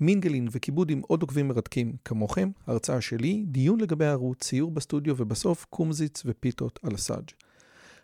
מינגלין 0.00 0.48
וכיבוד 0.50 0.90
עם 0.90 1.00
עוד 1.00 1.22
עוקבים 1.22 1.48
מרתקים 1.48 1.96
כמוכם, 2.04 2.50
הרצאה 2.66 3.00
שלי, 3.00 3.44
דיון 3.46 3.80
לגבי 3.80 4.04
הערוץ, 4.04 4.38
ציור 4.44 4.70
בסטודיו 4.70 5.14
ובסוף 5.18 5.66
קומזיץ 5.70 6.22
ופיתות 6.26 6.78
על 6.82 6.94
הסאג'. 6.94 7.30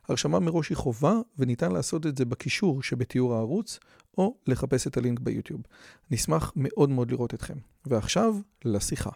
הרשמה 0.09 0.41
מראש 0.41 0.69
היא 0.69 0.77
חובה 0.77 1.15
וניתן 1.39 1.73
לעשות 1.73 2.07
את 2.07 2.17
זה 2.17 2.25
בקישור 2.25 2.83
שבתיאור 2.83 3.34
הערוץ 3.34 3.79
או 4.19 4.37
לחפש 4.47 4.87
את 4.87 4.97
הלינק 4.97 5.20
ביוטיוב. 5.20 5.61
נשמח 6.11 6.53
מאוד 6.57 6.91
מאוד 6.91 7.11
לראות 7.11 7.34
אתכם. 7.34 7.57
ועכשיו, 7.87 8.37
לשיחה. 8.65 9.11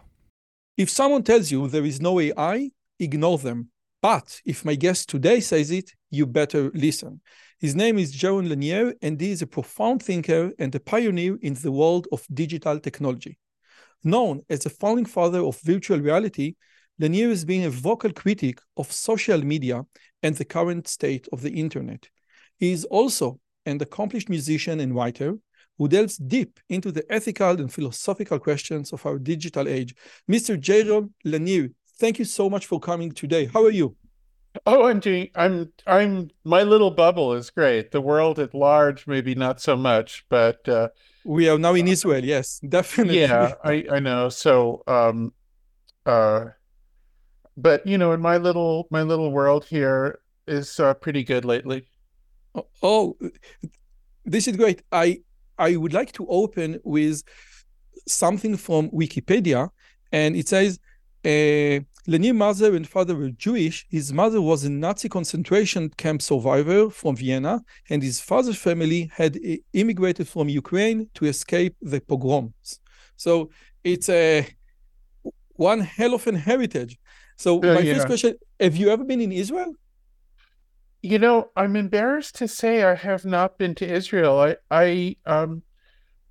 If 0.81 0.89
someone 0.89 1.23
tells 1.23 1.51
you 1.51 1.67
there 1.67 1.85
is 1.85 2.01
no 2.01 2.19
AI, 2.19 2.69
ignore 3.03 3.37
them. 3.37 3.59
But 4.01 4.41
if 4.45 4.63
my 4.63 4.75
guest 4.75 5.09
today 5.09 5.39
says 5.39 5.71
it, 5.71 5.87
you 6.11 6.25
better 6.25 6.71
listen. 6.73 7.19
His 7.59 7.75
name 7.75 7.97
is 7.97 8.13
Jaron 8.13 8.49
Lanier, 8.49 8.93
and 9.01 9.19
he 9.19 9.31
is 9.31 9.41
a 9.41 9.47
profound 9.47 10.03
thinker 10.03 10.51
and 10.59 10.75
a 10.75 10.79
pioneer 10.79 11.39
in 11.41 11.55
the 11.55 11.71
world 11.71 12.07
of 12.11 12.23
digital 12.31 12.79
technology. 12.79 13.39
Known 14.03 14.43
as 14.47 14.59
the 14.59 14.69
founding 14.69 15.05
father 15.05 15.39
of 15.39 15.59
virtual 15.61 15.99
reality, 15.99 16.53
Lanier 16.99 17.29
has 17.29 17.45
been 17.45 17.63
a 17.63 17.71
vocal 17.71 18.13
critic 18.13 18.59
of 18.77 18.91
social 18.91 19.43
media 19.43 19.83
and 20.21 20.35
the 20.35 20.45
current 20.45 20.87
state 20.87 21.27
of 21.33 21.41
the 21.41 21.49
internet. 21.49 22.07
He 22.57 22.71
is 22.71 22.85
also 22.85 23.39
an 23.65 23.81
accomplished 23.81 24.29
musician 24.29 24.79
and 24.79 24.93
writer 24.93 25.33
who 25.79 25.87
delves 25.87 26.17
deep 26.17 26.59
into 26.69 26.91
the 26.91 27.11
ethical 27.11 27.59
and 27.59 27.73
philosophical 27.73 28.37
questions 28.37 28.93
of 28.93 29.03
our 29.03 29.17
digital 29.17 29.67
age. 29.67 29.95
Mr. 30.29 30.61
Jaron 30.61 31.09
Lanier, 31.25 31.69
thank 31.99 32.19
you 32.19 32.25
so 32.25 32.51
much 32.51 32.67
for 32.67 32.79
coming 32.79 33.11
today. 33.11 33.45
How 33.45 33.63
are 33.63 33.71
you? 33.71 33.95
Oh, 34.65 34.85
I'm 34.85 34.99
doing. 34.99 35.29
I'm. 35.35 35.71
I'm. 35.85 36.29
My 36.43 36.63
little 36.63 36.91
bubble 36.91 37.33
is 37.33 37.49
great. 37.49 37.91
The 37.91 38.01
world 38.01 38.39
at 38.39 38.53
large, 38.53 39.07
maybe 39.07 39.35
not 39.35 39.61
so 39.61 39.75
much, 39.75 40.25
but 40.29 40.67
uh, 40.67 40.89
we 41.25 41.49
are 41.49 41.57
now 41.57 41.73
in 41.73 41.87
Israel. 41.87 42.23
Yes, 42.23 42.59
definitely. 42.69 43.19
Yeah, 43.19 43.53
I. 43.63 43.85
I 43.91 43.99
know. 43.99 44.29
So, 44.29 44.83
um, 44.87 45.33
uh, 46.05 46.45
but 47.55 47.85
you 47.85 47.97
know, 47.97 48.13
in 48.13 48.21
my 48.21 48.37
little 48.37 48.87
my 48.89 49.01
little 49.01 49.31
world 49.31 49.65
here 49.65 50.19
is 50.47 50.79
uh, 50.79 50.93
pretty 50.93 51.23
good 51.23 51.45
lately. 51.45 51.87
Oh, 52.55 52.67
oh, 52.81 53.17
this 54.25 54.47
is 54.47 54.55
great. 54.55 54.81
I 54.91 55.21
I 55.57 55.75
would 55.75 55.93
like 55.93 56.13
to 56.13 56.27
open 56.27 56.79
with 56.83 57.23
something 58.07 58.55
from 58.57 58.89
Wikipedia, 58.91 59.69
and 60.11 60.35
it 60.35 60.47
says. 60.47 60.79
Uh, 61.25 61.81
Lanier's 62.09 62.35
mother 62.35 62.73
and 62.73 62.87
father 62.87 63.15
were 63.15 63.29
Jewish. 63.31 63.85
His 63.89 64.13
mother 64.13 64.41
was 64.41 64.63
a 64.63 64.69
Nazi 64.69 65.09
concentration 65.09 65.89
camp 65.89 66.21
survivor 66.21 66.89
from 66.89 67.17
Vienna, 67.17 67.61
and 67.89 68.01
his 68.01 68.21
father's 68.21 68.57
family 68.57 69.11
had 69.13 69.37
immigrated 69.73 70.27
from 70.27 70.47
Ukraine 70.47 71.09
to 71.15 71.25
escape 71.25 71.75
the 71.81 71.99
pogroms. 71.99 72.79
So 73.17 73.49
it's 73.83 74.07
a 74.07 74.47
one 75.55 75.81
hell 75.81 76.13
of 76.13 76.25
an 76.27 76.35
heritage. 76.35 76.97
So 77.35 77.57
uh, 77.57 77.73
my 77.75 77.79
yeah. 77.81 77.95
first 77.95 78.07
question: 78.07 78.35
Have 78.57 78.77
you 78.77 78.89
ever 78.89 79.03
been 79.03 79.19
in 79.19 79.33
Israel? 79.33 79.73
You 81.01 81.19
know, 81.19 81.49
I'm 81.57 81.75
embarrassed 81.75 82.35
to 82.35 82.47
say 82.47 82.83
I 82.83 82.95
have 82.95 83.25
not 83.25 83.57
been 83.57 83.75
to 83.75 83.85
Israel. 83.85 84.39
I, 84.39 84.55
I, 84.71 85.15
um, 85.25 85.61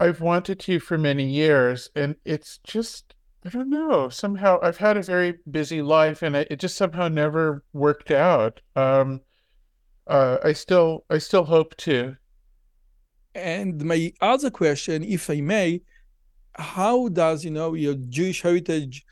I've 0.00 0.20
wanted 0.20 0.58
to 0.60 0.80
for 0.80 0.98
many 0.98 1.28
years, 1.30 1.90
and 1.94 2.16
it's 2.24 2.58
just 2.64 3.14
I 3.46 3.48
don't 3.48 3.70
know. 3.70 4.08
Somehow 4.08 4.58
I've 4.60 4.76
had 4.76 4.96
a 4.96 5.02
very 5.02 5.34
busy 5.48 5.80
life 5.80 6.22
and 6.22 6.34
it, 6.34 6.58
just 6.58 6.76
somehow 6.76 7.06
never 7.06 7.62
worked 7.72 8.10
out. 8.10 8.60
Um, 8.74 9.20
uh, 10.08 10.38
I 10.42 10.52
still 10.52 11.04
I 11.10 11.18
still 11.18 11.44
hope 11.44 11.76
to. 11.78 12.16
And 13.36 13.84
my 13.84 14.12
other 14.20 14.50
question, 14.50 15.04
if 15.04 15.30
I 15.30 15.40
may, 15.42 15.82
how 16.56 17.06
does 17.08 17.44
you 17.44 17.52
know 17.52 17.74
your 17.74 17.94
Jewish 17.94 18.42
heritage 18.42 19.04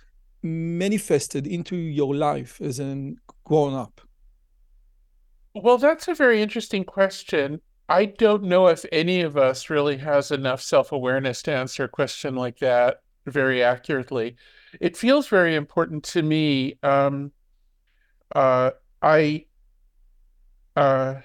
manifested 0.42 1.46
into 1.46 1.76
your 1.76 2.16
life 2.16 2.60
as 2.60 2.80
an 2.80 3.18
grown 3.44 3.72
up? 3.72 4.00
Well, 5.54 5.78
that's 5.78 6.08
a 6.08 6.14
very 6.14 6.42
interesting 6.42 6.82
question. 6.82 7.60
I 7.88 8.06
don't 8.06 8.42
know 8.42 8.66
if 8.66 8.84
any 8.90 9.20
of 9.20 9.36
us 9.36 9.70
really 9.70 9.98
has 9.98 10.32
enough 10.32 10.60
self 10.60 10.90
awareness 10.90 11.40
to 11.42 11.52
answer 11.54 11.84
a 11.84 11.88
question 11.88 12.34
like 12.34 12.58
that 12.58 13.03
very 13.26 13.62
accurately. 13.62 14.36
It 14.80 14.96
feels 14.96 15.28
very 15.28 15.54
important 15.54 16.04
to 16.04 16.22
me. 16.22 16.78
Um, 16.82 17.32
uh, 18.34 18.72
I 19.02 19.46
uh, 20.76 21.16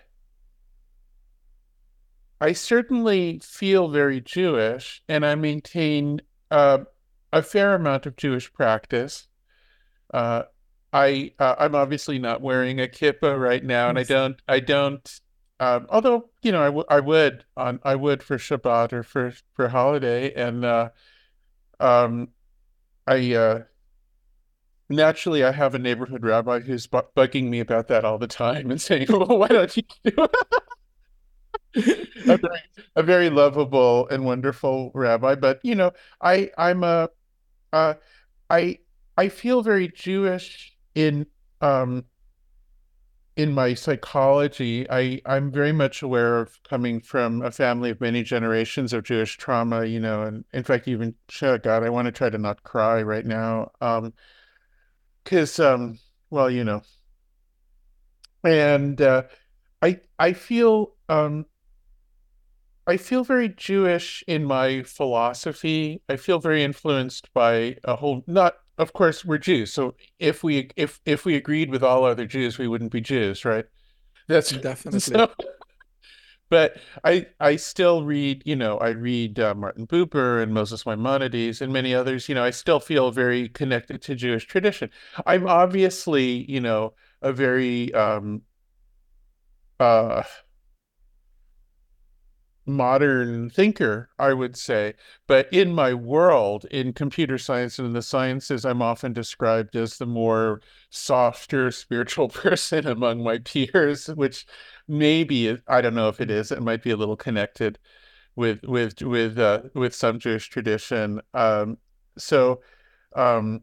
I 2.42 2.54
certainly 2.54 3.40
feel 3.44 3.90
very 3.90 4.22
Jewish, 4.22 5.02
and 5.10 5.26
I 5.26 5.36
maintain 5.36 6.22
uh, 6.52 6.80
a 7.34 7.42
fair 7.44 7.76
amount 7.76 8.06
of 8.06 8.16
Jewish 8.16 8.52
practice. 8.54 9.28
Uh, 10.14 10.44
I 10.94 11.34
uh, 11.40 11.56
I'm 11.60 11.76
obviously 11.76 12.20
not 12.20 12.42
wearing 12.42 12.80
a 12.80 12.88
kippah 12.88 13.40
right 13.40 13.64
now, 13.64 13.90
and 13.90 14.00
I 14.00 14.04
don't 14.04 14.42
I 14.48 14.60
don't. 14.60 15.22
Um, 15.60 15.88
although 15.90 16.30
you 16.42 16.52
know 16.52 16.62
I, 16.62 16.66
w- 16.66 16.86
I 16.90 17.00
would 17.00 17.44
on 17.58 17.80
I 17.84 17.96
would 17.96 18.24
for 18.24 18.38
Shabbat 18.38 18.94
or 18.94 19.04
for 19.04 19.34
for 19.54 19.68
holiday, 19.70 20.34
and 20.34 20.64
uh, 20.66 20.90
um, 21.80 22.30
I 23.08 23.34
uh, 23.36 23.64
naturally 24.90 25.44
I 25.44 25.52
have 25.52 25.76
a 25.76 25.80
neighborhood 25.80 26.24
rabbi 26.24 26.60
who's 26.60 26.88
bu- 26.88 27.02
bugging 27.16 27.50
me 27.50 27.60
about 27.60 27.88
that 27.88 28.06
all 28.06 28.18
the 28.18 28.28
time 28.28 28.72
and 28.72 28.82
saying, 28.90 29.08
"Well, 29.10 29.38
why 29.38 29.48
don't 29.48 29.76
you 29.78 29.84
do 30.04 30.28
a, 32.28 32.38
very, 32.38 32.60
a 32.96 33.04
very 33.04 33.30
lovable 33.30 34.08
and 34.10 34.26
wonderful 34.26 34.92
rabbi?" 34.94 35.36
But 35.36 35.60
you 35.64 35.76
know, 35.76 35.92
I 36.22 36.52
I'm 36.58 36.84
a 36.84 37.10
uh, 37.74 37.96
I 38.50 38.80
I 39.18 39.30
feel 39.30 39.62
very 39.62 39.90
Jewish 39.90 40.78
in 40.96 41.28
um 41.62 42.06
in 43.40 43.54
my 43.54 43.74
psychology, 43.74 44.86
I, 44.90 45.22
I'm 45.26 45.50
very 45.50 45.72
much 45.72 46.02
aware 46.02 46.40
of 46.40 46.62
coming 46.64 47.00
from 47.00 47.42
a 47.42 47.52
family 47.52 47.90
of 47.90 48.02
many 48.02 48.22
generations 48.22 48.92
of 48.92 49.06
Jewish 49.06 49.38
trauma, 49.38 49.86
you 49.86 50.02
know, 50.02 50.24
and 50.24 50.44
in 50.52 50.66
fact, 50.66 50.90
even, 50.90 51.16
oh 51.42 51.58
God, 51.58 51.84
I 51.84 51.90
want 51.90 52.08
to 52.08 52.12
try 52.12 52.30
to 52.30 52.38
not 52.38 52.64
cry 52.64 53.02
right 53.02 53.26
now. 53.26 53.72
Um, 53.80 54.12
cause, 55.24 55.58
um, 55.58 56.00
well, 56.30 56.50
you 56.50 56.66
know, 56.66 56.82
and, 58.44 59.02
uh, 59.02 59.24
I, 59.82 60.02
I 60.20 60.34
feel, 60.34 60.96
um, 61.08 61.46
I 62.88 62.98
feel 62.98 63.24
very 63.24 63.48
Jewish 63.48 64.22
in 64.28 64.44
my 64.44 64.84
philosophy. 64.84 66.02
I 66.10 66.18
feel 66.18 66.40
very 66.40 66.62
influenced 66.62 67.34
by 67.34 67.78
a 67.86 67.96
whole, 67.96 68.22
not 68.28 68.56
of 68.80 68.94
course 68.94 69.24
we're 69.24 69.38
Jews. 69.38 69.72
So 69.72 69.94
if 70.18 70.44
we 70.44 70.70
if 70.76 71.00
if 71.06 71.26
we 71.26 71.36
agreed 71.36 71.70
with 71.70 71.84
all 71.84 72.06
other 72.06 72.26
Jews, 72.26 72.58
we 72.58 72.68
wouldn't 72.68 72.92
be 72.92 73.02
Jews, 73.02 73.46
right? 73.46 73.66
That's 74.28 74.52
definitely. 74.52 75.02
So, 75.02 75.30
but 76.50 76.78
I 77.04 77.28
I 77.40 77.58
still 77.58 78.06
read, 78.06 78.42
you 78.46 78.56
know, 78.56 78.78
I 78.78 78.90
read 78.90 79.40
uh, 79.40 79.54
Martin 79.54 79.86
Buber 79.86 80.42
and 80.42 80.54
Moses 80.54 80.86
Maimonides 80.86 81.62
and 81.62 81.74
many 81.74 81.94
others. 81.94 82.30
You 82.30 82.36
know, 82.36 82.44
I 82.44 82.52
still 82.52 82.80
feel 82.80 83.12
very 83.12 83.50
connected 83.50 84.02
to 84.04 84.16
Jewish 84.16 84.46
tradition. 84.46 84.90
I'm 85.26 85.46
obviously, 85.46 86.50
you 86.50 86.62
know, 86.62 86.94
a 87.22 87.34
very 87.34 87.94
um, 87.94 88.44
uh, 89.80 90.24
modern 92.70 93.50
thinker, 93.50 94.10
I 94.20 94.34
would 94.34 94.56
say. 94.56 94.94
But 95.28 95.52
in 95.52 95.74
my 95.74 95.94
world, 95.94 96.66
in 96.72 96.94
computer 96.94 97.38
science 97.38 97.80
and 97.80 97.88
in 97.88 97.94
the 97.94 98.02
sciences, 98.02 98.66
I'm 98.66 98.82
often 98.82 99.14
described 99.14 99.76
as 99.76 99.98
the 99.98 100.06
more 100.06 100.62
softer 100.90 101.72
spiritual 101.84 102.30
person 102.30 102.88
among 102.88 103.24
my 103.24 103.40
peers, 103.40 104.08
which 104.08 104.46
maybe 104.88 105.58
I 105.68 105.82
don't 105.82 105.96
know 105.96 106.10
if 106.10 106.22
it 106.22 106.32
is. 106.32 106.52
It 106.52 106.62
might 106.62 106.84
be 106.84 106.92
a 106.92 106.98
little 106.98 107.18
connected 107.18 107.80
with 108.36 108.64
with 108.64 109.02
with 109.02 109.38
uh, 109.38 109.64
with 109.74 109.94
some 109.94 110.20
Jewish 110.20 110.50
tradition. 110.50 111.22
Um, 111.34 111.78
so 112.18 112.62
um, 113.16 113.62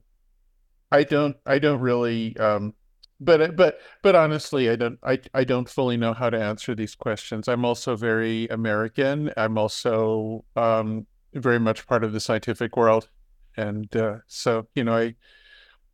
I 0.90 1.04
don't 1.04 1.36
I 1.46 1.58
don't 1.58 1.80
really 1.80 2.36
um, 2.38 2.74
but 3.18 3.56
but 3.56 3.78
but 4.02 4.14
honestly 4.14 4.68
i 4.68 4.76
don't 4.76 4.98
I, 5.02 5.18
I 5.32 5.44
don't 5.44 5.68
fully 5.68 5.96
know 5.96 6.12
how 6.12 6.28
to 6.30 6.42
answer 6.42 6.74
these 6.74 6.94
questions. 6.94 7.48
I'm 7.48 7.64
also 7.64 7.96
very 7.96 8.46
american. 8.48 9.32
I'm 9.36 9.56
also 9.58 10.44
um, 10.54 11.06
very 11.32 11.58
much 11.58 11.86
part 11.86 12.04
of 12.04 12.12
the 12.12 12.20
scientific 12.20 12.76
world. 12.76 13.08
And 13.56 13.94
uh, 13.96 14.18
so 14.26 14.68
you 14.74 14.84
know 14.84 14.96
i 14.96 15.14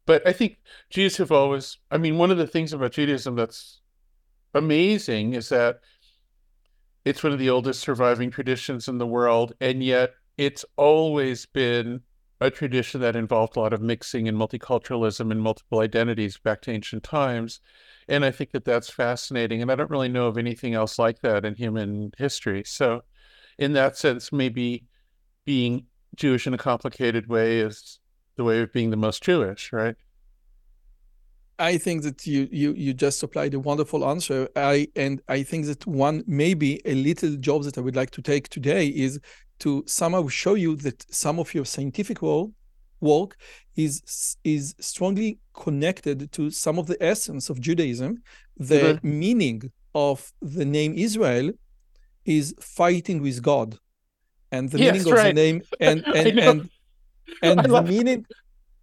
but 0.06 0.26
I 0.26 0.32
think 0.32 0.58
Jews 0.90 1.16
have 1.19 1.30
always, 1.30 1.78
I 1.90 1.98
mean, 1.98 2.19
one 2.19 2.30
of 2.30 2.38
the 2.38 2.46
things 2.46 2.72
about 2.72 2.92
Judaism 2.92 3.36
that's 3.36 3.80
amazing 4.54 5.34
is 5.34 5.48
that 5.50 5.80
it's 7.04 7.22
one 7.22 7.32
of 7.32 7.38
the 7.38 7.50
oldest 7.50 7.80
surviving 7.80 8.30
traditions 8.30 8.88
in 8.88 8.98
the 8.98 9.06
world, 9.06 9.54
and 9.60 9.82
yet 9.82 10.14
it's 10.36 10.64
always 10.76 11.46
been 11.46 12.00
a 12.43 12.50
tradition 12.50 13.00
that 13.00 13.17
involved 13.17 13.56
a 13.56 13.61
lot 13.61 13.73
of 13.73 13.81
mixing 13.81 14.29
and 14.29 14.37
multiculturalism 14.37 15.31
and 15.31 15.41
multiple 15.41 15.81
identities 15.81 16.39
back 16.39 16.61
to 16.62 16.71
ancient 16.71 17.03
times. 17.03 17.61
And 18.09 18.25
I 18.25 18.31
think 18.31 18.53
that 18.53 18.65
that's 18.65 18.91
fascinating. 18.91 19.62
And 19.62 19.71
I 19.71 19.75
don't 19.75 19.91
really 19.91 20.09
know 20.09 20.27
of 20.27 20.39
anything 20.39 20.75
else 20.75 20.99
like 20.99 21.21
that 21.21 21.44
in 21.44 21.55
human 21.55 22.12
history. 22.19 22.62
So, 22.65 23.03
in 23.59 23.73
that 23.75 23.97
sense, 23.97 24.33
maybe 24.33 24.85
being 25.44 25.87
Jewish 26.17 26.47
in 26.47 26.55
a 26.55 26.59
complicated 26.59 27.29
way 27.29 27.61
is 27.61 27.99
the 28.37 28.44
way 28.44 28.61
of 28.61 28.73
being 28.73 28.91
the 28.91 28.97
most 28.97 29.23
Jewish, 29.23 29.73
right? 29.73 29.97
I 31.59 31.79
think 31.79 32.03
that 32.03 32.27
you 32.27 32.49
you 32.50 32.73
you 32.73 32.93
just 32.93 33.21
supplied 33.21 33.55
a 33.55 33.61
wonderful 33.61 34.05
answer. 34.05 34.49
I 34.56 34.89
and 34.97 35.23
I 35.29 35.43
think 35.43 35.67
that 35.67 35.87
one 35.87 36.25
maybe 36.27 36.81
a 36.85 36.94
little 36.94 37.37
job 37.37 37.62
that 37.65 37.79
I 37.79 37.83
would 37.83 37.94
like 37.94 38.11
to 38.12 38.23
take 38.23 38.49
today 38.49 38.89
is 38.89 39.21
to 39.60 39.84
somehow 39.87 40.28
show 40.28 40.54
you 40.54 40.76
that 40.76 41.04
some 41.12 41.38
of 41.38 41.54
your 41.54 41.64
scientific 41.64 42.20
work 43.00 43.37
is 43.76 44.37
is 44.44 44.75
strongly 44.78 45.38
connected 45.54 46.31
to 46.32 46.50
some 46.50 46.78
of 46.78 46.87
the 46.87 47.02
essence 47.02 47.50
of 47.50 47.60
Judaism. 47.60 48.22
The 48.56 48.81
mm-hmm. 48.81 49.20
meaning 49.20 49.72
of 49.94 50.32
the 50.40 50.64
name 50.64 50.94
Israel 50.94 51.50
is 52.25 52.54
fighting 52.60 53.22
with 53.22 53.43
God, 53.43 53.78
and 54.50 54.70
the 54.70 54.78
yes, 54.78 54.93
meaning 54.93 55.12
right. 55.12 55.19
of 55.19 55.26
the 55.26 55.32
name 55.32 55.62
and 55.81 56.06
and 56.20 56.38
and 56.38 56.70
and 57.43 57.60
the 57.60 57.69
love, 57.69 57.88
meaning. 57.88 58.25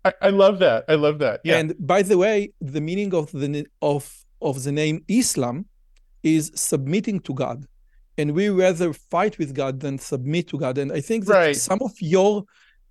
I, 0.05 0.13
I, 0.21 0.29
love 0.29 0.59
that. 0.59 0.85
I 0.87 0.95
love 0.95 1.19
that. 1.19 1.41
Yeah. 1.43 1.57
And 1.57 1.75
by 1.77 2.03
the 2.03 2.17
way, 2.17 2.53
the 2.61 2.79
meaning 2.79 3.13
of 3.13 3.31
the 3.31 3.65
of 3.81 4.03
of 4.41 4.63
the 4.63 4.71
name 4.71 5.03
Islam 5.07 5.65
is 6.23 6.51
submitting 6.55 7.19
to 7.21 7.33
God, 7.33 7.65
and 8.19 8.35
we 8.35 8.49
rather 8.49 8.91
fight 8.91 9.37
with 9.37 9.55
God 9.55 9.79
than 9.79 9.97
submit 9.97 10.49
to 10.49 10.57
God. 10.57 10.77
And 10.77 10.91
I 10.91 10.99
think 10.99 11.25
that 11.25 11.33
right. 11.33 11.55
some 11.55 11.79
of 11.81 11.93
your 12.01 12.43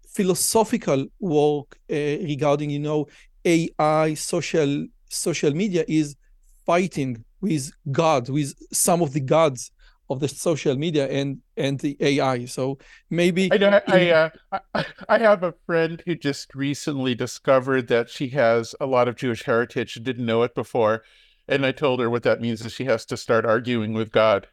philosophical 0.09 1.07
work 1.21 1.79
uh, 1.91 1.95
regarding, 2.33 2.71
you 2.71 2.79
know, 2.79 3.07
AI, 3.45 4.15
social 4.15 4.87
social 5.11 5.53
media 5.53 5.85
is 5.87 6.17
fighting 6.65 7.25
with 7.43 7.71
God, 7.93 8.31
with 8.31 8.55
some 8.73 9.03
of 9.03 9.13
the 9.13 9.21
gods 9.21 9.71
of 10.11 10.21
the 10.21 10.29
social 10.29 10.77
media 10.77 11.07
and 11.09 11.43
and 11.59 11.79
the 11.81 11.95
AI. 12.01 12.47
So 12.47 12.79
maybe 13.11 13.53
I 13.53 13.59
know 13.59 13.81
I 13.87 14.11
uh, 14.11 14.31
I, 14.75 14.85
I 15.11 15.19
have 15.19 15.43
a 15.43 15.55
friend 15.67 16.03
who 16.07 16.15
just 16.15 16.55
recently 16.55 17.15
discovered 17.15 17.89
that 17.89 18.09
she 18.09 18.29
has 18.31 18.75
a 18.81 18.87
lot 18.87 19.09
of 19.09 19.17
Jewish 19.17 19.43
heritage. 19.43 19.91
She 19.91 20.01
didn't 20.01 20.25
know 20.25 20.43
it 20.43 20.55
before, 20.55 21.03
and 21.47 21.67
I 21.67 21.73
told 21.73 22.01
her 22.01 22.09
what 22.09 22.23
that 22.23 22.41
means 22.41 22.65
is 22.65 22.73
she 22.73 22.87
has 22.87 23.05
to 23.07 23.17
start 23.19 23.45
arguing 23.45 23.93
with 23.93 24.11
God. 24.11 24.49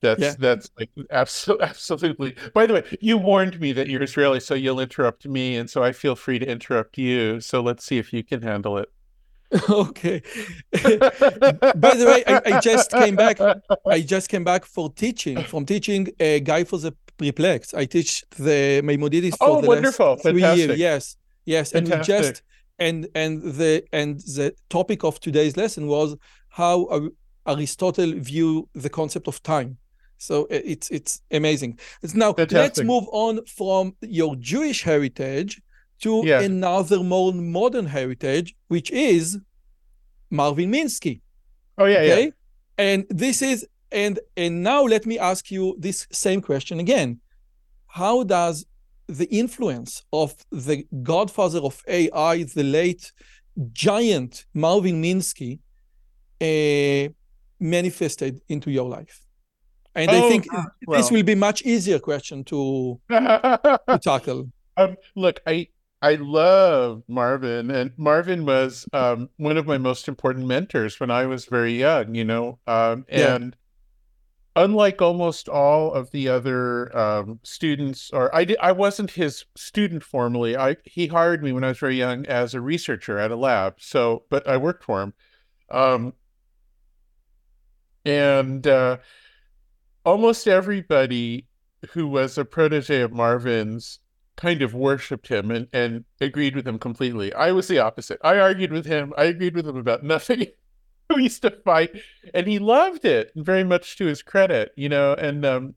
That's 0.00 0.20
yeah. 0.20 0.34
that's 0.38 0.70
like 0.78 0.90
absolutely 1.10 1.66
absolutely. 1.68 2.36
By 2.54 2.66
the 2.66 2.74
way, 2.74 2.98
you 3.00 3.18
warned 3.18 3.60
me 3.60 3.72
that 3.72 3.88
you're 3.88 4.02
Israeli, 4.02 4.40
so 4.40 4.54
you'll 4.54 4.80
interrupt 4.80 5.26
me, 5.26 5.56
and 5.56 5.68
so 5.68 5.82
I 5.82 5.92
feel 5.92 6.14
free 6.14 6.38
to 6.38 6.46
interrupt 6.46 6.98
you. 6.98 7.40
So 7.40 7.60
let's 7.60 7.84
see 7.84 7.98
if 7.98 8.12
you 8.12 8.22
can 8.22 8.42
handle 8.42 8.78
it. 8.78 8.90
okay. 9.70 10.20
By 10.72 11.94
the 11.94 12.04
way, 12.06 12.22
I, 12.26 12.56
I, 12.56 12.60
just 12.60 12.90
came 12.90 13.16
back. 13.16 13.40
I 13.86 14.00
just 14.02 14.28
came 14.28 14.44
back 14.44 14.66
for 14.66 14.92
teaching 14.92 15.42
from 15.44 15.64
teaching 15.64 16.08
a 16.20 16.40
guy 16.40 16.64
for 16.64 16.78
the 16.78 16.94
perplexed. 17.16 17.74
I 17.74 17.86
teach 17.86 18.24
the 18.36 18.82
Maimonides 18.82 19.36
for 19.36 19.48
oh, 19.48 19.60
the 19.62 19.68
wonderful. 19.68 20.10
last 20.12 20.22
three 20.22 20.40
Fantastic. 20.42 20.68
years. 20.68 20.78
Yes, 20.78 21.16
yes, 21.46 21.72
and 21.72 21.88
Fantastic. 21.88 22.14
we 22.14 22.22
just 22.22 22.42
and 22.78 23.08
and 23.14 23.42
the 23.42 23.84
and 23.92 24.20
the 24.20 24.54
topic 24.68 25.02
of 25.02 25.18
today's 25.18 25.56
lesson 25.56 25.86
was 25.86 26.14
how 26.50 27.10
Aristotle 27.46 28.12
view 28.16 28.68
the 28.74 28.90
concept 28.90 29.28
of 29.28 29.42
time. 29.42 29.78
So 30.18 30.46
it's 30.50 30.90
it's 30.90 31.22
amazing. 31.30 31.78
Now 32.14 32.32
Fantastic. 32.32 32.58
let's 32.58 32.82
move 32.82 33.04
on 33.12 33.44
from 33.46 33.94
your 34.02 34.36
Jewish 34.36 34.82
heritage 34.82 35.62
to 36.00 36.22
yeah. 36.24 36.40
another 36.40 37.02
more 37.02 37.32
modern 37.32 37.86
heritage, 37.86 38.54
which 38.66 38.90
is 38.90 39.38
Marvin 40.30 40.70
Minsky. 40.70 41.20
Oh 41.78 41.86
yeah, 41.86 41.98
okay? 41.98 42.24
yeah. 42.24 42.30
And 42.78 43.06
this 43.10 43.42
is 43.42 43.66
and 43.92 44.18
and 44.36 44.62
now 44.62 44.82
let 44.82 45.06
me 45.06 45.18
ask 45.18 45.50
you 45.50 45.76
this 45.78 46.06
same 46.10 46.40
question 46.40 46.80
again. 46.80 47.20
How 47.86 48.22
does 48.24 48.66
the 49.06 49.26
influence 49.26 50.02
of 50.12 50.34
the 50.50 50.86
godfather 51.02 51.60
of 51.60 51.82
AI, 51.88 52.42
the 52.42 52.64
late 52.64 53.12
giant 53.72 54.44
Marvin 54.52 55.02
Minsky, 55.02 55.60
uh, 56.40 57.10
manifested 57.58 58.40
into 58.48 58.70
your 58.70 58.88
life? 58.88 59.27
And 59.98 60.10
oh, 60.12 60.26
I 60.26 60.28
think 60.28 60.46
well. 60.86 61.00
this 61.00 61.10
will 61.10 61.24
be 61.24 61.34
much 61.34 61.62
easier 61.62 61.98
question 61.98 62.44
to, 62.44 63.00
to 63.10 63.98
tackle. 64.02 64.52
Um, 64.76 64.96
look, 65.16 65.40
I 65.44 65.68
I 66.00 66.14
love 66.14 67.02
Marvin, 67.08 67.72
and 67.72 67.90
Marvin 67.96 68.46
was 68.46 68.86
um, 68.92 69.28
one 69.38 69.56
of 69.56 69.66
my 69.66 69.76
most 69.76 70.06
important 70.06 70.46
mentors 70.46 71.00
when 71.00 71.10
I 71.10 71.26
was 71.26 71.46
very 71.46 71.72
young. 71.72 72.14
You 72.14 72.24
know, 72.24 72.60
um, 72.68 73.06
and 73.08 73.56
yeah. 74.56 74.62
unlike 74.62 75.02
almost 75.02 75.48
all 75.48 75.92
of 75.92 76.12
the 76.12 76.28
other 76.28 76.96
um, 76.96 77.40
students, 77.42 78.10
or 78.12 78.32
I 78.32 78.44
did, 78.44 78.58
I 78.60 78.70
wasn't 78.70 79.10
his 79.10 79.46
student 79.56 80.04
formally. 80.04 80.56
I 80.56 80.76
he 80.84 81.08
hired 81.08 81.42
me 81.42 81.50
when 81.50 81.64
I 81.64 81.68
was 81.68 81.78
very 81.78 81.96
young 81.96 82.24
as 82.26 82.54
a 82.54 82.60
researcher 82.60 83.18
at 83.18 83.32
a 83.32 83.36
lab. 83.36 83.80
So, 83.80 84.22
but 84.30 84.46
I 84.46 84.58
worked 84.58 84.84
for 84.84 85.02
him, 85.02 85.14
um, 85.72 86.12
and 88.04 88.64
uh, 88.64 88.98
almost 90.08 90.48
everybody 90.48 91.46
who 91.90 92.08
was 92.08 92.38
a 92.38 92.44
protege 92.44 93.02
of 93.02 93.12
Marvin's 93.12 93.98
kind 94.36 94.62
of 94.62 94.72
worshipped 94.72 95.28
him 95.28 95.50
and, 95.50 95.68
and 95.70 96.06
agreed 96.18 96.56
with 96.56 96.66
him 96.66 96.78
completely. 96.78 97.32
I 97.34 97.52
was 97.52 97.68
the 97.68 97.78
opposite. 97.78 98.18
I 98.24 98.38
argued 98.38 98.72
with 98.72 98.86
him. 98.86 99.12
I 99.18 99.24
agreed 99.24 99.54
with 99.54 99.68
him 99.68 99.76
about 99.76 100.02
nothing. 100.14 100.46
we 101.14 101.24
used 101.24 101.42
to 101.42 101.50
fight, 101.50 101.90
and 102.32 102.46
he 102.46 102.58
loved 102.58 103.04
it, 103.04 103.32
very 103.36 103.64
much 103.64 103.96
to 103.96 104.06
his 104.06 104.22
credit, 104.22 104.72
you 104.76 104.88
know. 104.88 105.12
And 105.12 105.44
um, 105.44 105.74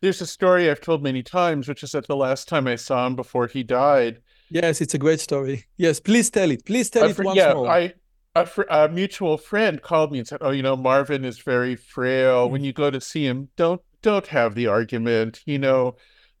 there's 0.00 0.20
a 0.20 0.26
story 0.26 0.70
I've 0.70 0.80
told 0.80 1.02
many 1.02 1.24
times, 1.24 1.66
which 1.66 1.82
is 1.82 1.92
that 1.92 2.06
the 2.06 2.16
last 2.16 2.46
time 2.46 2.68
I 2.68 2.76
saw 2.76 3.04
him 3.06 3.16
before 3.16 3.48
he 3.48 3.64
died. 3.64 4.22
Yes, 4.48 4.80
it's 4.80 4.94
a 4.94 4.98
great 4.98 5.18
story. 5.18 5.64
Yes, 5.76 5.98
please 5.98 6.30
tell 6.30 6.52
it. 6.52 6.64
Please 6.64 6.88
tell 6.88 7.10
it 7.10 7.18
once 7.18 7.36
yeah, 7.36 7.54
more. 7.54 7.68
I, 7.68 7.94
a, 8.42 8.46
fr- 8.46 8.62
a 8.70 8.88
mutual 8.88 9.36
friend 9.38 9.82
called 9.82 10.12
me 10.12 10.18
and 10.18 10.28
said, 10.28 10.38
"Oh, 10.40 10.50
you 10.50 10.62
know, 10.62 10.76
Marvin 10.76 11.24
is 11.24 11.38
very 11.38 11.76
frail. 11.76 12.48
When 12.48 12.62
mm. 12.62 12.66
you 12.66 12.72
go 12.72 12.90
to 12.90 13.00
see 13.00 13.26
him, 13.26 13.48
don't 13.56 13.80
don't 14.02 14.26
have 14.28 14.54
the 14.54 14.66
argument. 14.66 15.42
You 15.46 15.58
know, 15.58 15.96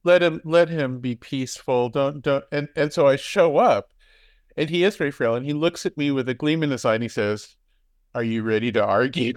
let 0.06 0.22
him 0.22 0.40
let 0.44 0.68
him 0.68 1.00
be 1.00 1.16
peaceful 1.16 1.88
don't 1.88 2.22
don't 2.22 2.44
and 2.52 2.68
and 2.76 2.92
so 2.92 3.08
i 3.08 3.16
show 3.16 3.56
up 3.58 3.92
and 4.56 4.70
he 4.70 4.84
is 4.84 4.96
very 4.96 5.10
frail 5.10 5.34
and 5.34 5.44
he 5.44 5.52
looks 5.52 5.84
at 5.84 5.98
me 5.98 6.12
with 6.12 6.28
a 6.28 6.34
gleam 6.34 6.62
in 6.62 6.70
his 6.70 6.84
eye 6.84 6.94
and 6.94 7.02
he 7.02 7.08
says 7.08 7.56
are 8.14 8.22
you 8.22 8.42
ready 8.42 8.70
to 8.70 8.82
argue 8.82 9.34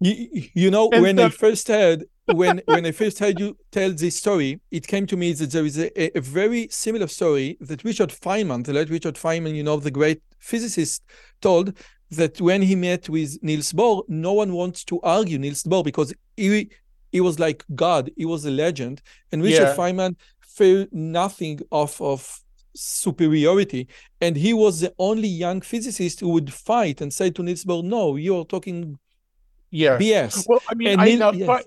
you, 0.00 0.48
you 0.54 0.70
know 0.70 0.88
and 0.92 1.02
when 1.02 1.16
so, 1.18 1.26
i 1.26 1.28
first 1.28 1.68
heard 1.68 2.04
when 2.26 2.60
when 2.66 2.86
i 2.86 2.92
first 2.92 3.18
heard 3.18 3.38
you 3.38 3.56
tell 3.70 3.92
this 3.92 4.16
story 4.16 4.60
it 4.70 4.86
came 4.86 5.06
to 5.06 5.16
me 5.16 5.32
that 5.32 5.50
there 5.50 5.64
is 5.64 5.78
a, 5.78 6.16
a 6.16 6.20
very 6.20 6.68
similar 6.70 7.06
story 7.06 7.56
that 7.60 7.84
richard 7.84 8.10
feynman 8.10 8.64
the 8.64 8.72
late 8.72 8.90
richard 8.90 9.14
feynman 9.14 9.54
you 9.54 9.62
know 9.62 9.76
the 9.76 9.90
great 9.90 10.22
physicist 10.38 11.02
told 11.40 11.74
that 12.10 12.40
when 12.40 12.62
he 12.62 12.74
met 12.74 13.08
with 13.08 13.38
Niels 13.42 13.72
Bohr, 13.72 14.02
no 14.08 14.32
one 14.32 14.52
wants 14.52 14.84
to 14.84 15.00
argue 15.02 15.38
Niels 15.38 15.62
Bohr 15.62 15.84
because 15.84 16.12
he 16.36 16.70
he 17.12 17.20
was 17.20 17.38
like 17.38 17.64
God. 17.74 18.10
He 18.16 18.24
was 18.24 18.44
a 18.44 18.50
legend. 18.50 19.02
And 19.32 19.42
Richard 19.42 19.68
yeah. 19.68 19.76
Feynman 19.76 20.16
felt 20.40 20.92
nothing 20.92 21.60
of 21.70 22.00
of 22.00 22.40
superiority. 22.74 23.88
And 24.20 24.36
he 24.36 24.52
was 24.54 24.80
the 24.80 24.92
only 24.98 25.28
young 25.28 25.60
physicist 25.60 26.20
who 26.20 26.30
would 26.30 26.52
fight 26.52 27.00
and 27.00 27.12
say 27.12 27.30
to 27.30 27.42
Niels 27.42 27.64
Bohr, 27.64 27.82
no, 27.84 28.16
you're 28.16 28.44
talking 28.44 28.98
yeah. 29.70 29.98
BS. 29.98 30.46
Well, 30.48 30.62
I 30.68 30.74
mean, 30.74 30.88
and 30.88 31.00
I 31.00 31.14
know 31.14 31.32
yes. 31.32 31.64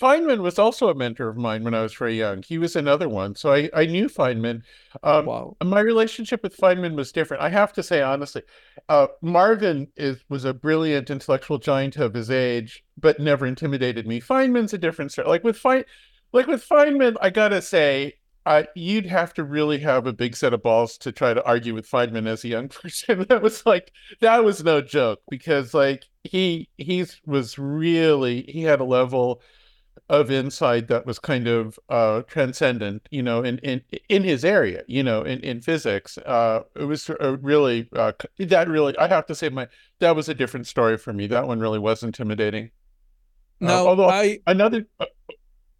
Feynman 0.00 0.42
was 0.42 0.60
also 0.60 0.88
a 0.88 0.94
mentor 0.94 1.28
of 1.28 1.36
mine 1.36 1.64
when 1.64 1.74
I 1.74 1.82
was 1.82 1.92
very 1.92 2.16
young. 2.16 2.42
He 2.42 2.56
was 2.56 2.76
another 2.76 3.08
one. 3.08 3.34
So 3.34 3.52
I, 3.52 3.68
I 3.74 3.86
knew 3.86 4.08
Feynman. 4.08 4.62
Um, 5.02 5.26
wow. 5.26 5.56
My 5.62 5.80
relationship 5.80 6.42
with 6.44 6.56
Feynman 6.56 6.94
was 6.94 7.10
different. 7.10 7.42
I 7.42 7.48
have 7.48 7.72
to 7.72 7.82
say, 7.82 8.00
honestly, 8.00 8.42
uh, 8.88 9.08
Marvin 9.22 9.88
is 9.96 10.18
was 10.28 10.44
a 10.44 10.54
brilliant 10.54 11.10
intellectual 11.10 11.58
giant 11.58 11.96
of 11.96 12.14
his 12.14 12.30
age, 12.30 12.84
but 12.96 13.18
never 13.18 13.44
intimidated 13.44 14.06
me. 14.06 14.20
Feynman's 14.20 14.72
a 14.72 14.78
different 14.78 15.10
story. 15.10 15.26
Like 15.26 15.42
with 15.42 15.60
Feyn, 15.60 15.84
like 16.32 16.46
with 16.46 16.66
Feynman, 16.66 17.16
I 17.20 17.30
gotta 17.30 17.60
say, 17.60 18.14
uh, 18.48 18.62
you'd 18.74 19.04
have 19.04 19.34
to 19.34 19.44
really 19.44 19.78
have 19.78 20.06
a 20.06 20.12
big 20.12 20.34
set 20.34 20.54
of 20.54 20.62
balls 20.62 20.96
to 20.96 21.12
try 21.12 21.34
to 21.34 21.44
argue 21.44 21.74
with 21.74 21.88
Feynman 21.88 22.26
as 22.26 22.44
a 22.44 22.48
young 22.48 22.68
person. 22.82 23.26
that 23.28 23.42
was 23.42 23.66
like 23.66 23.92
that 24.20 24.42
was 24.42 24.64
no 24.64 24.80
joke 24.80 25.20
because 25.30 25.74
like 25.74 26.06
he 26.24 26.70
he 26.78 27.04
was 27.26 27.58
really 27.58 28.42
he 28.48 28.62
had 28.62 28.80
a 28.80 28.84
level 28.84 29.42
of 30.08 30.30
insight 30.30 30.88
that 30.88 31.04
was 31.04 31.18
kind 31.18 31.46
of 31.46 31.78
uh, 31.90 32.22
transcendent, 32.22 33.06
you 33.10 33.22
know, 33.22 33.42
in, 33.42 33.58
in 33.58 33.82
in 34.08 34.24
his 34.24 34.46
area, 34.46 34.82
you 34.86 35.02
know, 35.02 35.20
in, 35.20 35.40
in 35.40 35.60
physics. 35.60 36.16
Uh, 36.16 36.62
it 36.74 36.84
was 36.84 37.10
really 37.20 37.86
uh, 37.94 38.12
that 38.38 38.66
really 38.66 38.96
I 38.96 39.08
have 39.08 39.26
to 39.26 39.34
say 39.34 39.50
my 39.50 39.68
that 39.98 40.16
was 40.16 40.30
a 40.30 40.34
different 40.34 40.66
story 40.66 40.96
for 40.96 41.12
me. 41.12 41.26
That 41.26 41.46
one 41.46 41.60
really 41.60 41.78
was 41.78 42.02
intimidating. 42.02 42.70
Uh, 43.60 43.66
now, 43.66 43.86
although 43.86 44.08
I 44.08 44.38
another 44.46 44.86
uh, 44.98 45.04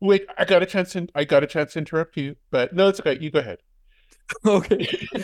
wait, 0.00 0.26
I 0.36 0.44
got 0.44 0.62
a 0.62 0.66
chance 0.66 0.92
to 0.92 1.08
I 1.14 1.24
got 1.24 1.42
a 1.42 1.46
chance 1.46 1.74
to 1.74 1.78
interrupt 1.78 2.16
you, 2.16 2.36
but 2.50 2.72
no, 2.72 2.88
it's 2.88 3.00
okay. 3.00 3.18
You 3.20 3.30
go 3.30 3.40
ahead. 3.40 3.58
okay. 4.46 4.86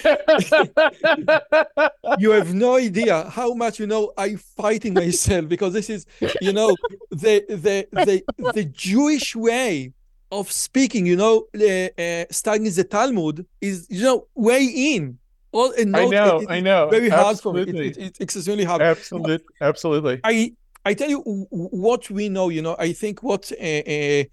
you 2.18 2.30
have 2.30 2.54
no 2.54 2.76
idea 2.76 3.28
how 3.28 3.52
much 3.54 3.78
you 3.78 3.86
know 3.86 4.12
I'm 4.16 4.38
fighting 4.38 4.94
myself 4.94 5.46
because 5.48 5.74
this 5.74 5.90
is, 5.90 6.06
you 6.40 6.52
know, 6.52 6.74
the 7.10 7.44
the 7.48 7.86
the 7.92 8.22
the 8.54 8.64
Jewish 8.64 9.36
way 9.36 9.92
of 10.32 10.50
speaking. 10.50 11.06
You 11.06 11.16
know, 11.16 11.46
uh, 11.54 11.88
uh, 12.00 12.24
studying 12.30 12.72
the 12.72 12.84
Talmud 12.84 13.46
is 13.60 13.86
you 13.90 14.02
know 14.02 14.26
way 14.34 14.64
in. 14.64 15.18
All, 15.52 15.72
no, 15.84 15.98
I 15.98 16.06
know, 16.06 16.40
it, 16.40 16.50
I 16.50 16.60
know. 16.60 16.88
Very 16.88 17.08
hard 17.08 17.38
for 17.38 17.52
me. 17.52 17.62
It, 17.62 17.76
it, 17.76 17.96
it's 17.98 18.20
extremely 18.20 18.64
hard. 18.64 18.82
Absolutely, 18.82 19.46
absolutely. 19.60 20.20
I 20.24 20.52
I 20.84 20.94
tell 20.94 21.10
you 21.10 21.20
what 21.50 22.10
we 22.10 22.28
know. 22.28 22.48
You 22.48 22.62
know, 22.62 22.74
I 22.78 22.92
think 22.92 23.22
what. 23.22 23.52
Uh, 23.52 23.64
uh 23.64 24.24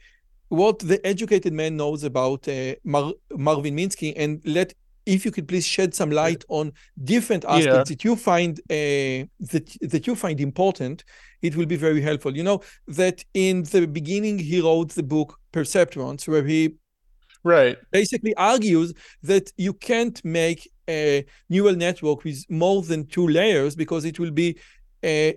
what 0.51 0.79
the 0.79 1.00
educated 1.08 1.53
man 1.53 1.77
knows 1.77 2.03
about 2.03 2.46
uh, 2.50 2.75
Mar- 2.84 3.13
Marvin 3.31 3.77
Minsky 3.77 4.13
and 4.17 4.41
let 4.43 4.74
if 5.05 5.24
you 5.24 5.31
could 5.31 5.48
please 5.48 5.65
shed 5.65 5.96
some 5.96 6.12
light 6.12 6.43
on 6.50 6.74
different 7.03 7.46
aspects 7.46 7.89
yeah. 7.89 7.96
that 7.96 8.03
you 8.03 8.15
find 8.17 8.60
uh, 8.70 9.25
that 9.39 9.77
that 9.81 10.05
you 10.05 10.15
find 10.15 10.41
important 10.41 11.05
it 11.41 11.55
will 11.55 11.65
be 11.65 11.77
very 11.77 12.01
helpful. 12.01 12.36
You 12.36 12.43
know 12.43 12.62
that 12.88 13.24
in 13.34 13.63
the 13.63 13.88
beginning 13.88 14.39
he 14.39 14.60
wrote 14.60 14.89
the 14.89 15.03
book 15.03 15.39
perceptrons 15.53 16.27
where 16.27 16.43
he 16.43 16.75
right. 17.46 17.77
basically 17.91 18.36
argues 18.36 18.93
that 19.24 19.51
you 19.55 19.74
can't 19.74 20.24
make 20.25 20.70
a 20.89 21.25
neural 21.50 21.75
network 21.75 22.25
with 22.25 22.43
more 22.50 22.81
than 22.81 23.08
two 23.08 23.27
layers 23.27 23.74
because 23.74 24.03
it 24.03 24.20
will 24.20 24.31
be 24.31 24.58
uh, 25.03 25.31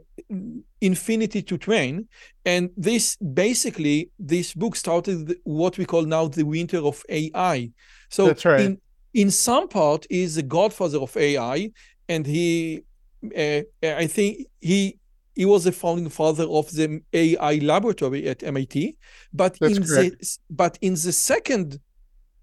infinity 0.81 1.43
to 1.43 1.59
train. 1.59 2.09
And 2.45 2.71
this 2.77 3.17
basically, 3.17 4.11
this 4.19 4.55
book 4.55 4.77
started 4.77 5.37
what 5.45 5.79
we 5.79 5.85
call 5.85 6.03
now 6.03 6.29
the 6.29 6.45
winter 6.45 6.79
of 6.79 7.03
AI. 7.09 7.71
So 8.11 8.27
That's 8.27 8.45
right. 8.45 8.61
in, 8.61 8.81
in 9.15 9.31
some 9.31 9.69
part, 9.69 10.07
is 10.11 10.35
the 10.35 10.43
godfather 10.43 10.99
of 10.99 11.17
AI, 11.17 11.71
and 12.09 12.27
he, 12.27 12.85
uh, 13.37 13.63
I 13.83 14.07
think 14.07 14.47
he 14.61 14.99
he 15.37 15.45
was 15.45 15.65
the 15.65 15.73
founding 15.73 16.09
father 16.09 16.45
of 16.45 16.71
the 16.71 17.01
AI 17.13 17.55
laboratory 17.57 18.29
at 18.29 18.43
MIT. 18.43 18.97
But 19.33 19.59
That's 19.59 19.77
in 19.77 19.85
correct. 19.85 20.21
the 20.21 20.39
but 20.51 20.79
in 20.81 20.95
the 20.95 21.13
second 21.13 21.81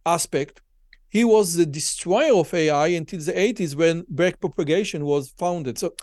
aspect, 0.05 0.61
he 1.09 1.23
was 1.23 1.55
the 1.55 1.65
destroyer 1.65 2.33
of 2.33 2.53
AI 2.53 2.87
until 2.87 3.19
the 3.19 3.33
80s 3.33 3.75
when 3.75 4.03
backpropagation 4.03 5.03
was 5.03 5.29
founded. 5.37 5.77
So 5.77 5.93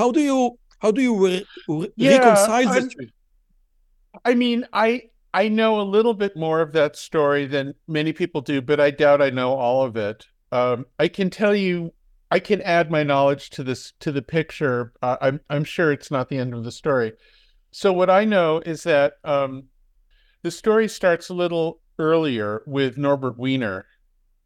how 0.00 0.10
do 0.10 0.20
you 0.20 0.58
how 0.78 0.90
do 0.90 1.02
you 1.02 1.26
re- 1.26 1.46
re- 1.68 1.92
yeah, 1.96 2.16
reconcile 2.16 2.72
this? 2.72 2.94
I 4.24 4.34
mean, 4.34 4.66
I 4.72 5.02
I 5.34 5.48
know 5.48 5.80
a 5.80 5.82
little 5.82 6.14
bit 6.14 6.36
more 6.36 6.62
of 6.62 6.72
that 6.72 6.96
story 6.96 7.46
than 7.46 7.74
many 7.86 8.12
people 8.14 8.40
do, 8.40 8.62
but 8.62 8.80
I 8.80 8.90
doubt 8.90 9.20
I 9.20 9.28
know 9.28 9.52
all 9.52 9.84
of 9.84 9.96
it. 9.96 10.26
Um, 10.52 10.86
I 10.98 11.08
can 11.08 11.28
tell 11.28 11.54
you, 11.54 11.92
I 12.30 12.38
can 12.38 12.62
add 12.62 12.90
my 12.90 13.02
knowledge 13.02 13.50
to 13.50 13.62
this 13.62 13.92
to 14.00 14.10
the 14.10 14.22
picture. 14.22 14.94
Uh, 15.02 15.18
I'm 15.20 15.40
I'm 15.50 15.64
sure 15.64 15.92
it's 15.92 16.10
not 16.10 16.30
the 16.30 16.38
end 16.38 16.54
of 16.54 16.64
the 16.64 16.72
story. 16.72 17.12
So 17.70 17.92
what 17.92 18.08
I 18.08 18.24
know 18.24 18.58
is 18.64 18.82
that 18.84 19.14
um, 19.22 19.64
the 20.42 20.50
story 20.50 20.88
starts 20.88 21.28
a 21.28 21.34
little 21.34 21.80
earlier 21.98 22.62
with 22.66 22.96
Norbert 22.96 23.38
Wiener, 23.38 23.84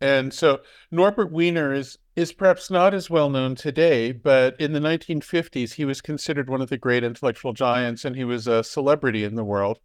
and 0.01 0.35
so 0.35 0.63
Norbert 0.91 1.31
Wiener 1.31 1.73
is 1.73 1.97
is 2.17 2.33
perhaps 2.33 2.71
not 2.71 2.95
as 2.95 3.11
well 3.11 3.29
known 3.29 3.55
today, 3.55 4.13
but 4.13 4.59
in 4.61 4.73
the 4.73 4.81
1950s, 4.81 5.75
he 5.75 5.85
was 5.85 6.01
considered 6.01 6.49
one 6.49 6.61
of 6.61 6.69
the 6.69 6.79
great 6.79 7.03
intellectual 7.03 7.53
giants 7.53 8.05
and 8.05 8.15
he 8.15 8.25
was 8.25 8.47
a 8.47 8.63
celebrity 8.63 9.25
in 9.25 9.35
the 9.35 9.45
world. 9.45 9.81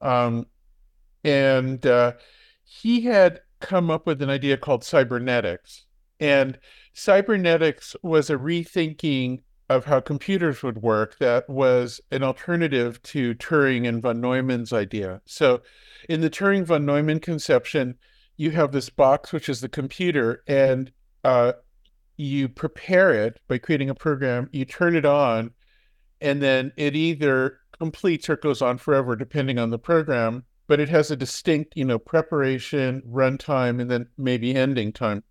Um, 0.00 0.46
and 1.24 1.84
uh, 1.84 2.12
he 2.62 3.00
had 3.02 3.40
come 3.60 3.90
up 3.90 4.06
with 4.06 4.22
an 4.22 4.30
idea 4.30 4.56
called 4.56 4.84
cybernetics. 4.84 5.86
And 6.20 6.58
cybernetics 6.92 7.96
was 8.02 8.30
a 8.30 8.36
rethinking 8.36 9.40
of 9.68 9.86
how 9.86 10.00
computers 10.00 10.62
would 10.62 10.82
work 10.82 11.18
that 11.18 11.48
was 11.48 12.00
an 12.10 12.22
alternative 12.22 13.02
to 13.02 13.34
Turing 13.34 13.88
and 13.88 14.02
von 14.02 14.20
Neumann's 14.20 14.72
idea. 14.72 15.22
So, 15.24 15.62
in 16.08 16.20
the 16.20 16.30
Turing 16.30 16.64
von 16.64 16.84
Neumann 16.84 17.18
conception, 17.18 17.96
you 18.36 18.50
have 18.50 18.72
this 18.72 18.90
box, 18.90 19.32
which 19.32 19.48
is 19.48 19.60
the 19.60 19.68
computer, 19.68 20.42
and 20.46 20.92
uh, 21.24 21.52
you 22.16 22.48
prepare 22.48 23.12
it 23.12 23.40
by 23.48 23.58
creating 23.58 23.90
a 23.90 23.94
program, 23.94 24.48
you 24.52 24.64
turn 24.64 24.96
it 24.96 25.04
on, 25.04 25.50
and 26.20 26.42
then 26.42 26.72
it 26.76 26.94
either 26.94 27.58
completes 27.78 28.28
or 28.28 28.36
goes 28.36 28.62
on 28.62 28.78
forever, 28.78 29.16
depending 29.16 29.58
on 29.58 29.70
the 29.70 29.78
program. 29.78 30.44
But 30.66 30.80
it 30.80 30.88
has 30.88 31.10
a 31.10 31.16
distinct, 31.16 31.76
you 31.76 31.84
know, 31.84 31.98
preparation, 31.98 33.02
runtime, 33.02 33.80
and 33.80 33.90
then 33.90 34.06
maybe 34.16 34.54
ending 34.54 34.92
time. 34.92 35.22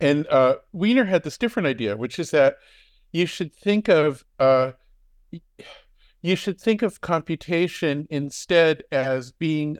And 0.00 0.26
uh, 0.28 0.56
Wiener 0.72 1.04
had 1.04 1.22
this 1.22 1.36
different 1.36 1.66
idea, 1.66 1.96
which 1.96 2.18
is 2.18 2.30
that 2.30 2.56
you 3.12 3.26
should 3.26 3.54
think 3.54 3.88
of 3.88 4.24
uh, 4.38 4.72
you 6.22 6.36
should 6.36 6.60
think 6.60 6.82
of 6.82 7.00
computation 7.00 8.06
instead 8.08 8.84
as 8.92 9.32
being 9.32 9.78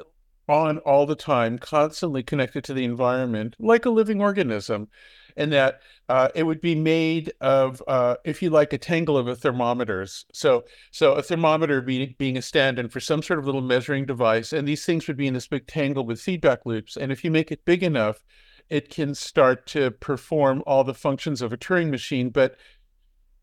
on 0.49 0.79
all 0.79 1.07
the 1.07 1.15
time, 1.15 1.59
constantly 1.59 2.23
connected 2.23 2.65
to 2.65 2.75
the 2.75 2.85
environment, 2.85 3.55
like 3.59 3.87
a 3.87 3.91
living 3.91 4.21
organism 4.21 4.89
and 5.37 5.53
that 5.53 5.81
uh, 6.09 6.29
it 6.35 6.43
would 6.43 6.61
be 6.61 6.75
made 6.75 7.33
of, 7.41 7.83
uh, 7.87 8.17
if 8.25 8.43
you 8.43 8.51
like, 8.51 8.73
a 8.73 8.79
tangle 8.79 9.17
of 9.17 9.39
thermometers. 9.39 10.25
So, 10.33 10.65
so 10.91 11.13
a 11.13 11.23
thermometer 11.23 11.81
be, 11.81 12.17
being 12.19 12.37
a 12.37 12.43
stand-in 12.43 12.89
for 12.89 13.01
some 13.01 13.23
sort 13.23 13.39
of 13.39 13.47
little 13.47 13.61
measuring 13.61 14.07
device, 14.07 14.53
and 14.53 14.67
these 14.67 14.85
things 14.85 15.07
would 15.07 15.17
be 15.17 15.27
in 15.27 15.35
this 15.35 15.49
big 15.49 15.67
tangle 15.67 16.05
with 16.05 16.21
feedback 16.21 16.67
loops. 16.67 16.97
And 16.97 17.13
if 17.13 17.25
you 17.25 17.31
make 17.31 17.53
it 17.53 17.65
big 17.65 17.83
enough, 17.83 18.25
it 18.69 18.89
can 18.89 19.15
start 19.15 19.67
to 19.67 19.91
perform 19.91 20.63
all 20.67 20.85
the 20.85 20.95
functions 20.95 21.43
of 21.43 21.53
a 21.53 21.57
Turing 21.57 21.91
machine, 21.91 22.31
but 22.31 22.57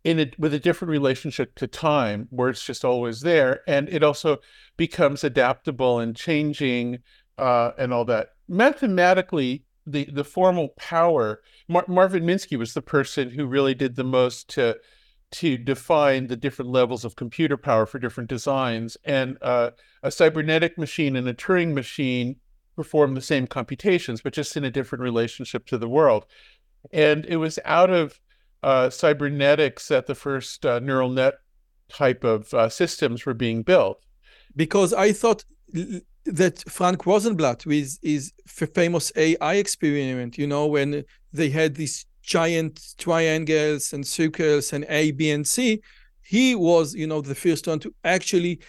in 0.04 0.20
a, 0.20 0.32
with 0.38 0.54
a 0.54 0.60
different 0.60 0.90
relationship 0.90 1.54
to 1.56 1.68
time, 1.68 2.28
where 2.30 2.50
it's 2.50 2.64
just 2.64 2.86
always 2.86 3.20
there, 3.22 3.62
and 3.68 3.90
it 3.90 4.04
also 4.04 4.38
becomes 4.78 5.26
adaptable 5.26 6.00
and 6.00 6.16
changing 6.16 7.00
uh, 7.38 7.72
and 7.78 7.94
all 7.94 8.06
that. 8.06 8.30
Mathematically, 8.48 9.64
the 9.88 10.06
the 10.12 10.24
formal 10.24 10.70
power. 10.78 11.42
Mar- 11.68 11.86
Marvin 11.88 12.24
Minsky 12.24 12.58
was 12.58 12.74
the 12.74 12.82
person 12.82 13.32
who 13.32 13.46
really 13.46 13.74
did 13.74 13.96
the 13.96 14.04
most 14.04 14.50
to 14.50 14.78
to 15.30 15.58
define 15.58 16.28
the 16.28 16.38
different 16.38 16.72
levels 16.72 17.04
of 17.04 17.16
computer 17.16 17.58
power 17.58 17.86
for 17.86 18.00
different 18.00 18.30
designs. 18.30 18.98
And 19.04 19.38
uh, 19.42 19.72
a 20.04 20.12
cybernetic 20.12 20.78
machine 20.78 21.16
and 21.16 21.28
a 21.28 21.34
Turing 21.34 21.74
machine 21.74 22.38
perform 22.76 23.14
the 23.14 23.22
same 23.22 23.48
computations, 23.48 24.22
but 24.22 24.34
just 24.34 24.56
in 24.56 24.64
a 24.64 24.72
different 24.72 25.02
relationship 25.02 25.66
to 25.68 25.78
the 25.78 25.90
world. 25.90 26.26
And 26.94 27.26
it 27.26 27.38
was 27.38 27.60
out 27.66 27.90
of 27.90 28.20
uh, 28.64 28.90
cybernetics 28.90 29.90
that 29.90 30.06
the 30.06 30.16
first 30.16 30.66
uh, 30.66 30.80
neural 30.80 31.10
net 31.10 31.36
type 31.90 32.24
of 32.24 32.54
uh, 32.54 32.70
systems 32.70 33.26
were 33.26 33.34
being 33.34 33.64
built. 33.64 34.02
Because 34.56 34.94
I 34.94 35.12
thought 35.12 35.44
that 36.28 36.64
Frank 36.70 37.06
Rosenblatt 37.06 37.66
with 37.66 37.98
his 38.02 38.34
famous 38.48 39.12
AI 39.16 39.56
experiment, 39.56 40.38
you 40.38 40.48
know, 40.48 40.68
when 40.68 41.04
they 41.34 41.50
had 41.50 41.76
these 41.76 42.06
giant 42.22 42.82
triangles 42.98 43.94
and 43.94 44.06
circles 44.06 44.74
and 44.74 44.86
A, 44.90 45.12
B, 45.12 45.32
and 45.32 45.48
C, 45.48 45.82
he 46.22 46.56
was, 46.56 46.94
you 46.94 47.08
know, 47.08 47.22
the 47.22 47.36
first 47.36 47.68
one 47.68 47.80
to 47.80 47.94
actually 48.04 48.60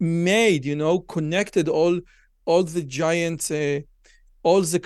made, 0.00 0.64
you 0.64 0.74
know, 0.74 1.00
connected 1.00 1.68
all 1.68 2.00
all 2.44 2.64
the 2.64 2.82
giant, 2.82 3.50
uh, 3.50 3.80
all 4.42 4.62
the 4.62 4.82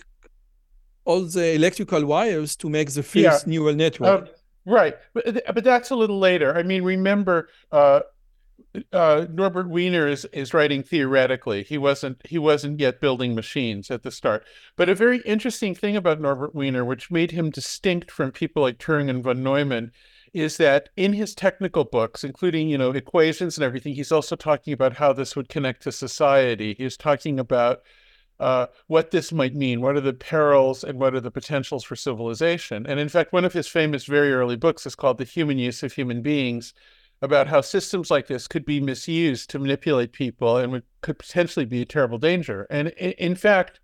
all 1.04 1.23
the 1.23 1.54
electrical 1.54 2.04
wires 2.04 2.56
to 2.56 2.68
make 2.68 2.90
the 2.92 3.02
first 3.02 3.47
yeah. 3.47 3.50
neural 3.50 3.75
network. 3.75 4.23
Um, 4.23 4.28
right, 4.66 4.97
but 5.14 5.42
but 5.54 5.64
that's 5.64 5.90
a 5.90 5.97
little 5.97 6.18
later. 6.18 6.56
I 6.56 6.62
mean, 6.62 6.83
remember, 6.83 7.49
uh, 7.71 8.00
uh, 8.92 9.26
Norbert 9.30 9.68
Wiener 9.68 10.06
is, 10.06 10.25
is 10.32 10.54
writing 10.54 10.82
theoretically. 10.82 11.62
He 11.62 11.78
wasn't 11.78 12.20
he 12.26 12.38
wasn't 12.38 12.80
yet 12.80 13.00
building 13.00 13.34
machines 13.34 13.90
at 13.90 14.02
the 14.02 14.10
start. 14.10 14.44
But 14.76 14.88
a 14.88 14.94
very 14.94 15.18
interesting 15.18 15.75
thing 15.75 15.96
about 15.96 16.20
Norbert 16.20 16.54
Wiener, 16.54 16.84
which 16.84 17.10
made 17.10 17.30
him 17.30 17.50
distinct 17.50 18.10
from 18.10 18.32
people 18.32 18.62
like 18.62 18.78
Turing 18.78 19.08
and 19.08 19.22
von 19.22 19.42
Neumann, 19.42 19.92
is 20.32 20.56
that 20.58 20.90
in 20.96 21.14
his 21.14 21.34
technical 21.34 21.84
books, 21.84 22.25
including 22.25 22.68
you 22.68 22.78
know 22.78 22.90
equations 22.90 23.56
and 23.56 23.64
everything, 23.64 23.94
he's 23.94 24.12
also 24.12 24.36
talking 24.36 24.72
about 24.72 24.94
how 24.94 25.12
this 25.12 25.36
would 25.36 25.48
connect 25.48 25.82
to 25.82 25.92
society. 25.92 26.75
He's 26.78 26.96
talking 26.96 27.38
about 27.38 27.82
uh, 28.38 28.66
what 28.86 29.10
this 29.10 29.32
might 29.32 29.54
mean, 29.54 29.80
what 29.80 29.96
are 29.96 30.00
the 30.00 30.12
perils 30.12 30.84
and 30.84 30.98
what 30.98 31.14
are 31.14 31.20
the 31.20 31.30
potentials 31.30 31.84
for 31.84 31.96
civilization. 31.96 32.86
And 32.86 33.00
in 33.00 33.08
fact, 33.08 33.32
one 33.32 33.46
of 33.46 33.54
his 33.54 33.66
famous 33.66 34.04
very 34.04 34.32
early 34.32 34.56
books 34.56 34.84
is 34.84 34.94
called 34.94 35.18
The 35.18 35.25
Human 35.25 35.58
Use 35.58 35.82
of 35.82 35.94
Human 35.94 36.20
Beings 36.20 36.75
about 37.23 37.49
how 37.49 37.61
systems 37.61 38.11
like 38.11 38.26
this 38.26 38.46
could 38.46 38.64
be 38.64 38.80
misused 38.80 39.50
to 39.50 39.58
manipulate 39.58 40.12
people 40.12 40.56
and 40.56 40.73
would, 40.73 40.85
could 41.00 41.18
potentially 41.18 41.64
be 41.64 41.82
a 41.82 41.87
terrible 41.87 42.18
danger. 42.18 42.66
And 42.70 42.88
in, 42.88 43.12
in 43.12 43.35
fact, 43.35 43.80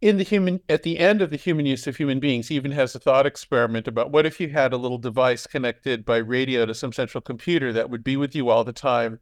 in 0.00 0.16
the 0.16 0.24
human 0.24 0.60
at 0.68 0.82
the 0.82 0.98
end 0.98 1.20
of 1.20 1.30
the 1.30 1.36
human 1.36 1.66
use 1.66 1.86
of 1.86 1.96
human 1.96 2.18
beings 2.18 2.50
even 2.50 2.70
has 2.72 2.94
a 2.94 2.98
thought 2.98 3.26
experiment 3.26 3.86
about 3.86 4.10
what 4.10 4.24
if 4.24 4.40
you 4.40 4.48
had 4.48 4.72
a 4.72 4.76
little 4.78 4.98
device 4.98 5.46
connected 5.46 6.04
by 6.04 6.16
radio 6.16 6.64
to 6.64 6.74
some 6.74 6.92
central 6.92 7.20
computer 7.20 7.72
that 7.72 7.90
would 7.90 8.02
be 8.02 8.16
with 8.16 8.34
you 8.34 8.48
all 8.48 8.64
the 8.64 8.72
time 8.72 9.20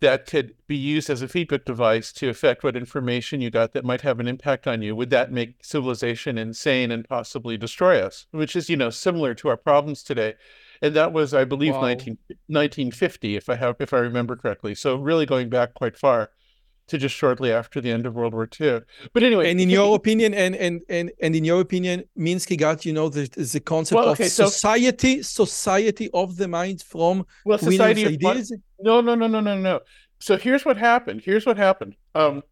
that 0.00 0.26
could 0.26 0.54
be 0.66 0.76
used 0.76 1.08
as 1.08 1.22
a 1.22 1.28
feedback 1.28 1.64
device 1.64 2.12
to 2.12 2.28
affect 2.28 2.62
what 2.62 2.76
information 2.76 3.40
you 3.40 3.50
got 3.50 3.72
that 3.72 3.84
might 3.84 4.02
have 4.02 4.20
an 4.20 4.28
impact 4.28 4.66
on 4.66 4.82
you? 4.82 4.94
Would 4.94 5.10
that 5.10 5.32
make 5.32 5.64
civilization 5.64 6.36
insane 6.36 6.90
and 6.90 7.08
possibly 7.08 7.56
destroy 7.56 8.00
us? 8.00 8.26
Which 8.30 8.56
is 8.56 8.68
you 8.68 8.76
know 8.76 8.90
similar 8.90 9.34
to 9.34 9.48
our 9.48 9.56
problems 9.56 10.02
today 10.02 10.34
and 10.82 10.94
that 10.94 11.12
was 11.12 11.34
i 11.34 11.44
believe 11.44 11.74
wow. 11.74 11.82
19, 11.82 12.18
1950 12.46 13.36
if 13.36 13.48
i 13.48 13.54
have 13.54 13.76
if 13.80 13.92
i 13.92 13.98
remember 13.98 14.36
correctly 14.36 14.74
so 14.74 14.96
really 14.96 15.26
going 15.26 15.48
back 15.48 15.74
quite 15.74 15.96
far 15.96 16.30
to 16.86 16.98
just 16.98 17.14
shortly 17.14 17.50
after 17.50 17.80
the 17.80 17.90
end 17.90 18.06
of 18.06 18.14
World 18.14 18.34
War 18.34 18.48
II. 18.60 18.80
But 19.12 19.22
anyway, 19.22 19.50
and 19.50 19.60
in 19.60 19.70
your 19.70 19.96
opinion, 19.96 20.34
and 20.34 20.54
and 20.54 20.82
and 20.88 21.10
and 21.20 21.34
in 21.34 21.44
your 21.44 21.60
opinion, 21.60 22.04
Minsky 22.18 22.58
got 22.58 22.84
you 22.84 22.92
know 22.92 23.08
the 23.08 23.28
the 23.36 23.60
concept 23.60 23.96
well, 23.96 24.10
okay, 24.10 24.26
of 24.26 24.30
society, 24.30 25.22
so, 25.22 25.44
society 25.44 26.10
of 26.12 26.36
the 26.36 26.48
mind 26.48 26.82
from 26.82 27.26
well, 27.44 27.58
society 27.58 28.06
ideas. 28.06 28.52
No, 28.80 29.00
no, 29.00 29.14
no, 29.14 29.26
no, 29.26 29.40
no, 29.40 29.58
no. 29.58 29.80
So 30.20 30.36
here's 30.36 30.64
what 30.64 30.76
happened. 30.76 31.22
Here's 31.24 31.46
what 31.46 31.56
happened. 31.56 31.96
Um, 32.14 32.42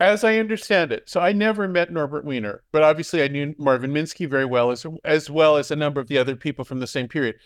as 0.00 0.24
I 0.24 0.38
understand 0.38 0.90
it, 0.90 1.08
so 1.08 1.20
I 1.20 1.32
never 1.32 1.68
met 1.68 1.92
Norbert 1.92 2.24
Wiener, 2.24 2.64
but 2.72 2.82
obviously 2.82 3.22
I 3.22 3.28
knew 3.28 3.54
Marvin 3.56 3.92
Minsky 3.92 4.28
very 4.28 4.44
well, 4.44 4.70
as 4.70 4.86
as 5.04 5.30
well 5.30 5.56
as 5.56 5.70
a 5.70 5.76
number 5.76 6.00
of 6.00 6.08
the 6.08 6.18
other 6.18 6.34
people 6.34 6.64
from 6.64 6.80
the 6.80 6.86
same 6.86 7.08
period. 7.08 7.36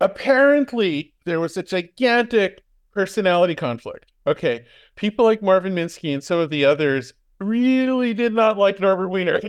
Apparently, 0.00 1.12
there 1.24 1.40
was 1.40 1.56
a 1.56 1.62
gigantic 1.62 2.62
personality 2.92 3.54
conflict 3.54 4.10
Okay, 4.26 4.64
people 4.96 5.24
like 5.24 5.42
Marvin 5.42 5.74
Minsky 5.74 6.12
and 6.12 6.22
some 6.22 6.38
of 6.38 6.50
the 6.50 6.64
others 6.64 7.14
really 7.38 8.12
did 8.12 8.34
not 8.34 8.58
like 8.58 8.78
Norbert 8.78 9.08
Wiener. 9.08 9.40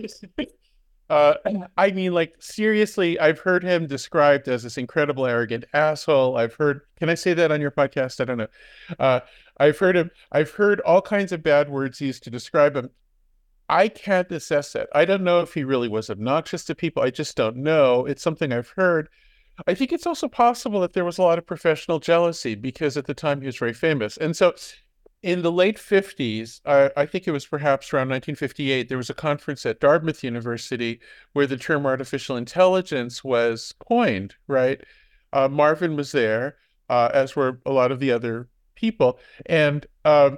uh, 1.10 1.34
I 1.78 1.92
mean, 1.92 2.14
like 2.14 2.36
seriously, 2.40 3.20
I've 3.20 3.40
heard 3.40 3.64
him 3.64 3.86
described 3.86 4.48
as 4.48 4.64
this 4.64 4.78
incredible 4.78 5.26
arrogant 5.26 5.66
asshole. 5.74 6.38
I've 6.38 6.56
heard. 6.56 6.82
Can 6.98 7.10
I 7.10 7.16
say 7.16 7.34
that 7.34 7.52
on 7.52 7.60
your 7.60 7.72
podcast? 7.72 8.22
I 8.22 8.26
don't 8.26 8.38
know. 8.38 8.48
Uh, 8.98 9.20
I've 9.58 9.78
heard 9.78 9.98
him. 9.98 10.10
I've 10.32 10.52
heard 10.52 10.80
all 10.82 11.02
kinds 11.02 11.34
of 11.34 11.44
bad 11.44 11.70
words 11.70 12.00
used 12.00 12.24
to 12.24 12.30
describe 12.30 12.76
him. 12.76 12.92
I 13.68 13.88
can't 13.90 14.32
assess 14.32 14.74
it. 14.76 14.90
I 14.94 15.06
don't 15.06 15.24
know 15.24 15.42
if 15.42 15.54
he 15.54 15.64
really 15.64 15.90
was 15.90 16.10
obnoxious 16.10 16.64
to 16.66 16.76
people. 16.76 17.04
I 17.04 17.10
just 17.10 17.36
don't 17.36 17.58
know. 17.58 18.06
It's 18.06 18.24
something 18.24 18.52
I've 18.54 18.74
heard. 18.76 19.10
I 19.68 19.74
think 19.74 19.92
it's 19.92 20.08
also 20.08 20.28
possible 20.28 20.82
that 20.82 20.94
there 20.94 21.06
was 21.06 21.18
a 21.18 21.24
lot 21.24 21.38
of 21.38 21.46
professional 21.46 22.00
jealousy 22.00 22.56
because 22.56 22.98
at 22.98 23.06
the 23.06 23.14
time 23.14 23.42
he 23.42 23.48
was 23.48 23.58
very 23.58 23.74
famous. 23.74 24.18
And 24.18 24.36
so 24.36 24.54
in 25.24 25.44
the 25.44 25.52
late 25.52 25.78
50s, 25.78 26.62
uh, 26.66 26.90
I 26.98 27.06
think 27.06 27.28
it 27.28 27.32
was 27.32 27.46
perhaps 27.46 27.94
around 27.94 28.10
1958, 28.10 28.90
there 28.90 28.98
was 28.98 29.10
a 29.10 29.14
conference 29.14 29.66
at 29.66 29.80
Dartmouth 29.80 30.24
University 30.24 31.00
where 31.34 31.48
the 31.48 31.58
term 31.58 31.86
artificial 31.86 32.38
intelligence 32.38 33.24
was 33.24 33.74
coined, 33.88 34.36
right? 34.48 34.82
Uh, 35.34 35.48
Marvin 35.48 35.96
was 35.96 36.12
there, 36.12 36.58
uh, 36.90 37.10
as 37.14 37.36
were 37.36 37.60
a 37.66 37.72
lot 37.72 37.92
of 37.92 38.00
the 38.00 38.12
other 38.12 38.50
people. 38.76 39.20
And 39.46 39.86
um, 40.06 40.38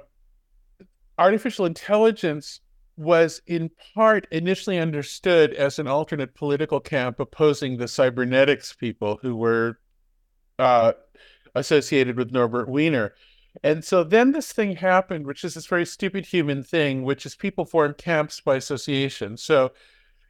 artificial 1.18 1.64
intelligence 1.64 2.60
was 2.96 3.42
in 3.46 3.70
part 3.94 4.26
initially 4.30 4.78
understood 4.78 5.52
as 5.54 5.78
an 5.78 5.86
alternate 5.86 6.34
political 6.34 6.80
camp 6.80 7.18
opposing 7.18 7.76
the 7.76 7.88
cybernetics 7.88 8.72
people 8.72 9.18
who 9.22 9.34
were 9.36 9.78
uh, 10.58 10.92
associated 11.54 12.16
with 12.16 12.32
Norbert 12.32 12.68
Wiener. 12.68 13.14
And 13.62 13.84
so 13.84 14.02
then 14.02 14.32
this 14.32 14.52
thing 14.52 14.76
happened, 14.76 15.26
which 15.26 15.44
is 15.44 15.54
this 15.54 15.66
very 15.66 15.86
stupid 15.86 16.26
human 16.26 16.62
thing, 16.62 17.02
which 17.04 17.24
is 17.24 17.36
people 17.36 17.64
form 17.64 17.94
camps 17.94 18.40
by 18.40 18.56
association. 18.56 19.36
So 19.36 19.72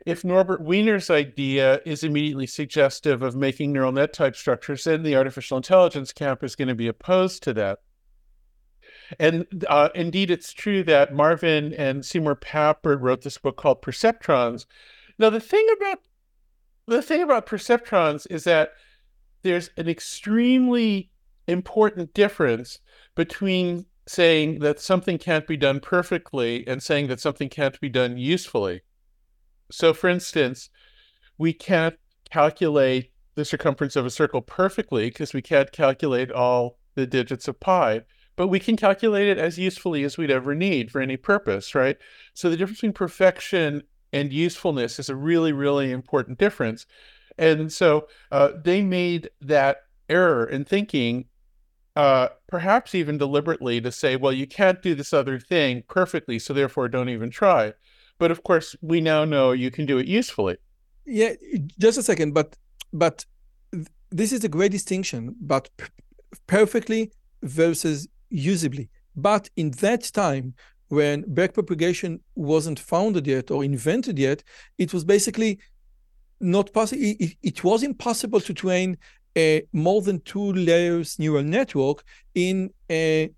if 0.05 0.25
Norbert 0.25 0.61
Wiener's 0.61 1.09
idea 1.09 1.81
is 1.87 2.05
immediately 2.05 2.47
suggestive 2.47 3.23
of 3.23 3.35
making 3.35 3.73
neural 3.73 3.93
net 3.93 4.13
type 4.13 4.37
structures, 4.37 4.85
then 4.85 5.03
the 5.03 5.17
artificial 5.17 5.57
intelligence 5.57 6.13
camp 6.13 6.45
is 6.45 6.57
going 6.57 6.69
to 6.69 6.75
be 6.75 6.89
opposed 6.89 7.43
to 7.45 7.55
that. 7.55 7.81
And 9.19 9.65
uh, 9.69 9.91
indeed, 9.95 10.31
it's 10.31 10.53
true 10.53 10.83
that 10.85 11.15
Marvin 11.15 11.73
and 11.75 12.05
Seymour 12.05 12.37
Papert 12.37 13.01
wrote 13.01 13.23
this 13.23 13.39
book 13.39 13.57
called 13.57 13.83
Perceptrons. 13.83 14.67
Now, 15.19 15.31
the 15.31 15.41
thing 15.41 15.67
about 15.77 15.99
the 16.87 17.03
thing 17.03 17.23
about 17.23 17.47
perceptrons 17.47 18.27
is 18.31 18.45
that 18.45 18.73
there's 19.43 19.71
an 19.77 19.89
extremely 19.89 21.11
important 21.47 22.13
difference 22.15 22.79
between 23.15 23.87
saying 24.07 24.59
that 24.59 24.81
something 24.81 25.19
can't 25.19 25.47
be 25.47 25.57
done 25.57 25.81
perfectly 25.81 26.67
and 26.67 26.83
saying 26.83 27.07
that 27.07 27.21
something 27.21 27.49
can't 27.49 27.81
be 27.81 27.89
done 27.89 28.19
usefully. 28.19 28.83
So, 29.71 29.95
for 29.95 30.09
instance, 30.09 30.69
we 31.39 31.53
can't 31.53 31.97
calculate 32.31 33.13
the 33.35 33.45
circumference 33.45 33.97
of 33.97 34.07
a 34.07 34.11
circle 34.11 34.43
perfectly 34.43 35.09
because 35.09 35.33
we 35.33 35.43
can't 35.43 35.73
calculate 35.73 36.31
all 36.31 36.79
the 36.95 37.07
digits 37.07 37.49
of 37.49 37.61
pi 37.61 38.03
but 38.37 38.49
we 38.49 38.61
can 38.61 38.77
calculate 38.77 39.29
it 39.29 39.39
as 39.39 39.59
usefully 39.59 40.05
as 40.05 40.19
we'd 40.19 40.31
ever 40.31 40.55
need 40.55 40.91
for 40.91 41.01
any 41.01 41.17
purpose, 41.17 41.75
right? 41.75 41.97
So 42.35 42.51
the 42.51 42.57
difference 42.57 42.79
between 42.79 42.93
perfection 42.93 43.83
and 44.13 44.33
usefulness 44.33 44.99
is 44.99 45.09
a 45.09 45.17
really, 45.17 45.53
really 45.53 45.91
important 45.91 46.39
difference. 46.39 46.87
And 47.39 47.73
so 47.73 48.09
uh, 48.31 48.51
they 48.63 48.83
made 48.83 49.31
that 49.41 49.79
error 50.09 50.47
in 50.47 50.65
thinking, 50.65 51.27
uh, 51.97 52.29
perhaps 52.49 52.95
even 52.95 53.19
deliberately, 53.19 53.81
to 53.81 53.91
say, 53.91 54.17
well, 54.17 54.33
you 54.33 54.47
can't 54.47 54.83
do 54.83 54.95
this 54.95 55.13
other 55.13 55.39
thing 55.39 55.83
perfectly, 55.89 56.39
so 56.39 56.53
therefore 56.53 56.89
don't 56.89 57.09
even 57.09 57.31
try. 57.31 57.73
But 58.19 58.31
of 58.31 58.45
course, 58.45 58.77
we 58.81 59.01
now 59.01 59.25
know 59.25 59.53
you 59.53 59.71
can 59.71 59.87
do 59.87 59.99
it 59.99 60.07
usefully. 60.07 60.57
Yeah, 61.05 61.33
just 61.79 61.99
a 61.99 62.03
second, 62.03 62.33
but 62.33 62.57
but 62.93 63.25
this 64.11 64.33
is 64.33 64.45
a 64.45 64.49
great 64.49 64.73
distinction. 64.73 65.35
But 65.41 65.69
perfectly 66.47 67.13
versus 67.43 68.09
usably. 68.35 68.89
But 69.17 69.49
in 69.57 69.71
that 69.73 70.11
time, 70.13 70.55
when 70.89 71.23
backpropagation 71.25 72.21
wasn't 72.35 72.79
founded 72.79 73.27
yet 73.27 73.51
or 73.51 73.65
invented 73.65 74.19
yet, 74.19 74.43
it 74.79 74.93
was 74.93 75.05
basically 75.05 75.59
not 76.41 76.73
possible. 76.73 77.03
It, 77.03 77.37
it, 77.43 77.65
was 77.65 77.83
impossible 77.83 78.41
to 78.41 78.53
train 78.53 78.99
a 79.37 79.63
more 79.73 80.03
than 80.03 80.21
two 80.21 80.53
layers 80.53 81.19
neural 81.19 81.43
network 81.43 82.05
in 82.35 82.71
a 82.91 83.31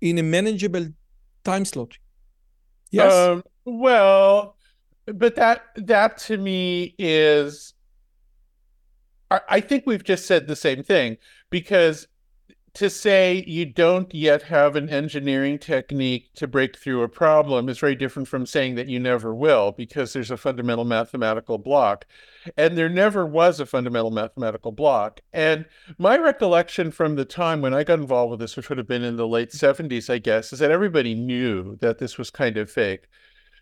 in 0.00 0.18
a 0.18 0.22
manageable 0.22 0.88
time 1.44 1.64
slot. 1.64 1.98
Yes. 2.90 3.12
Um, 3.12 3.42
well, 3.64 4.56
but 5.06 5.34
that 5.34 5.64
that 5.76 6.18
to 6.18 6.36
me 6.36 6.94
is 6.98 7.74
I, 9.30 9.40
I 9.48 9.60
think 9.60 9.84
we've 9.86 10.04
just 10.04 10.26
said 10.26 10.46
the 10.46 10.56
same 10.56 10.82
thing 10.82 11.18
because 11.50 12.06
to 12.74 12.90
say 12.90 13.44
you 13.46 13.66
don't 13.66 14.14
yet 14.14 14.42
have 14.42 14.76
an 14.76 14.88
engineering 14.88 15.58
technique 15.58 16.30
to 16.34 16.46
break 16.46 16.76
through 16.76 17.02
a 17.02 17.08
problem 17.08 17.68
is 17.68 17.78
very 17.78 17.94
different 17.94 18.28
from 18.28 18.46
saying 18.46 18.74
that 18.76 18.88
you 18.88 19.00
never 19.00 19.34
will, 19.34 19.72
because 19.72 20.12
there's 20.12 20.30
a 20.30 20.36
fundamental 20.36 20.84
mathematical 20.84 21.58
block. 21.58 22.06
And 22.56 22.76
there 22.76 22.88
never 22.88 23.26
was 23.26 23.60
a 23.60 23.66
fundamental 23.66 24.10
mathematical 24.10 24.72
block. 24.72 25.20
And 25.32 25.66
my 25.98 26.16
recollection 26.18 26.90
from 26.90 27.16
the 27.16 27.24
time 27.24 27.60
when 27.60 27.74
I 27.74 27.84
got 27.84 28.00
involved 28.00 28.30
with 28.30 28.40
this, 28.40 28.56
which 28.56 28.68
would 28.68 28.78
have 28.78 28.86
been 28.86 29.04
in 29.04 29.16
the 29.16 29.28
late 29.28 29.50
70s, 29.50 30.08
I 30.08 30.18
guess, 30.18 30.52
is 30.52 30.58
that 30.58 30.70
everybody 30.70 31.14
knew 31.14 31.76
that 31.80 31.98
this 31.98 32.18
was 32.18 32.30
kind 32.30 32.56
of 32.56 32.70
fake. 32.70 33.06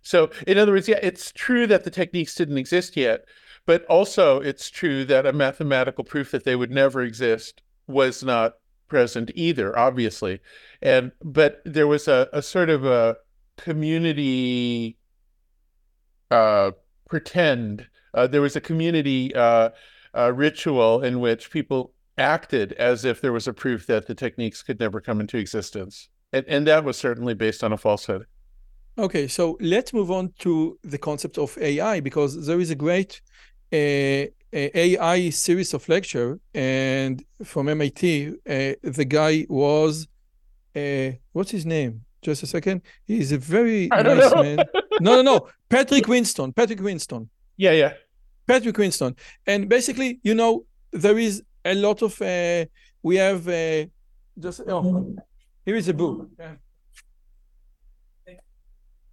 So, 0.02 0.30
in 0.46 0.58
other 0.58 0.72
words, 0.72 0.88
yeah, 0.88 1.00
it's 1.02 1.32
true 1.32 1.66
that 1.66 1.84
the 1.84 1.90
techniques 1.90 2.34
didn't 2.34 2.58
exist 2.58 2.96
yet, 2.96 3.24
but 3.66 3.84
also 3.86 4.40
it's 4.40 4.70
true 4.70 5.04
that 5.06 5.26
a 5.26 5.32
mathematical 5.32 6.04
proof 6.04 6.30
that 6.30 6.44
they 6.44 6.54
would 6.54 6.70
never 6.70 7.02
exist 7.02 7.62
was 7.88 8.22
not 8.22 8.54
present 8.88 9.31
either, 9.35 9.77
obviously. 9.79 10.40
And 10.83 11.12
but 11.22 11.62
there 11.64 11.87
was 11.87 12.09
a, 12.09 12.29
a 12.33 12.42
sort 12.42 12.70
of 12.70 12.85
a 12.85 13.16
community 13.57 14.96
uh, 16.31 16.72
pretend. 17.09 17.87
Uh, 18.14 18.27
there 18.27 18.40
was 18.40 18.57
a 18.57 18.61
community 18.61 19.35
uh, 19.35 19.70
uh, 20.14 20.33
ritual 20.33 21.03
in 21.03 21.20
which 21.20 21.51
people 21.51 21.92
acted 22.18 22.72
as 22.75 23.05
if 23.05 23.20
there 23.20 23.33
was 23.33 23.46
a 23.46 23.53
proof 23.53 23.87
that 23.87 24.07
the 24.07 24.14
techniques 24.14 24.62
could 24.62 24.81
never 24.81 25.01
come 25.01 25.20
into 25.20 25.37
existence, 25.37 26.09
and 26.33 26.44
and 26.49 26.66
that 26.66 26.85
was 26.85 26.96
certainly 26.96 27.35
based 27.35 27.62
on 27.62 27.72
a 27.72 27.77
falsehood. 27.77 28.27
Okay, 28.99 29.29
so 29.29 29.59
let's 29.61 29.92
move 29.92 30.11
on 30.11 30.33
to 30.38 30.79
the 30.83 30.96
concept 30.96 31.37
of 31.37 31.59
AI 31.59 32.01
because 32.01 32.46
there 32.46 32.59
is 32.59 32.70
a 32.70 32.75
great 32.75 33.20
uh, 33.70 34.25
AI 34.52 35.30
series 35.30 35.74
of 35.74 35.88
lecture, 35.88 36.38
and 36.54 37.22
from 37.44 37.68
MIT, 37.68 38.28
uh, 38.28 38.72
the 38.82 39.04
guy 39.04 39.46
was, 39.48 40.06
uh, 40.74 41.11
what's 41.32 41.50
his 41.50 41.66
name? 41.66 42.02
Just 42.22 42.42
a 42.42 42.46
second. 42.46 42.82
He's 43.04 43.32
a 43.32 43.38
very 43.38 43.88
nice 43.92 44.35
man. 44.35 44.59
no, 45.00 45.16
no, 45.16 45.22
no. 45.22 45.48
Patrick 45.68 46.09
Winston. 46.09 46.52
Patrick 46.52 46.80
Winston. 46.80 47.28
Yeah, 47.56 47.72
yeah. 47.72 47.92
Patrick 48.46 48.76
Winston. 48.76 49.16
And 49.46 49.68
basically, 49.68 50.20
you 50.22 50.35
know, 50.35 50.64
there 50.92 51.18
is 51.18 51.42
a 51.64 51.74
lot 51.74 52.02
of 52.02 52.20
uh, 52.22 52.64
we 53.02 53.16
have 53.16 53.46
uh, 53.48 53.87
just 54.38 54.62
oh 54.68 55.14
here 55.64 55.76
is 55.76 55.88
a 55.88 55.94
book. 55.94 56.28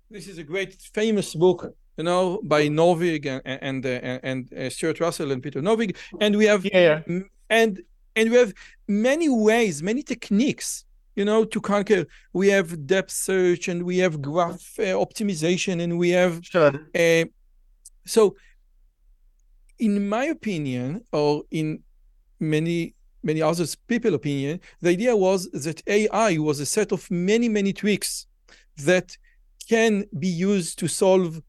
This 0.09 0.27
is 0.27 0.37
a 0.37 0.43
great 0.43 0.79
famous 0.93 1.33
book, 1.33 1.75
you 1.97 2.03
know, 2.03 2.39
by 2.43 2.67
Norvig 2.67 3.25
and 3.25 3.41
and 3.45 3.85
uh, 3.85 4.19
and 4.23 4.53
uh, 4.53 4.69
Stuart 4.69 4.99
Russell 4.99 5.31
and 5.31 5.41
Peter 5.41 5.61
Norvig, 5.61 5.95
and 6.19 6.35
we 6.35 6.45
have 6.45 6.65
yeah. 6.65 7.01
and 7.49 7.81
and 8.15 8.31
we 8.31 8.37
have 8.37 8.53
many 8.87 9.29
ways, 9.29 9.81
many 9.83 10.03
techniques, 10.03 10.85
you 11.15 11.25
know, 11.25 11.43
to 11.45 11.61
conquer. 11.61 12.05
We 12.33 12.49
have 12.49 12.87
depth 12.87 13.11
search 13.11 13.67
and 13.67 13.83
we 13.83 13.97
have 13.99 14.21
graph 14.21 14.79
uh, 14.79 14.95
optimization 15.05 15.81
and 15.81 15.97
we 15.97 16.09
have 16.09 16.39
sure. 16.43 16.73
uh, 16.95 17.25
so 18.05 18.35
in 19.79 20.07
my 20.07 20.25
opinion, 20.25 21.03
or 21.11 21.43
in 21.51 21.83
many 22.39 22.95
many 23.25 23.41
others 23.41 23.75
people 23.75 24.13
opinion, 24.15 24.59
the 24.81 24.89
idea 24.89 25.15
was 25.15 25.49
that 25.51 25.81
AI 25.87 26.37
was 26.39 26.59
a 26.59 26.65
set 26.65 26.91
of 26.91 27.09
many 27.09 27.47
many 27.49 27.71
tricks 27.71 28.27
that 28.77 29.17
can 29.69 30.05
be 30.19 30.27
used 30.27 30.77
to 30.79 30.87
solve 30.87 31.41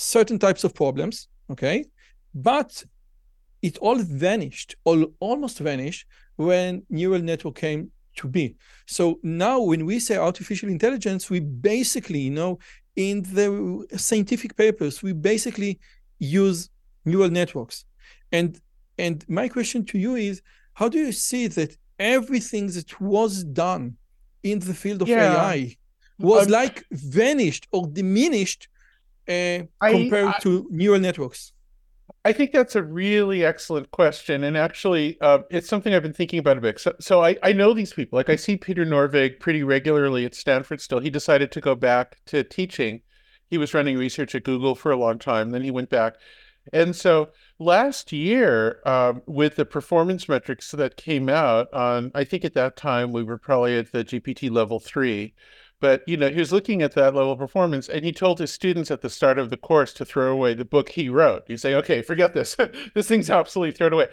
certain 0.00 0.38
types 0.38 0.64
of 0.64 0.74
problems. 0.74 1.28
Okay, 1.50 1.84
but 2.34 2.84
it 3.62 3.78
all 3.78 3.98
vanished, 3.98 4.76
all 4.84 5.04
almost 5.20 5.58
vanished 5.58 6.06
when 6.36 6.82
neural 6.88 7.20
network 7.20 7.56
came 7.56 7.90
to 8.16 8.28
be. 8.28 8.56
So 8.86 9.18
now 9.22 9.60
when 9.60 9.84
we 9.84 10.00
say 10.00 10.16
artificial 10.16 10.68
intelligence, 10.68 11.28
we 11.28 11.40
basically, 11.40 12.20
you 12.20 12.30
know, 12.30 12.58
in 12.96 13.22
the 13.22 13.86
scientific 13.96 14.56
papers, 14.56 15.02
we 15.02 15.12
basically 15.12 15.78
use 16.18 16.70
neural 17.04 17.30
networks. 17.30 17.84
And 18.32 18.60
and 18.98 19.24
my 19.28 19.48
question 19.48 19.84
to 19.86 19.98
you 19.98 20.16
is, 20.16 20.42
how 20.74 20.88
do 20.88 20.98
you 20.98 21.12
see 21.12 21.46
that 21.48 21.76
everything 21.98 22.66
that 22.68 23.00
was 23.00 23.44
done 23.44 23.96
in 24.42 24.58
the 24.58 24.74
field 24.74 25.02
of 25.02 25.08
yeah. 25.08 25.34
AI 25.34 25.76
was 26.18 26.46
um, 26.46 26.52
like 26.52 26.84
vanished 26.90 27.66
or 27.72 27.86
diminished 27.86 28.68
uh, 29.30 29.64
I, 29.80 29.92
compared 29.92 30.28
I, 30.28 30.38
to 30.40 30.66
neural 30.70 31.00
networks? 31.00 31.52
I 32.24 32.32
think 32.32 32.52
that's 32.52 32.76
a 32.76 32.82
really 32.82 33.44
excellent 33.44 33.90
question, 33.92 34.44
and 34.44 34.56
actually, 34.56 35.18
uh, 35.20 35.40
it's 35.50 35.68
something 35.68 35.94
I've 35.94 36.02
been 36.02 36.12
thinking 36.12 36.38
about 36.38 36.58
a 36.58 36.60
bit. 36.60 36.78
So, 36.78 36.94
so 37.00 37.24
I, 37.24 37.36
I 37.42 37.52
know 37.52 37.72
these 37.72 37.94
people. 37.94 38.18
Like 38.18 38.28
I 38.28 38.36
see 38.36 38.56
Peter 38.56 38.84
Norvig 38.84 39.40
pretty 39.40 39.62
regularly 39.62 40.26
at 40.26 40.34
Stanford. 40.34 40.80
Still, 40.80 40.98
he 40.98 41.08
decided 41.08 41.50
to 41.52 41.60
go 41.60 41.74
back 41.74 42.18
to 42.26 42.44
teaching. 42.44 43.00
He 43.48 43.56
was 43.56 43.72
running 43.72 43.96
research 43.96 44.34
at 44.34 44.44
Google 44.44 44.74
for 44.74 44.92
a 44.92 44.96
long 44.96 45.18
time. 45.18 45.50
Then 45.50 45.62
he 45.62 45.70
went 45.70 45.88
back, 45.88 46.16
and 46.72 46.94
so 46.94 47.30
last 47.58 48.12
year, 48.12 48.80
um, 48.84 49.22
with 49.26 49.56
the 49.56 49.64
performance 49.64 50.28
metrics 50.28 50.70
that 50.72 50.96
came 50.96 51.28
out 51.28 51.72
on, 51.72 52.10
I 52.14 52.24
think 52.24 52.44
at 52.44 52.54
that 52.54 52.76
time 52.76 53.12
we 53.12 53.22
were 53.22 53.38
probably 53.38 53.78
at 53.78 53.92
the 53.92 54.04
GPT 54.04 54.50
level 54.50 54.78
three. 54.78 55.34
But 55.80 56.06
you 56.06 56.16
know, 56.16 56.28
he 56.28 56.38
was 56.38 56.52
looking 56.52 56.82
at 56.82 56.92
that 56.92 57.14
level 57.14 57.32
of 57.32 57.38
performance, 57.38 57.88
and 57.88 58.04
he 58.04 58.12
told 58.12 58.38
his 58.38 58.52
students 58.52 58.90
at 58.90 59.00
the 59.00 59.08
start 59.10 59.38
of 59.38 59.48
the 59.50 59.56
course 59.56 59.92
to 59.94 60.04
throw 60.04 60.30
away 60.30 60.54
the 60.54 60.64
book 60.64 60.90
he 60.90 61.08
wrote. 61.08 61.44
You 61.48 61.56
say, 61.56 61.74
"Okay, 61.74 62.02
forget 62.02 62.34
this. 62.34 62.56
this 62.94 63.08
thing's 63.08 63.30
obsolete. 63.30 63.78
Throw 63.78 63.88
it 63.88 63.92
away." 63.94 64.08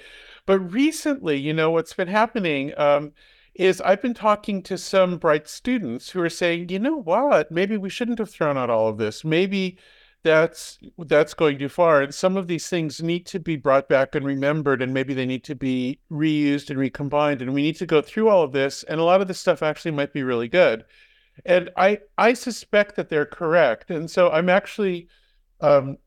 But 0.46 0.60
recently, 0.60 1.38
you 1.38 1.54
know, 1.54 1.70
what's 1.72 1.94
been 1.94 2.08
happening 2.08 2.74
um, 2.78 3.12
is 3.54 3.82
I've 3.82 4.02
been 4.02 4.14
talking 4.14 4.64
to 4.64 4.78
some 4.78 5.18
bright 5.18 5.48
students 5.50 6.12
who 6.12 6.22
are 6.22 6.30
saying, 6.30 6.70
"You 6.70 6.80
know 6.80 6.96
what? 6.98 7.52
Maybe 7.52 7.76
we 7.76 7.90
shouldn't 7.90 8.20
have 8.20 8.30
thrown 8.30 8.58
out 8.58 8.70
all 8.70 8.88
of 8.88 8.98
this. 8.98 9.24
Maybe." 9.24 9.78
that's 10.24 10.80
that's 10.98 11.34
going 11.36 11.58
too 11.58 11.70
far 11.70 12.02
and 12.02 12.14
some 12.14 12.36
of 12.36 12.48
these 12.48 12.68
things 12.68 13.02
need 13.02 13.26
to 13.26 13.40
be 13.40 13.56
brought 13.56 13.88
back 13.88 14.16
and 14.16 14.26
remembered 14.26 14.82
and 14.82 14.94
maybe 14.94 15.14
they 15.14 15.28
need 15.28 15.44
to 15.44 15.56
be 15.56 16.00
reused 16.12 16.70
and 16.70 16.80
recombined 16.80 17.42
and 17.42 17.54
we 17.54 17.62
need 17.62 17.78
to 17.78 17.86
go 17.86 18.02
through 18.02 18.28
all 18.28 18.44
of 18.44 18.52
this 18.52 18.84
and 18.84 19.00
a 19.00 19.04
lot 19.04 19.22
of 19.22 19.28
this 19.28 19.40
stuff 19.40 19.62
actually 19.62 19.92
might 19.92 20.12
be 20.12 20.24
really 20.24 20.48
good 20.48 20.84
and 21.46 21.70
I 21.78 22.00
I 22.18 22.34
suspect 22.34 22.96
that 22.96 23.10
they're 23.10 23.26
correct. 23.26 23.90
And 23.90 24.10
so 24.10 24.30
I'm 24.30 24.50
actually 24.50 25.08
um, 25.62 25.98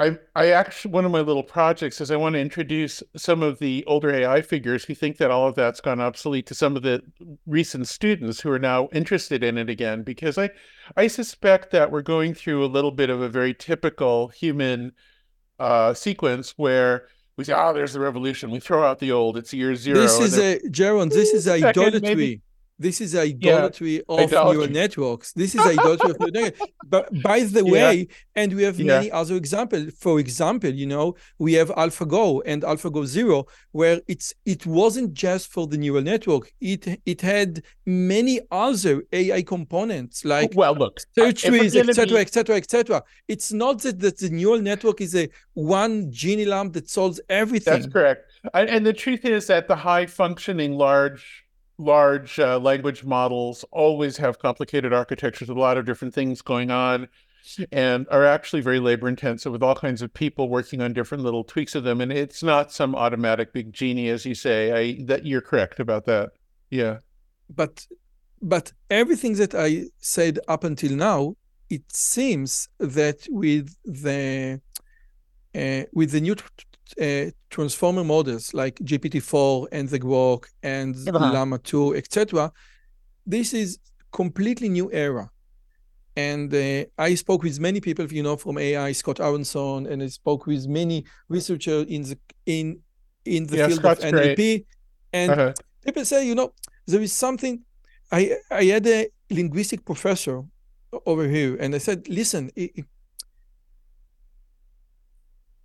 I 0.00 0.18
I 0.34 0.50
actually 0.50 0.92
one 0.92 1.04
of 1.04 1.10
my 1.10 1.20
little 1.20 1.42
projects 1.42 2.00
is 2.00 2.10
I 2.10 2.16
want 2.16 2.34
to 2.34 2.40
introduce 2.40 3.02
some 3.16 3.42
of 3.42 3.58
the 3.58 3.84
older 3.86 4.10
AI 4.10 4.42
figures 4.42 4.84
who 4.84 4.94
think 4.94 5.16
that 5.18 5.30
all 5.30 5.48
of 5.48 5.54
that's 5.54 5.80
gone 5.80 6.00
obsolete 6.00 6.46
to 6.46 6.54
some 6.54 6.76
of 6.76 6.82
the 6.82 7.02
recent 7.46 7.88
students 7.88 8.40
who 8.40 8.50
are 8.50 8.58
now 8.58 8.88
interested 8.92 9.42
in 9.42 9.58
it 9.58 9.68
again 9.68 10.02
because 10.02 10.38
I 10.38 10.50
I 10.96 11.08
suspect 11.08 11.70
that 11.72 11.90
we're 11.90 12.02
going 12.02 12.34
through 12.34 12.64
a 12.64 12.66
little 12.66 12.92
bit 12.92 13.10
of 13.10 13.20
a 13.20 13.28
very 13.28 13.54
typical 13.54 14.28
human 14.28 14.92
uh, 15.58 15.94
sequence 15.94 16.54
where 16.56 17.08
we 17.36 17.44
say, 17.44 17.54
"Oh, 17.56 17.72
there's 17.72 17.92
the 17.92 18.00
revolution." 18.00 18.50
We 18.50 18.60
throw 18.60 18.84
out 18.84 18.98
the 18.98 19.12
old. 19.12 19.36
It's 19.36 19.52
year 19.52 19.74
zero. 19.74 19.98
This 19.98 20.18
is 20.20 20.38
a 20.38 20.60
Jaron. 20.68 21.10
This 21.10 21.32
is 21.32 21.48
idolatry. 21.48 22.00
Maybe, 22.00 22.42
this 22.78 23.00
is 23.00 23.16
idolatry 23.16 23.94
yeah. 23.96 24.02
of 24.08 24.20
idolatry. 24.20 24.52
neural 24.56 24.72
networks. 24.72 25.32
This 25.32 25.54
is 25.54 25.60
idolatry 25.60 26.10
of 26.10 26.20
neural 26.20 26.32
networks. 26.42 26.72
But 26.86 27.22
by 27.22 27.40
the 27.40 27.64
yeah. 27.64 27.72
way, 27.72 28.08
and 28.36 28.54
we 28.54 28.62
have 28.62 28.78
yeah. 28.78 28.98
many 28.98 29.10
other 29.10 29.34
examples. 29.34 29.92
For 29.98 30.20
example, 30.20 30.70
you 30.70 30.86
know, 30.86 31.16
we 31.38 31.54
have 31.54 31.70
AlphaGo 31.70 32.42
and 32.46 32.62
AlphaGo 32.62 33.04
Zero, 33.04 33.46
where 33.72 34.00
it's 34.06 34.32
it 34.46 34.64
wasn't 34.64 35.12
just 35.14 35.50
for 35.50 35.66
the 35.66 35.76
neural 35.76 36.02
network. 36.02 36.52
It 36.60 37.00
it 37.04 37.20
had 37.20 37.62
many 37.84 38.40
other 38.50 39.02
AI 39.12 39.42
components 39.42 40.22
oh, 40.24 40.28
like 40.28 40.52
well, 40.54 40.74
look, 40.74 41.00
search 41.16 41.42
trees, 41.42 41.74
etc., 41.74 42.20
etc., 42.20 42.56
etc. 42.56 43.02
It's 43.26 43.52
not 43.52 43.82
that, 43.82 43.98
that 44.00 44.18
the 44.18 44.30
neural 44.30 44.60
network 44.60 45.00
is 45.00 45.16
a 45.16 45.28
one 45.54 46.12
genie 46.12 46.44
lamp 46.44 46.74
that 46.74 46.88
solves 46.88 47.20
everything. 47.28 47.74
That's 47.74 47.92
correct. 47.92 48.30
And 48.54 48.86
the 48.86 48.92
truth 48.92 49.24
is 49.24 49.48
that 49.48 49.66
the 49.66 49.74
high 49.76 50.06
functioning 50.06 50.74
large 50.74 51.44
large 51.78 52.38
uh, 52.38 52.58
language 52.58 53.04
models 53.04 53.64
always 53.70 54.16
have 54.16 54.38
complicated 54.38 54.92
architectures 54.92 55.48
a 55.48 55.54
lot 55.54 55.78
of 55.78 55.86
different 55.86 56.12
things 56.12 56.42
going 56.42 56.70
on 56.70 57.08
and 57.72 58.06
are 58.10 58.26
actually 58.26 58.60
very 58.60 58.80
labor 58.80 59.08
intensive 59.08 59.52
with 59.52 59.62
all 59.62 59.74
kinds 59.74 60.02
of 60.02 60.12
people 60.12 60.48
working 60.48 60.80
on 60.82 60.92
different 60.92 61.22
little 61.24 61.44
tweaks 61.44 61.74
of 61.74 61.84
them 61.84 62.00
and 62.00 62.12
it's 62.12 62.42
not 62.42 62.72
some 62.72 62.94
automatic 62.94 63.52
big 63.52 63.72
genie 63.72 64.08
as 64.08 64.26
you 64.26 64.34
say. 64.34 64.72
I 64.72 65.04
that 65.04 65.24
you're 65.24 65.40
correct 65.40 65.80
about 65.80 66.04
that. 66.06 66.30
Yeah. 66.70 66.98
But 67.48 67.86
but 68.40 68.72
everything 68.90 69.34
that 69.34 69.52
i 69.54 69.84
said 69.98 70.38
up 70.46 70.62
until 70.62 70.92
now 70.92 71.34
it 71.70 71.82
seems 71.92 72.68
that 72.78 73.26
with 73.30 73.74
the 73.84 74.60
uh, 75.54 75.82
with 75.92 76.12
the 76.12 76.20
new 76.20 76.36
uh, 77.00 77.30
transformer 77.50 78.04
models 78.04 78.54
like 78.54 78.76
GPT-4 78.76 79.68
and 79.72 79.88
the 79.88 79.98
Grok 79.98 80.46
and 80.62 80.94
uh-huh. 81.08 81.32
Llama 81.32 81.58
2, 81.58 81.96
etc., 81.96 82.52
this 83.26 83.52
is 83.52 83.78
completely 84.12 84.68
new 84.68 84.90
era. 84.92 85.30
And 86.16 86.52
uh, 86.52 86.84
I 86.98 87.14
spoke 87.14 87.42
with 87.42 87.60
many 87.60 87.80
people, 87.80 88.06
you 88.06 88.22
know, 88.22 88.36
from 88.36 88.58
AI, 88.58 88.92
Scott 88.92 89.20
Aaronson, 89.20 89.86
and 89.86 90.02
I 90.02 90.08
spoke 90.08 90.46
with 90.46 90.66
many 90.66 91.04
researchers 91.28 91.86
in 91.86 92.02
the 92.02 92.18
in 92.46 92.80
in 93.24 93.46
the 93.46 93.58
yeah, 93.58 93.66
field 93.68 93.80
Scott's 93.80 94.04
of 94.04 94.12
NLP. 94.12 94.36
Great. 94.36 94.66
And 95.12 95.30
uh-huh. 95.30 95.52
people 95.84 96.04
say, 96.04 96.26
you 96.26 96.34
know, 96.34 96.52
there 96.86 97.00
is 97.00 97.12
something. 97.12 97.60
I 98.10 98.36
I 98.50 98.64
had 98.64 98.86
a 98.88 99.08
linguistic 99.30 99.84
professor 99.84 100.42
over 101.06 101.28
here, 101.28 101.56
and 101.60 101.72
I 101.72 101.78
said, 101.78 102.08
listen, 102.08 102.50
it, 102.56 102.84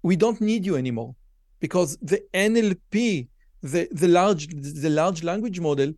we 0.03 0.15
don't 0.15 0.39
need 0.39 0.65
you 0.65 0.75
anymore 0.75 1.15
because 1.63 1.97
the 2.01 2.21
NLP, 2.33 3.29
the, 3.61 3.87
the 3.89 4.09
large 4.09 4.47
the 4.49 4.89
large 4.89 5.23
language 5.23 5.61
model, 5.61 5.93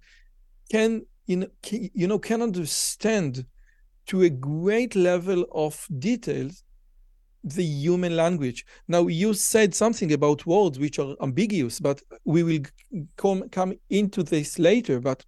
can 0.71 1.03
you 1.25 1.37
know, 1.37 1.47
can, 1.63 1.89
you 1.95 2.07
know 2.07 2.19
can 2.19 2.43
understand 2.43 3.43
to 4.05 4.21
a 4.21 4.29
great 4.29 4.95
level 4.95 5.43
of 5.51 5.87
details 5.97 6.63
the 7.43 7.63
human 7.63 8.15
language. 8.15 8.63
Now 8.87 9.07
you 9.07 9.33
said 9.33 9.73
something 9.73 10.13
about 10.13 10.45
words 10.45 10.77
which 10.77 10.99
are 10.99 11.15
ambiguous, 11.19 11.79
but 11.79 11.99
we 12.25 12.43
will 12.43 12.65
come 13.17 13.49
come 13.49 13.73
into 13.89 14.21
this 14.21 14.59
later. 14.59 14.99
But 14.99 15.25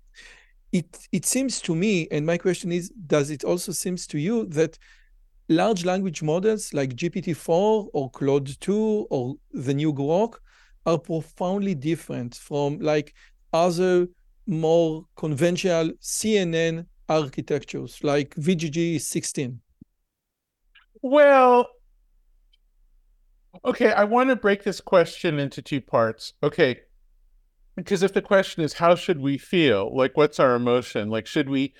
it 0.71 1.07
it 1.11 1.25
seems 1.25 1.59
to 1.61 1.73
me, 1.73 2.07
and 2.11 2.27
my 2.27 2.37
question 2.37 2.71
is, 2.71 2.91
does 3.07 3.31
it 3.31 3.43
also 3.43 3.71
seems 3.71 4.05
to 4.05 4.19
you 4.19 4.45
that 4.59 4.77
large 5.49 5.85
language 5.85 6.21
models 6.21 6.73
like 6.73 6.95
GPT-4 6.95 7.89
or 7.93 8.09
Claude 8.11 8.59
2 8.59 9.07
or 9.09 9.35
the 9.53 9.73
new 9.73 9.93
Grok 9.93 10.35
are 10.85 10.97
profoundly 10.97 11.75
different 11.75 12.35
from 12.35 12.79
like 12.79 13.13
other 13.53 14.07
more 14.45 15.05
conventional 15.15 15.91
CNN 16.01 16.85
architectures 17.09 18.03
like 18.03 18.35
VGG 18.35 18.99
16? 18.99 19.59
Well, 21.01 21.67
okay, 23.63 23.91
I 23.91 24.03
want 24.03 24.29
to 24.29 24.35
break 24.35 24.63
this 24.63 24.81
question 24.81 25.39
into 25.39 25.61
two 25.61 25.81
parts. 25.81 26.33
Okay, 26.43 26.79
because 27.75 28.03
if 28.03 28.13
the 28.13 28.21
question 28.21 28.63
is 28.63 28.73
how 28.73 28.95
should 28.95 29.19
we 29.19 29.37
feel, 29.37 29.95
like 29.95 30.17
what's 30.17 30.39
our 30.39 30.55
emotion, 30.55 31.09
like 31.09 31.27
should 31.27 31.49
we 31.49 31.73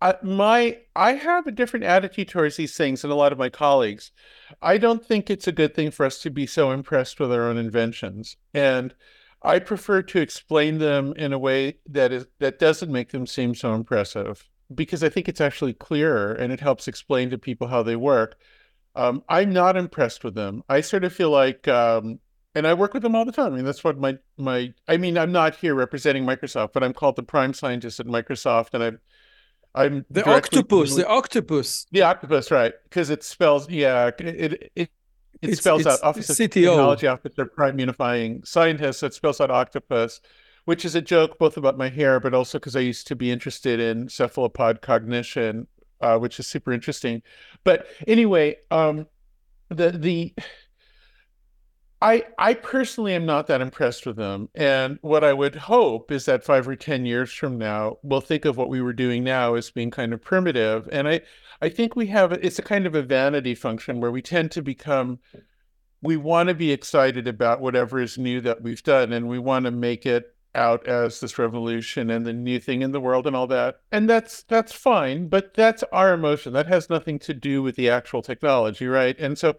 I, 0.00 0.14
my 0.22 0.78
I 0.96 1.12
have 1.12 1.46
a 1.46 1.52
different 1.52 1.84
attitude 1.84 2.28
towards 2.28 2.56
these 2.56 2.76
things 2.76 3.02
than 3.02 3.10
a 3.10 3.16
lot 3.16 3.32
of 3.32 3.38
my 3.38 3.48
colleagues. 3.48 4.10
I 4.60 4.78
don't 4.78 5.04
think 5.04 5.30
it's 5.30 5.46
a 5.46 5.52
good 5.52 5.74
thing 5.74 5.90
for 5.90 6.04
us 6.04 6.20
to 6.22 6.30
be 6.30 6.46
so 6.46 6.70
impressed 6.72 7.20
with 7.20 7.32
our 7.32 7.42
own 7.42 7.56
inventions, 7.56 8.36
and 8.52 8.94
I 9.42 9.60
prefer 9.60 10.02
to 10.02 10.20
explain 10.20 10.78
them 10.78 11.12
in 11.16 11.32
a 11.32 11.38
way 11.38 11.78
that 11.86 12.12
is 12.12 12.26
that 12.40 12.58
doesn't 12.58 12.92
make 12.92 13.10
them 13.10 13.26
seem 13.26 13.54
so 13.54 13.74
impressive 13.74 14.48
because 14.74 15.02
I 15.02 15.08
think 15.08 15.28
it's 15.28 15.40
actually 15.40 15.74
clearer 15.74 16.32
and 16.32 16.52
it 16.52 16.60
helps 16.60 16.88
explain 16.88 17.30
to 17.30 17.38
people 17.38 17.68
how 17.68 17.82
they 17.82 17.96
work. 17.96 18.36
Um, 18.94 19.22
I'm 19.28 19.52
not 19.52 19.76
impressed 19.76 20.24
with 20.24 20.34
them. 20.34 20.62
I 20.68 20.80
sort 20.80 21.04
of 21.04 21.12
feel 21.12 21.30
like, 21.30 21.68
um, 21.68 22.18
and 22.54 22.66
I 22.66 22.74
work 22.74 22.94
with 22.94 23.02
them 23.02 23.14
all 23.14 23.24
the 23.24 23.32
time. 23.32 23.52
I 23.52 23.56
mean, 23.56 23.64
that's 23.64 23.84
what 23.84 23.98
my 23.98 24.18
my. 24.36 24.74
I 24.88 24.96
mean, 24.96 25.16
I'm 25.16 25.32
not 25.32 25.56
here 25.56 25.74
representing 25.74 26.24
Microsoft, 26.24 26.72
but 26.72 26.82
I'm 26.82 26.94
called 26.94 27.16
the 27.16 27.22
prime 27.22 27.54
scientist 27.54 28.00
at 28.00 28.06
Microsoft, 28.06 28.74
and 28.74 28.82
I'm 28.82 29.00
I'm 29.74 30.04
the 30.10 30.28
octopus, 30.28 30.94
the 30.94 31.06
octopus, 31.06 31.86
the 31.92 32.02
octopus, 32.02 32.50
right? 32.50 32.72
Because 32.84 33.10
it 33.10 33.22
spells, 33.22 33.68
yeah, 33.70 34.10
it 34.18 34.70
it 34.74 34.90
it, 35.42 35.56
spells 35.58 35.82
it's 35.82 35.86
out 35.86 36.02
Office 36.02 36.30
of 36.30 36.36
CTO. 36.36 36.50
Technology 36.50 37.06
Officer 37.06 37.46
Prime 37.46 37.78
Unifying 37.78 38.42
Scientist. 38.44 39.00
So 39.00 39.06
it 39.06 39.14
spells 39.14 39.40
out 39.40 39.50
octopus, 39.50 40.20
which 40.64 40.84
is 40.84 40.94
a 40.94 41.02
joke 41.02 41.38
both 41.38 41.56
about 41.56 41.78
my 41.78 41.88
hair, 41.88 42.18
but 42.18 42.34
also 42.34 42.58
because 42.58 42.76
I 42.76 42.80
used 42.80 43.06
to 43.08 43.16
be 43.16 43.30
interested 43.30 43.78
in 43.78 44.08
cephalopod 44.08 44.80
cognition, 44.80 45.66
uh, 46.00 46.18
which 46.18 46.40
is 46.40 46.46
super 46.46 46.72
interesting. 46.72 47.22
But 47.62 47.86
anyway, 48.06 48.56
um, 48.70 49.06
the 49.68 49.90
the 49.90 50.34
I 52.00 52.24
I 52.38 52.54
personally 52.54 53.14
am 53.14 53.26
not 53.26 53.48
that 53.48 53.60
impressed 53.60 54.06
with 54.06 54.16
them. 54.16 54.48
And 54.54 54.98
what 55.02 55.24
I 55.24 55.32
would 55.32 55.56
hope 55.56 56.12
is 56.12 56.26
that 56.26 56.44
five 56.44 56.68
or 56.68 56.76
ten 56.76 57.06
years 57.06 57.32
from 57.32 57.58
now, 57.58 57.98
we'll 58.02 58.20
think 58.20 58.44
of 58.44 58.56
what 58.56 58.68
we 58.68 58.80
were 58.80 58.92
doing 58.92 59.24
now 59.24 59.54
as 59.54 59.70
being 59.70 59.90
kind 59.90 60.12
of 60.12 60.22
primitive. 60.22 60.88
And 60.92 61.08
I 61.08 61.22
I 61.60 61.68
think 61.68 61.96
we 61.96 62.06
have 62.08 62.32
it's 62.32 62.58
a 62.58 62.62
kind 62.62 62.86
of 62.86 62.94
a 62.94 63.02
vanity 63.02 63.54
function 63.54 64.00
where 64.00 64.12
we 64.12 64.22
tend 64.22 64.52
to 64.52 64.62
become 64.62 65.18
we 66.00 66.16
want 66.16 66.48
to 66.48 66.54
be 66.54 66.70
excited 66.70 67.26
about 67.26 67.60
whatever 67.60 68.00
is 68.00 68.16
new 68.18 68.40
that 68.42 68.62
we've 68.62 68.82
done 68.82 69.12
and 69.12 69.28
we 69.28 69.38
want 69.38 69.64
to 69.64 69.70
make 69.72 70.06
it 70.06 70.34
out 70.54 70.86
as 70.86 71.20
this 71.20 71.38
revolution 71.38 72.10
and 72.10 72.24
the 72.24 72.32
new 72.32 72.58
thing 72.58 72.82
in 72.82 72.92
the 72.92 73.00
world 73.00 73.26
and 73.26 73.36
all 73.36 73.46
that. 73.48 73.80
And 73.92 74.08
that's 74.08 74.42
that's 74.44 74.72
fine, 74.72 75.28
but 75.28 75.54
that's 75.54 75.82
our 75.92 76.14
emotion. 76.14 76.52
That 76.52 76.66
has 76.66 76.88
nothing 76.88 77.18
to 77.20 77.34
do 77.34 77.62
with 77.62 77.76
the 77.76 77.90
actual 77.90 78.22
technology, 78.22 78.86
right? 78.86 79.18
And 79.18 79.38
so 79.38 79.56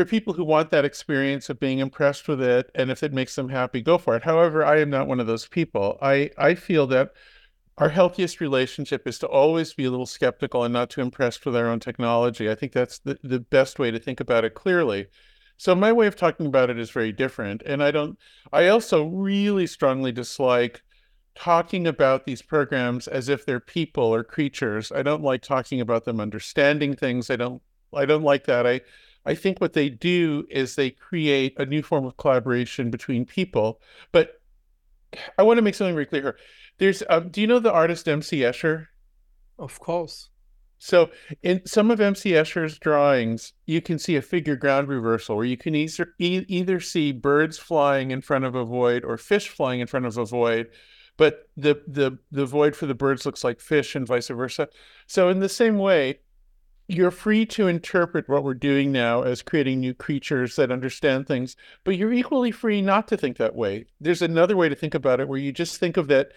for 0.00 0.06
people 0.06 0.32
who 0.32 0.44
want 0.44 0.70
that 0.70 0.86
experience 0.86 1.50
of 1.50 1.60
being 1.60 1.78
impressed 1.78 2.26
with 2.26 2.40
it 2.40 2.70
and 2.74 2.90
if 2.90 3.02
it 3.02 3.12
makes 3.12 3.36
them 3.36 3.50
happy 3.50 3.82
go 3.82 3.98
for 3.98 4.16
it. 4.16 4.22
However 4.22 4.64
i 4.64 4.80
am 4.80 4.88
not 4.88 5.06
one 5.06 5.20
of 5.20 5.26
those 5.26 5.46
people. 5.46 5.98
I 6.00 6.30
i 6.38 6.54
feel 6.54 6.86
that 6.86 7.10
our 7.76 7.90
healthiest 7.90 8.40
relationship 8.40 9.06
is 9.06 9.18
to 9.18 9.26
always 9.26 9.74
be 9.74 9.84
a 9.84 9.90
little 9.90 10.06
skeptical 10.06 10.64
and 10.64 10.72
not 10.72 10.88
too 10.88 11.02
impressed 11.02 11.44
with 11.44 11.54
our 11.54 11.66
own 11.66 11.80
technology. 11.80 12.48
I 12.50 12.54
think 12.54 12.72
that's 12.72 13.00
the, 13.00 13.18
the 13.22 13.40
best 13.40 13.78
way 13.78 13.90
to 13.90 13.98
think 13.98 14.20
about 14.20 14.46
it 14.46 14.54
clearly. 14.54 15.08
So 15.58 15.74
my 15.74 15.92
way 15.92 16.06
of 16.06 16.16
talking 16.16 16.46
about 16.46 16.70
it 16.70 16.78
is 16.78 16.90
very 16.90 17.12
different 17.12 17.62
and 17.66 17.82
i 17.82 17.90
don't 17.90 18.18
i 18.54 18.68
also 18.68 19.04
really 19.04 19.66
strongly 19.66 20.12
dislike 20.12 20.80
talking 21.34 21.86
about 21.86 22.24
these 22.24 22.40
programs 22.40 23.06
as 23.06 23.28
if 23.28 23.44
they're 23.44 23.60
people 23.60 24.04
or 24.04 24.24
creatures. 24.24 24.90
I 24.90 25.02
don't 25.02 25.22
like 25.22 25.42
talking 25.42 25.82
about 25.82 26.06
them 26.06 26.20
understanding 26.20 26.96
things. 26.96 27.28
I 27.28 27.36
don't 27.36 27.60
i 27.94 28.06
don't 28.06 28.24
like 28.24 28.44
that. 28.46 28.66
I 28.66 28.80
I 29.26 29.34
think 29.34 29.60
what 29.60 29.74
they 29.74 29.88
do 29.88 30.46
is 30.50 30.74
they 30.74 30.90
create 30.90 31.58
a 31.58 31.66
new 31.66 31.82
form 31.82 32.04
of 32.06 32.16
collaboration 32.16 32.90
between 32.90 33.24
people. 33.24 33.80
But 34.12 34.40
I 35.38 35.42
want 35.42 35.58
to 35.58 35.62
make 35.62 35.74
something 35.74 35.94
very 35.94 36.06
clear 36.06 36.22
here. 36.22 36.36
There's, 36.78 37.02
um, 37.10 37.28
do 37.28 37.40
you 37.40 37.46
know 37.46 37.58
the 37.58 37.72
artist 37.72 38.08
MC 38.08 38.40
Escher? 38.40 38.86
Of 39.58 39.78
course. 39.78 40.30
So 40.78 41.10
in 41.42 41.60
some 41.66 41.90
of 41.90 42.00
MC 42.00 42.30
Escher's 42.30 42.78
drawings, 42.78 43.52
you 43.66 43.82
can 43.82 43.98
see 43.98 44.16
a 44.16 44.22
figure 44.22 44.56
ground 44.56 44.88
reversal 44.88 45.36
where 45.36 45.44
you 45.44 45.58
can 45.58 45.74
either, 45.74 46.14
e- 46.18 46.46
either 46.48 46.80
see 46.80 47.12
birds 47.12 47.58
flying 47.58 48.10
in 48.10 48.22
front 48.22 48.46
of 48.46 48.54
a 48.54 48.64
void 48.64 49.04
or 49.04 49.18
fish 49.18 49.48
flying 49.48 49.80
in 49.80 49.86
front 49.86 50.06
of 50.06 50.16
a 50.16 50.24
void, 50.24 50.70
but 51.18 51.50
the, 51.54 51.82
the, 51.86 52.18
the 52.32 52.46
void 52.46 52.74
for 52.74 52.86
the 52.86 52.94
birds 52.94 53.26
looks 53.26 53.44
like 53.44 53.60
fish 53.60 53.94
and 53.94 54.06
vice 54.06 54.28
versa. 54.28 54.68
So 55.06 55.28
in 55.28 55.40
the 55.40 55.50
same 55.50 55.76
way, 55.76 56.20
you're 56.92 57.10
free 57.10 57.46
to 57.46 57.68
interpret 57.68 58.28
what 58.28 58.42
we're 58.42 58.54
doing 58.54 58.90
now 58.90 59.22
as 59.22 59.42
creating 59.42 59.80
new 59.80 59.94
creatures 59.94 60.56
that 60.56 60.72
understand 60.72 61.26
things, 61.26 61.54
but 61.84 61.96
you're 61.96 62.12
equally 62.12 62.50
free 62.50 62.82
not 62.82 63.06
to 63.08 63.16
think 63.16 63.36
that 63.36 63.54
way. 63.54 63.86
There's 64.00 64.22
another 64.22 64.56
way 64.56 64.68
to 64.68 64.74
think 64.74 64.94
about 64.94 65.20
it 65.20 65.28
where 65.28 65.38
you 65.38 65.52
just 65.52 65.78
think 65.78 65.96
of 65.96 66.08
that 66.08 66.32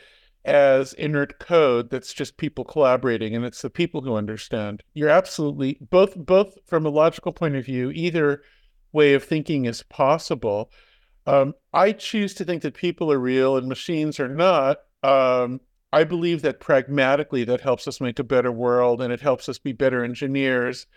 as 0.45 0.93
inert 0.93 1.39
code 1.39 1.89
that's 1.89 2.13
just 2.13 2.37
people 2.37 2.65
collaborating 2.65 3.33
and 3.35 3.45
it's 3.45 3.61
the 3.61 3.69
people 3.69 4.01
who 4.01 4.15
understand. 4.15 4.83
You're 4.93 5.09
absolutely 5.09 5.77
both 5.81 6.15
both 6.15 6.57
from 6.67 6.85
a 6.85 6.89
logical 6.89 7.31
point 7.31 7.55
of 7.55 7.65
view, 7.65 7.91
either 7.91 8.43
way 8.91 9.15
of 9.15 9.23
thinking 9.23 9.65
is 9.65 9.83
possible. 9.83 10.69
Um, 11.25 11.55
I 11.73 11.93
choose 11.93 12.33
to 12.35 12.45
think 12.45 12.61
that 12.61 12.75
people 12.75 13.11
are 13.11 13.19
real 13.19 13.57
and 13.57 13.67
machines 13.67 14.19
are 14.19 14.29
not. 14.29 14.77
Um, 15.01 15.61
I 15.93 16.03
believe 16.03 16.41
that 16.41 16.59
pragmatically 16.59 17.43
that 17.43 17.61
helps 17.61 17.87
us 17.87 18.01
make 18.01 18.17
a 18.17 18.23
better 18.23 18.51
world 18.51 18.99
and 18.99 19.13
it 19.13 19.21
helps 19.21 19.47
us 19.47 19.59
be 19.59 19.73
better 19.73 20.03
engineers 20.03 20.87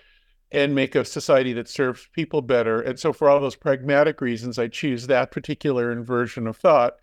and 0.51 0.75
make 0.75 0.95
a 0.95 1.05
society 1.05 1.53
that 1.53 1.69
serves 1.69 2.09
people 2.15 2.41
better. 2.41 2.81
And 2.81 2.99
so, 2.99 3.13
for 3.13 3.29
all 3.29 3.39
those 3.39 3.57
pragmatic 3.57 4.23
reasons, 4.23 4.59
I 4.59 4.69
choose 4.69 5.07
that 5.07 5.31
particular 5.31 5.93
inversion 5.93 6.47
of 6.47 6.57
thought. 6.57 6.95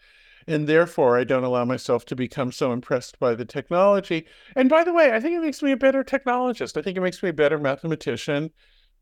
And 0.47 0.67
therefore, 0.67 1.19
I 1.19 1.23
don't 1.23 1.43
allow 1.43 1.65
myself 1.65 2.03
to 2.05 2.15
become 2.15 2.51
so 2.51 2.73
impressed 2.73 3.19
by 3.19 3.35
the 3.35 3.45
technology. 3.45 4.25
And 4.55 4.69
by 4.69 4.83
the 4.83 4.91
way, 4.93 5.13
I 5.13 5.19
think 5.19 5.35
it 5.35 5.41
makes 5.41 5.61
me 5.61 5.71
a 5.71 5.77
better 5.77 6.03
technologist. 6.03 6.75
I 6.75 6.81
think 6.81 6.97
it 6.97 7.01
makes 7.01 7.21
me 7.21 7.29
a 7.29 7.33
better 7.33 7.59
mathematician. 7.59 8.49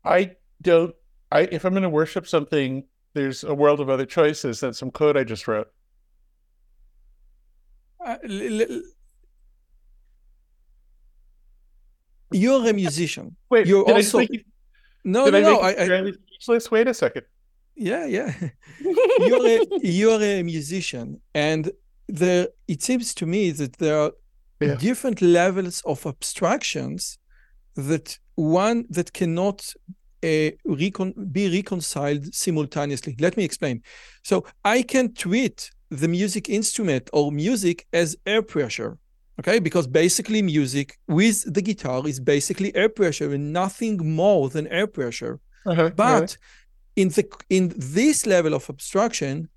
I 0.04 0.36
don't, 0.60 0.94
I, 1.30 1.48
if 1.50 1.64
I'm 1.64 1.72
going 1.72 1.82
to 1.82 1.88
worship 1.88 2.28
something, 2.28 2.84
there's 3.14 3.42
a 3.42 3.54
world 3.54 3.80
of 3.80 3.88
other 3.88 4.06
choices 4.06 4.60
than 4.60 4.74
some 4.74 4.90
code 4.90 5.16
I 5.16 5.24
just 5.24 5.48
wrote. 5.48 5.68
Uh, 8.04 8.16
you're 12.32 12.66
a 12.68 12.72
musician. 12.72 13.36
Wait, 13.50 13.66
you're 13.66 13.84
did 13.84 13.96
also 13.96 14.20
I 14.20 14.28
no, 15.04 15.30
did 15.30 15.42
no, 15.42 15.60
I 15.60 15.74
no. 15.74 15.84
I, 15.84 15.98
I, 16.08 16.12
speechless? 16.38 16.70
Wait 16.70 16.88
a 16.88 16.94
second. 16.94 17.24
yeah, 17.76 18.06
yeah. 18.06 18.32
you're 19.18 19.46
a 19.46 19.66
you're 19.82 20.22
a 20.22 20.42
musician, 20.42 21.20
and 21.34 21.70
there 22.08 22.48
it 22.68 22.82
seems 22.82 23.14
to 23.14 23.26
me 23.26 23.50
that 23.52 23.74
there 23.78 23.98
are 23.98 24.12
Yeah. 24.60 24.76
different 24.76 25.20
levels 25.20 25.82
of 25.84 26.06
abstractions 26.06 27.18
that 27.74 28.18
one 28.36 28.84
that 28.90 29.12
cannot 29.12 29.58
uh, 30.24 30.50
recon- 30.64 31.14
be 31.32 31.44
reconciled 31.50 32.32
simultaneously. 32.34 33.16
Let 33.18 33.36
me 33.36 33.44
explain. 33.44 33.82
So 34.22 34.44
I 34.64 34.82
can 34.82 35.14
treat 35.14 35.70
the 36.00 36.08
music 36.08 36.48
instrument 36.48 37.10
or 37.12 37.30
music 37.30 37.86
as 37.92 38.16
air 38.26 38.42
pressure. 38.42 38.98
Okay, 39.40 39.58
because 39.58 39.86
basically 39.86 40.42
music 40.42 40.98
with 41.08 41.52
the 41.52 41.62
guitar 41.62 42.06
is 42.06 42.20
basically 42.20 42.74
air 42.74 42.88
pressure 42.88 43.32
and 43.32 43.52
nothing 43.52 44.14
more 44.14 44.48
than 44.48 44.66
air 44.68 44.86
pressure. 44.86 45.40
Uh-huh, 45.64 45.90
But 45.96 46.36
in 46.96 47.08
the 47.08 47.24
in 47.48 47.72
this 47.76 48.26
level 48.26 48.54
of 48.54 48.68
abstraction, 48.68 49.48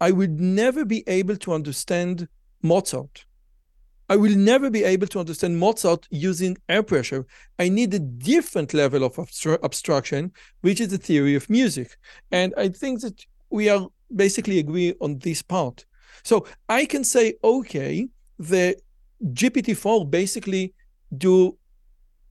I 0.00 0.10
would 0.10 0.40
never 0.40 0.84
be 0.84 1.04
able 1.06 1.36
to 1.36 1.52
understand 1.52 2.28
Mozart. 2.62 3.24
I 4.08 4.16
will 4.16 4.36
never 4.36 4.70
be 4.70 4.82
able 4.82 5.06
to 5.08 5.20
understand 5.20 5.58
Mozart 5.58 6.08
using 6.10 6.58
air 6.68 6.82
pressure. 6.82 7.24
I 7.60 7.68
need 7.68 7.94
a 7.94 8.00
different 8.00 8.74
level 8.74 9.04
of 9.04 9.14
abstra- 9.16 9.62
abstraction, 9.62 10.32
which 10.62 10.80
is 10.80 10.88
the 10.88 10.98
theory 10.98 11.36
of 11.36 11.48
music. 11.48 11.96
And 12.32 12.52
I 12.56 12.68
think 12.70 13.02
that 13.02 13.24
we 13.50 13.68
are 13.68 13.86
basically 14.14 14.58
agree 14.58 14.94
on 15.00 15.18
this 15.18 15.42
part. 15.42 15.84
So 16.22 16.46
I 16.68 16.84
can 16.84 17.04
say, 17.04 17.34
okay, 17.42 18.08
the 18.38 18.76
GPT-4 19.24 20.10
basically 20.10 20.74
do 21.16 21.56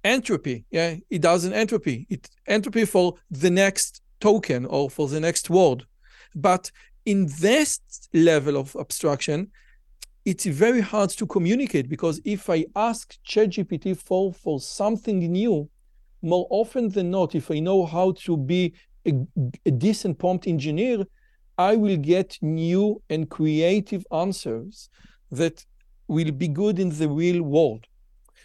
entropy. 0.04 0.66
Yeah, 0.72 0.96
it 1.10 1.22
does 1.22 1.46
an 1.46 1.54
entropy. 1.54 2.08
It 2.10 2.30
entropy 2.48 2.86
for 2.86 3.16
the 3.30 3.50
next 3.50 4.02
token 4.20 4.66
or 4.66 4.90
for 4.90 5.08
the 5.08 5.20
next 5.20 5.50
word. 5.50 5.86
But 6.36 6.72
in 7.06 7.28
this 7.40 7.80
level 8.14 8.58
of 8.58 8.76
abstraction, 8.80 9.52
it's 10.26 10.46
very 10.46 10.82
hard 10.82 11.10
to 11.12 11.26
communicate 11.26 11.90
because 11.90 12.22
if 12.24 12.50
I 12.50 12.66
ask 12.76 13.18
ChatGPT 13.28 13.98
for 13.98 14.34
for 14.34 14.60
something 14.60 15.20
new, 15.20 15.70
more 16.22 16.48
often 16.50 16.90
than 16.90 17.10
not, 17.10 17.36
if 17.36 17.50
I 17.50 17.60
know 17.60 17.86
how 17.86 18.12
to 18.26 18.38
be 18.38 18.74
a, 19.08 19.14
a 19.66 19.72
decent 19.72 20.20
prompt 20.20 20.48
engineer, 20.48 21.06
I 21.60 21.76
will 21.76 21.98
get 21.98 22.38
new 22.42 23.02
and 23.10 23.30
creative 23.30 24.06
answers 24.14 24.90
that 25.30 25.66
will 26.08 26.32
be 26.32 26.48
good 26.48 26.80
in 26.80 26.90
the 26.90 27.10
real 27.10 27.44
world. 27.44 27.86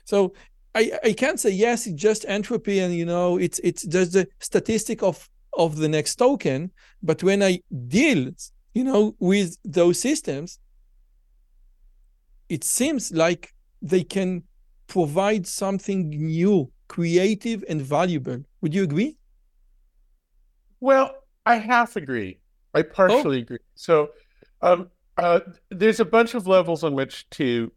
So 0.05 0.35
I, 0.74 0.92
I 1.05 1.12
can't 1.12 1.38
say 1.38 1.50
yes, 1.50 1.87
it's 1.87 2.03
just 2.03 2.24
entropy 2.27 2.81
and 2.81 2.92
you 2.92 3.07
know 3.07 3.38
it's 3.38 3.61
it's 3.61 3.85
just 3.85 4.12
the 4.12 4.27
statistic 4.40 5.03
of 5.05 5.31
of 5.57 5.77
the 5.77 5.88
next 5.88 6.16
token. 6.16 6.72
But 7.05 7.22
when 7.22 7.40
I 7.40 7.61
deal, 7.87 8.33
you 8.74 8.83
know, 8.83 9.14
with 9.20 9.57
those 9.64 10.00
systems, 10.00 10.59
it 12.48 12.64
seems 12.64 13.12
like 13.12 13.55
they 13.81 14.03
can 14.03 14.42
provide 14.88 15.46
something 15.46 16.11
new, 16.11 16.72
creative, 16.88 17.62
and 17.68 17.81
valuable. 17.81 18.42
Would 18.61 18.74
you 18.74 18.83
agree? 18.83 19.16
Well, 20.81 21.14
I 21.46 21.57
half 21.57 21.94
agree. 21.94 22.40
I 22.75 22.83
partially 22.83 23.41
agree. 23.41 23.59
So, 23.75 24.11
um, 24.63 24.91
Uh, 25.17 25.41
there's 25.71 26.01
a 26.01 26.05
bunch 26.05 26.35
of 26.35 26.49
levels 26.49 26.83
on 26.83 26.93
which 26.93 27.31
to 27.31 27.71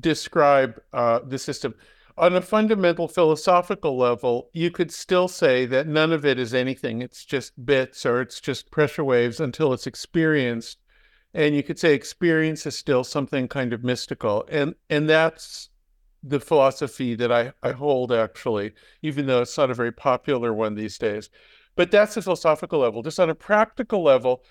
describe 0.00 0.80
uh, 0.92 1.20
the 1.26 1.38
system. 1.38 1.74
On 2.16 2.34
a 2.34 2.40
fundamental 2.40 3.08
philosophical 3.08 3.96
level, 3.96 4.50
you 4.52 4.70
could 4.70 4.90
still 4.92 5.28
say 5.28 5.66
that 5.66 5.86
none 5.86 6.12
of 6.12 6.24
it 6.24 6.38
is 6.38 6.52
anything. 6.54 7.02
It's 7.02 7.24
just 7.24 7.64
bits 7.64 8.06
or 8.06 8.20
it's 8.20 8.40
just 8.40 8.70
pressure 8.70 9.04
waves 9.04 9.40
until 9.40 9.72
it's 9.72 9.86
experienced. 9.86 10.78
And 11.34 11.54
you 11.56 11.62
could 11.62 11.78
say 11.78 11.94
experience 11.94 12.66
is 12.66 12.76
still 12.76 13.04
something 13.04 13.48
kind 13.48 13.72
of 13.72 13.84
mystical. 13.84 14.44
And 14.48 14.74
and 14.88 15.08
that's 15.08 15.70
the 16.22 16.40
philosophy 16.40 17.14
that 17.16 17.30
I, 17.32 17.52
I 17.62 17.72
hold 17.72 18.12
actually, 18.12 18.74
even 19.02 19.26
though 19.26 19.42
it's 19.42 19.58
not 19.58 19.70
a 19.70 19.74
very 19.74 19.92
popular 19.92 20.52
one 20.52 20.74
these 20.74 20.98
days. 20.98 21.30
But 21.78 21.92
that's 21.92 22.16
the 22.16 22.22
philosophical 22.22 22.80
level. 22.80 23.04
Just 23.04 23.20
on 23.20 23.30
a 23.30 23.36
practical 23.36 24.02
level, 24.02 24.42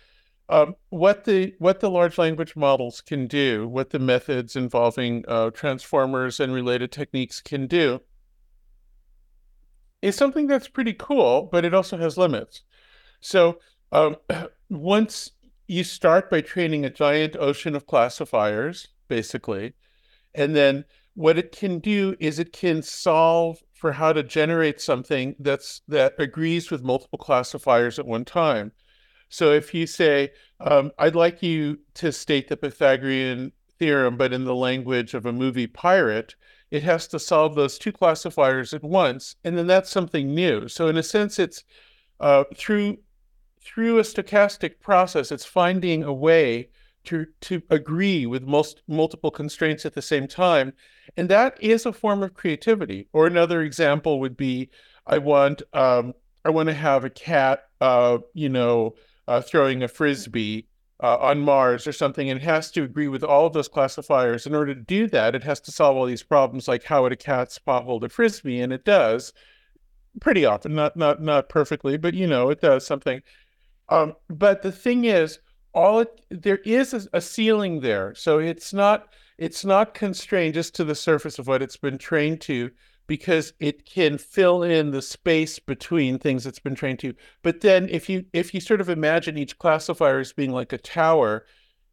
um, 0.48 0.76
what 0.92 1.26
the 1.26 1.56
what 1.60 1.82
the 1.82 1.90
large 1.90 2.18
language 2.18 2.56
models 2.56 3.02
can 3.02 3.28
do, 3.28 3.68
what 3.68 3.90
the 3.90 4.00
methods 4.00 4.56
involving 4.56 5.26
uh, 5.28 5.50
transformers 5.50 6.40
and 6.40 6.54
related 6.54 6.90
techniques 6.90 7.42
can 7.42 7.68
do, 7.68 8.00
is 10.02 10.16
something 10.16 10.48
that's 10.48 10.70
pretty 10.70 10.94
cool, 10.94 11.50
but 11.52 11.66
it 11.66 11.74
also 11.74 11.98
has 11.98 12.18
limits. 12.18 12.64
So 13.20 13.60
um, 13.92 14.16
once 14.70 15.32
you 15.68 15.84
start 15.84 16.30
by 16.30 16.40
training 16.40 16.86
a 16.86 16.90
giant 16.90 17.36
ocean 17.36 17.76
of 17.76 17.88
classifiers, 17.88 18.88
basically, 19.10 19.74
and 20.34 20.56
then 20.56 20.86
what 21.14 21.38
it 21.38 21.52
can 21.52 21.80
do 21.80 22.16
is 22.22 22.40
it 22.40 22.54
can 22.54 22.82
solve 22.82 23.62
for 23.78 23.92
how 23.92 24.12
to 24.12 24.24
generate 24.24 24.82
something 24.82 25.36
that's 25.40 25.82
that 25.88 26.14
agrees 26.18 26.72
with 26.72 26.84
multiple 26.84 27.20
classifiers 27.20 28.00
at 28.00 28.08
one 28.08 28.26
time. 28.26 28.72
So 29.30 29.52
if 29.52 29.74
you 29.74 29.86
say, 29.86 30.32
um, 30.60 30.92
I'd 30.98 31.16
like 31.16 31.44
you 31.44 31.80
to 31.96 32.12
state 32.12 32.48
the 32.48 32.58
Pythagorean 32.58 33.52
theorem, 33.78 34.18
but 34.18 34.34
in 34.34 34.46
the 34.46 34.56
language 34.56 35.14
of 35.14 35.26
a 35.26 35.34
movie 35.34 35.68
pirate, 35.68 36.36
it 36.72 36.84
has 36.84 37.08
to 37.10 37.20
solve 37.20 37.56
those 37.56 37.78
two 37.78 37.92
classifiers 37.92 38.74
at 38.74 38.84
once, 38.84 39.36
and 39.44 39.58
then 39.58 39.68
that's 39.68 39.90
something 39.90 40.34
new. 40.34 40.68
So 40.68 40.88
in 40.88 40.98
a 40.98 41.04
sense, 41.04 41.40
it's 41.40 41.64
uh, 42.20 42.46
through 42.56 42.98
through 43.62 44.00
a 44.00 44.04
stochastic 44.04 44.80
process, 44.80 45.32
it's 45.32 45.46
finding 45.46 46.04
a 46.04 46.14
way 46.14 46.70
to 47.06 47.26
to 47.42 47.62
agree 47.70 48.26
with 48.26 48.44
most 48.44 48.82
multiple 48.88 49.32
constraints 49.32 49.86
at 49.86 49.94
the 49.94 50.02
same 50.02 50.28
time, 50.28 50.74
and 51.16 51.30
that 51.30 51.58
is 51.62 51.86
a 51.86 51.94
form 51.94 52.24
of 52.24 52.34
creativity. 52.34 53.08
Or 53.14 53.28
another 53.28 53.62
example 53.62 54.20
would 54.20 54.36
be, 54.36 54.70
I 55.06 55.20
want 55.20 55.62
um, 55.74 56.14
I 56.44 56.50
want 56.50 56.68
to 56.68 56.74
have 56.74 57.06
a 57.06 57.10
cat, 57.10 57.64
uh, 57.82 58.20
you 58.34 58.50
know, 58.50 58.96
uh, 59.28 59.42
throwing 59.42 59.84
a 59.84 59.88
frisbee 59.88 60.68
uh, 61.02 61.18
on 61.18 61.40
Mars 61.40 61.86
or 61.86 61.92
something, 61.92 62.30
and 62.30 62.40
it 62.40 62.44
has 62.44 62.72
to 62.72 62.84
agree 62.84 63.08
with 63.08 63.24
all 63.24 63.46
of 63.46 63.54
those 63.54 63.68
classifiers. 63.68 64.46
In 64.46 64.56
order 64.56 64.74
to 64.74 64.82
do 64.82 65.08
that, 65.08 65.36
it 65.36 65.44
has 65.44 65.60
to 65.62 65.72
solve 65.72 65.96
all 65.96 66.06
these 66.06 66.24
problems, 66.24 66.68
like 66.68 66.84
how 66.84 67.04
would 67.04 67.12
a 67.12 67.18
cat 67.18 67.52
spot 67.52 67.84
hold 67.84 68.04
a 68.04 68.10
frisbee, 68.10 68.62
and 68.62 68.74
it 68.74 68.84
does 68.84 69.34
pretty 70.20 70.46
often, 70.46 70.74
not 70.74 70.96
not 70.98 71.22
not 71.22 71.50
perfectly, 71.50 71.98
but 71.98 72.14
you 72.14 72.28
know, 72.28 72.50
it 72.50 72.62
does 72.62 72.86
something. 72.86 73.22
Um, 73.90 74.16
but 74.30 74.62
the 74.62 74.72
thing 74.72 75.06
is, 75.06 75.40
all 75.74 76.00
it, 76.00 76.22
there 76.30 76.58
is 76.66 76.94
a, 76.94 77.02
a 77.14 77.22
ceiling 77.22 77.82
there, 77.82 78.16
so 78.16 78.40
it's 78.40 78.74
not 78.74 79.08
it's 79.38 79.64
not 79.64 79.94
constrained 79.94 80.56
just 80.56 80.76
to 80.76 80.84
the 80.84 80.96
surface 80.96 81.40
of 81.40 81.48
what 81.48 81.62
it's 81.62 81.78
been 81.78 81.98
trained 81.98 82.42
to 82.42 82.72
because 83.08 83.54
it 83.60 83.86
can 83.86 84.18
fill 84.18 84.64
in 84.64 84.92
the 84.92 85.02
space 85.02 85.60
between 85.60 86.20
things 86.20 86.46
it's 86.46 86.60
been 86.60 86.76
trained 86.76 87.00
to. 87.00 87.14
But 87.42 87.62
then 87.62 87.88
if 87.90 88.10
you 88.10 88.26
if 88.34 88.54
you 88.54 88.60
sort 88.60 88.82
of 88.82 88.90
imagine 88.90 89.38
each 89.38 89.58
classifier 89.58 90.20
as 90.20 90.34
being 90.34 90.52
like 90.52 90.74
a 90.74 90.78
tower, 90.78 91.46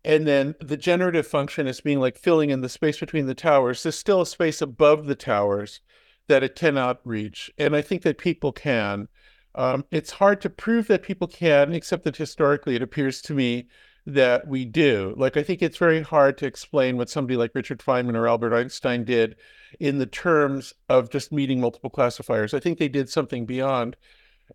and 0.04 0.26
then 0.26 0.54
the 0.60 0.76
generative 0.76 1.26
function 1.26 1.66
as 1.66 1.80
being 1.80 2.00
like 2.00 2.18
filling 2.18 2.50
in 2.50 2.60
the 2.60 2.68
space 2.68 2.98
between 2.98 3.26
the 3.26 3.34
towers, 3.34 3.82
there's 3.82 3.98
still 3.98 4.20
a 4.20 4.26
space 4.26 4.60
above 4.60 5.06
the 5.06 5.14
towers 5.14 5.80
that 6.28 6.42
it 6.42 6.56
cannot 6.56 7.00
reach. 7.04 7.50
And 7.58 7.76
I 7.76 7.82
think 7.82 8.02
that 8.02 8.18
people 8.18 8.52
can. 8.52 9.08
Um, 9.54 9.84
it's 9.92 10.10
hard 10.10 10.40
to 10.40 10.50
prove 10.50 10.88
that 10.88 11.02
people 11.02 11.28
can, 11.28 11.72
except 11.72 12.04
that 12.04 12.16
historically 12.16 12.74
it 12.74 12.82
appears 12.82 13.22
to 13.22 13.34
me 13.34 13.68
that 14.06 14.46
we 14.46 14.64
do. 14.64 15.14
Like, 15.16 15.36
I 15.36 15.42
think 15.42 15.62
it's 15.62 15.78
very 15.78 16.02
hard 16.02 16.36
to 16.38 16.46
explain 16.46 16.96
what 16.96 17.08
somebody 17.08 17.36
like 17.36 17.54
Richard 17.54 17.78
Feynman 17.78 18.16
or 18.16 18.28
Albert 18.28 18.54
Einstein 18.54 19.04
did 19.04 19.36
in 19.80 19.98
the 19.98 20.06
terms 20.06 20.74
of 20.88 21.10
just 21.10 21.32
meeting 21.32 21.60
multiple 21.60 21.90
classifiers. 21.90 22.54
I 22.54 22.60
think 22.60 22.78
they 22.78 22.88
did 22.88 23.08
something 23.08 23.46
beyond. 23.46 23.96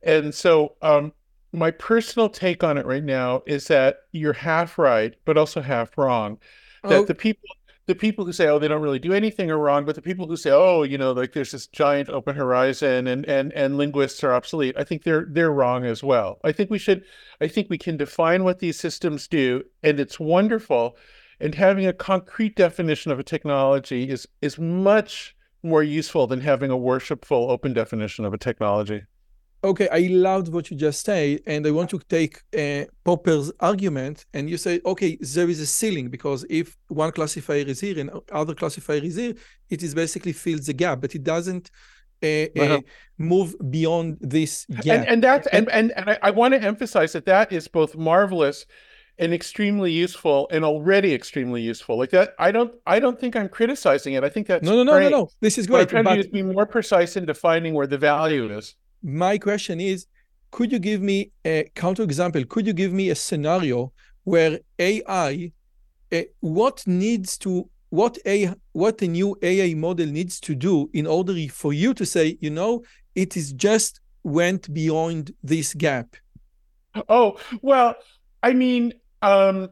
And 0.03 0.33
so, 0.33 0.75
um, 0.81 1.13
my 1.51 1.71
personal 1.71 2.29
take 2.29 2.63
on 2.63 2.77
it 2.77 2.85
right 2.85 3.03
now 3.03 3.41
is 3.47 3.67
that 3.67 4.01
you're 4.11 4.33
half 4.33 4.77
right, 4.77 5.15
but 5.25 5.37
also 5.37 5.61
half 5.61 5.97
wrong. 5.97 6.37
That 6.83 6.93
oh. 6.93 7.05
the 7.05 7.15
people 7.15 7.49
the 7.89 7.95
people 7.95 8.23
who 8.23 8.31
say, 8.31 8.47
oh, 8.47 8.59
they 8.59 8.67
don't 8.67 8.83
really 8.83 8.99
do 8.99 9.13
anything 9.13 9.49
are 9.49 9.57
wrong, 9.57 9.83
but 9.83 9.95
the 9.95 10.01
people 10.01 10.27
who 10.27 10.37
say, 10.37 10.51
oh, 10.51 10.83
you 10.83 10.95
know, 10.95 11.11
like 11.11 11.33
there's 11.33 11.53
this 11.53 11.65
giant 11.65 12.07
open 12.07 12.35
horizon 12.35 13.07
and 13.07 13.25
and 13.25 13.51
and 13.53 13.77
linguists 13.77 14.23
are 14.23 14.31
obsolete, 14.31 14.75
I 14.77 14.83
think 14.83 15.01
they're 15.01 15.25
they're 15.27 15.51
wrong 15.51 15.85
as 15.85 16.03
well. 16.03 16.37
I 16.43 16.51
think 16.51 16.69
we 16.69 16.77
should, 16.77 17.03
I 17.41 17.47
think 17.47 17.67
we 17.67 17.79
can 17.79 17.97
define 17.97 18.43
what 18.43 18.59
these 18.59 18.79
systems 18.79 19.27
do, 19.27 19.63
and 19.81 19.99
it's 19.99 20.19
wonderful. 20.19 20.97
And 21.39 21.55
having 21.55 21.87
a 21.87 21.93
concrete 21.93 22.55
definition 22.55 23.11
of 23.11 23.17
a 23.17 23.23
technology 23.23 24.07
is 24.07 24.27
is 24.39 24.59
much 24.59 25.35
more 25.63 25.81
useful 25.81 26.27
than 26.27 26.41
having 26.41 26.69
a 26.69 26.77
worshipful 26.77 27.49
open 27.49 27.73
definition 27.73 28.23
of 28.23 28.35
a 28.35 28.37
technology. 28.37 29.01
Okay, 29.61 29.89
I 29.89 30.07
loved 30.09 30.53
what 30.53 30.71
you 30.71 30.77
just 30.77 31.03
said, 31.03 31.41
and 31.45 31.67
I 31.67 31.71
want 31.71 31.89
to 31.89 31.99
take 32.07 32.41
uh, 32.57 32.85
Popper's 33.03 33.51
argument, 33.59 34.25
and 34.33 34.49
you 34.49 34.55
say, 34.55 34.79
okay, 34.85 35.17
there 35.19 35.49
is 35.49 35.59
a 35.59 35.65
ceiling 35.65 36.09
because 36.09 36.45
if 36.49 36.77
one 36.87 37.11
classifier 37.11 37.65
is 37.67 37.81
here 37.81 37.99
and 37.99 38.09
other 38.31 38.55
classifier 38.55 39.03
is 39.03 39.17
here, 39.17 39.33
it 39.69 39.83
is 39.83 39.93
basically 39.93 40.31
fills 40.31 40.65
the 40.67 40.73
gap, 40.73 41.01
but 41.01 41.13
it 41.13 41.25
doesn't 41.25 41.71
uh, 42.23 42.45
uh, 42.57 42.79
move 43.17 43.53
beyond 43.69 44.17
this 44.21 44.65
gap. 44.65 44.99
And, 44.99 45.07
and 45.07 45.23
that's 45.23 45.47
and 45.47 45.69
and, 45.71 45.91
and 45.97 46.11
I, 46.11 46.17
I 46.23 46.31
want 46.31 46.53
to 46.53 46.61
emphasize 46.61 47.11
that 47.13 47.25
that 47.25 47.51
is 47.51 47.67
both 47.67 47.97
marvelous 47.97 48.65
and 49.17 49.33
extremely 49.33 49.91
useful 49.91 50.47
and 50.51 50.63
already 50.63 51.13
extremely 51.13 51.61
useful 51.61 51.97
like 51.97 52.09
that 52.11 52.33
i 52.39 52.53
don't 52.53 52.73
i 52.87 52.99
don't 52.99 53.19
think 53.19 53.35
i'm 53.35 53.49
criticizing 53.49 54.13
it 54.13 54.23
i 54.23 54.29
think 54.29 54.47
that's 54.47 54.63
no 54.63 54.77
no 54.77 54.83
no 54.83 54.93
great. 54.93 55.11
no 55.11 55.17
no 55.19 55.29
this 55.41 55.57
is 55.57 55.67
great 55.67 55.91
what 55.91 55.97
i'm 55.97 56.05
trying 56.05 56.17
but... 56.17 56.23
to 56.23 56.29
be 56.29 56.41
more 56.41 56.65
precise 56.65 57.17
in 57.17 57.25
defining 57.25 57.73
where 57.73 57.85
the 57.85 57.97
value 57.97 58.49
is 58.57 58.75
my 59.03 59.37
question 59.37 59.79
is, 59.79 60.07
could 60.51 60.71
you 60.71 60.79
give 60.79 61.01
me 61.01 61.31
a 61.45 61.69
counterexample? 61.75 62.47
Could 62.49 62.65
you 62.65 62.73
give 62.73 62.93
me 62.93 63.09
a 63.09 63.15
scenario 63.15 63.91
where 64.23 64.59
AI, 64.77 65.51
uh, 66.11 66.21
what 66.39 66.85
needs 66.87 67.37
to, 67.39 67.69
what 67.89 68.17
a 68.25 68.53
what 68.73 69.01
a 69.01 69.07
new 69.07 69.37
AI 69.41 69.73
model 69.73 70.05
needs 70.05 70.39
to 70.41 70.53
do 70.53 70.89
in 70.93 71.07
order 71.07 71.33
for 71.49 71.73
you 71.73 71.93
to 71.95 72.05
say, 72.05 72.37
you 72.39 72.49
know, 72.49 72.83
it 73.15 73.35
is 73.35 73.51
just 73.53 73.99
went 74.23 74.71
beyond 74.73 75.33
this 75.43 75.73
gap? 75.73 76.15
Oh 77.07 77.37
well, 77.61 77.95
I 78.43 78.53
mean, 78.53 78.93
um, 79.21 79.69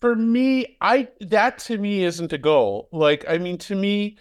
for 0.00 0.14
me, 0.14 0.76
I 0.80 1.08
that 1.20 1.58
to 1.60 1.78
me 1.78 2.04
isn't 2.04 2.32
a 2.32 2.38
goal. 2.38 2.88
Like, 2.92 3.24
I 3.28 3.38
mean, 3.38 3.58
to 3.58 3.74
me 3.74 4.18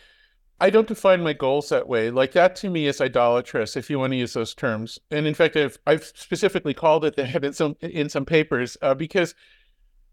I 0.59 0.69
don't 0.69 0.87
define 0.87 1.21
my 1.21 1.33
goals 1.33 1.69
that 1.69 1.87
way. 1.87 2.09
Like 2.09 2.31
that 2.31 2.55
to 2.57 2.69
me 2.69 2.87
is 2.87 3.01
idolatrous, 3.01 3.75
if 3.75 3.89
you 3.89 3.99
want 3.99 4.13
to 4.13 4.17
use 4.17 4.33
those 4.33 4.55
terms. 4.55 4.99
And 5.11 5.27
in 5.27 5.33
fact, 5.33 5.57
I've, 5.57 5.77
I've 5.85 6.05
specifically 6.05 6.73
called 6.73 7.03
it 7.03 7.15
that 7.17 7.43
in 7.43 7.53
some 7.53 7.75
in 7.81 8.09
some 8.09 8.25
papers 8.25 8.77
uh, 8.81 8.93
because 8.93 9.35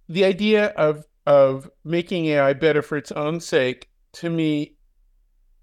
the 0.08 0.24
idea 0.24 0.68
of 0.70 1.04
of 1.26 1.70
making 1.84 2.26
AI 2.26 2.52
better 2.54 2.82
for 2.82 2.96
its 2.96 3.12
own 3.12 3.38
sake, 3.38 3.88
to 4.14 4.28
me, 4.28 4.74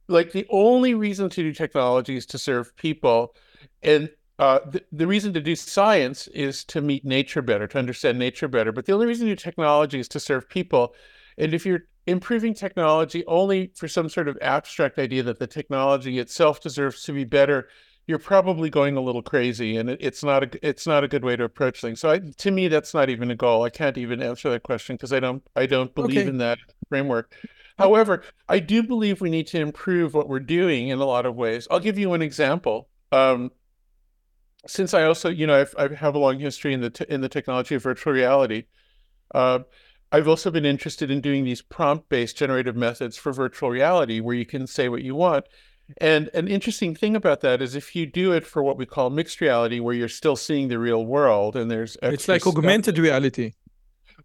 like 0.07 0.31
the 0.31 0.47
only 0.49 0.93
reason 0.93 1.29
to 1.29 1.43
do 1.43 1.53
technology 1.53 2.15
is 2.15 2.25
to 2.27 2.37
serve 2.37 2.75
people, 2.77 3.35
and 3.83 4.09
uh, 4.39 4.59
the, 4.65 4.81
the 4.93 5.05
reason 5.05 5.33
to 5.33 5.41
do 5.41 5.53
science 5.53 6.27
is 6.27 6.63
to 6.63 6.79
meet 6.79 7.03
nature 7.03 7.41
better, 7.41 7.67
to 7.67 7.77
understand 7.77 8.17
nature 8.17 8.47
better. 8.47 8.71
But 8.71 8.85
the 8.85 8.93
only 8.93 9.05
reason 9.05 9.27
to 9.27 9.35
do 9.35 9.35
technology 9.35 9.99
is 9.99 10.07
to 10.09 10.19
serve 10.21 10.47
people. 10.47 10.95
And 11.37 11.53
if 11.53 11.65
you're 11.65 11.83
improving 12.09 12.53
technology 12.53 13.23
only 13.27 13.71
for 13.75 13.87
some 13.87 14.09
sort 14.09 14.27
of 14.27 14.37
abstract 14.41 14.99
idea 14.99 15.23
that 15.23 15.39
the 15.39 15.47
technology 15.47 16.19
itself 16.19 16.61
deserves 16.61 17.03
to 17.03 17.13
be 17.13 17.23
better, 17.23 17.69
you're 18.07 18.19
probably 18.19 18.69
going 18.69 18.97
a 18.97 19.01
little 19.01 19.21
crazy, 19.21 19.77
and 19.77 19.89
it, 19.89 19.99
it's 20.01 20.23
not 20.23 20.43
a 20.43 20.67
it's 20.67 20.87
not 20.87 21.03
a 21.03 21.07
good 21.07 21.23
way 21.23 21.35
to 21.35 21.43
approach 21.43 21.79
things. 21.79 21.99
So 21.99 22.09
I, 22.09 22.19
to 22.19 22.51
me, 22.51 22.67
that's 22.67 22.93
not 22.93 23.09
even 23.09 23.29
a 23.29 23.35
goal. 23.35 23.63
I 23.63 23.69
can't 23.69 23.97
even 23.97 24.21
answer 24.21 24.49
that 24.49 24.63
question 24.63 24.95
because 24.95 25.13
I 25.13 25.19
don't 25.19 25.43
I 25.55 25.67
don't 25.67 25.93
believe 25.93 26.17
okay. 26.17 26.27
in 26.27 26.39
that 26.39 26.57
framework. 26.89 27.33
However, 27.77 28.23
I 28.49 28.59
do 28.59 28.83
believe 28.83 29.21
we 29.21 29.29
need 29.29 29.47
to 29.47 29.59
improve 29.59 30.13
what 30.13 30.27
we're 30.27 30.39
doing 30.39 30.89
in 30.89 30.99
a 30.99 31.05
lot 31.05 31.25
of 31.25 31.35
ways. 31.35 31.67
I'll 31.71 31.79
give 31.79 31.97
you 31.97 32.13
an 32.13 32.21
example. 32.21 32.89
Um, 33.11 33.51
since 34.67 34.93
I 34.93 35.03
also, 35.03 35.29
you 35.29 35.47
know, 35.47 35.61
I've, 35.61 35.73
I 35.77 35.93
have 35.95 36.15
a 36.15 36.19
long 36.19 36.39
history 36.39 36.73
in 36.73 36.81
the 36.81 36.89
te- 36.89 37.05
in 37.07 37.21
the 37.21 37.29
technology 37.29 37.75
of 37.75 37.83
virtual 37.83 38.11
reality. 38.11 38.65
Uh, 39.33 39.59
I've 40.11 40.27
also 40.27 40.49
been 40.49 40.65
interested 40.65 41.11
in 41.11 41.21
doing 41.21 41.43
these 41.43 41.61
prompt 41.61 42.09
based 42.09 42.37
generative 42.37 42.75
methods 42.75 43.17
for 43.17 43.31
virtual 43.31 43.69
reality 43.69 44.19
where 44.19 44.35
you 44.35 44.45
can 44.45 44.65
say 44.67 44.89
what 44.89 45.03
you 45.03 45.15
want. 45.15 45.45
And 45.97 46.29
an 46.33 46.47
interesting 46.47 46.95
thing 46.95 47.15
about 47.15 47.41
that 47.41 47.61
is 47.61 47.75
if 47.75 47.95
you 47.95 48.05
do 48.05 48.31
it 48.31 48.45
for 48.45 48.61
what 48.61 48.77
we 48.77 48.85
call 48.85 49.09
mixed 49.09 49.41
reality, 49.41 49.79
where 49.79 49.95
you're 49.95 50.07
still 50.07 50.35
seeing 50.35 50.67
the 50.67 50.77
real 50.77 51.05
world 51.05 51.55
and 51.55 51.69
there's 51.69 51.97
it's 52.01 52.27
like 52.27 52.45
augmented 52.45 52.95
stuff. 52.95 53.03
reality. 53.03 53.53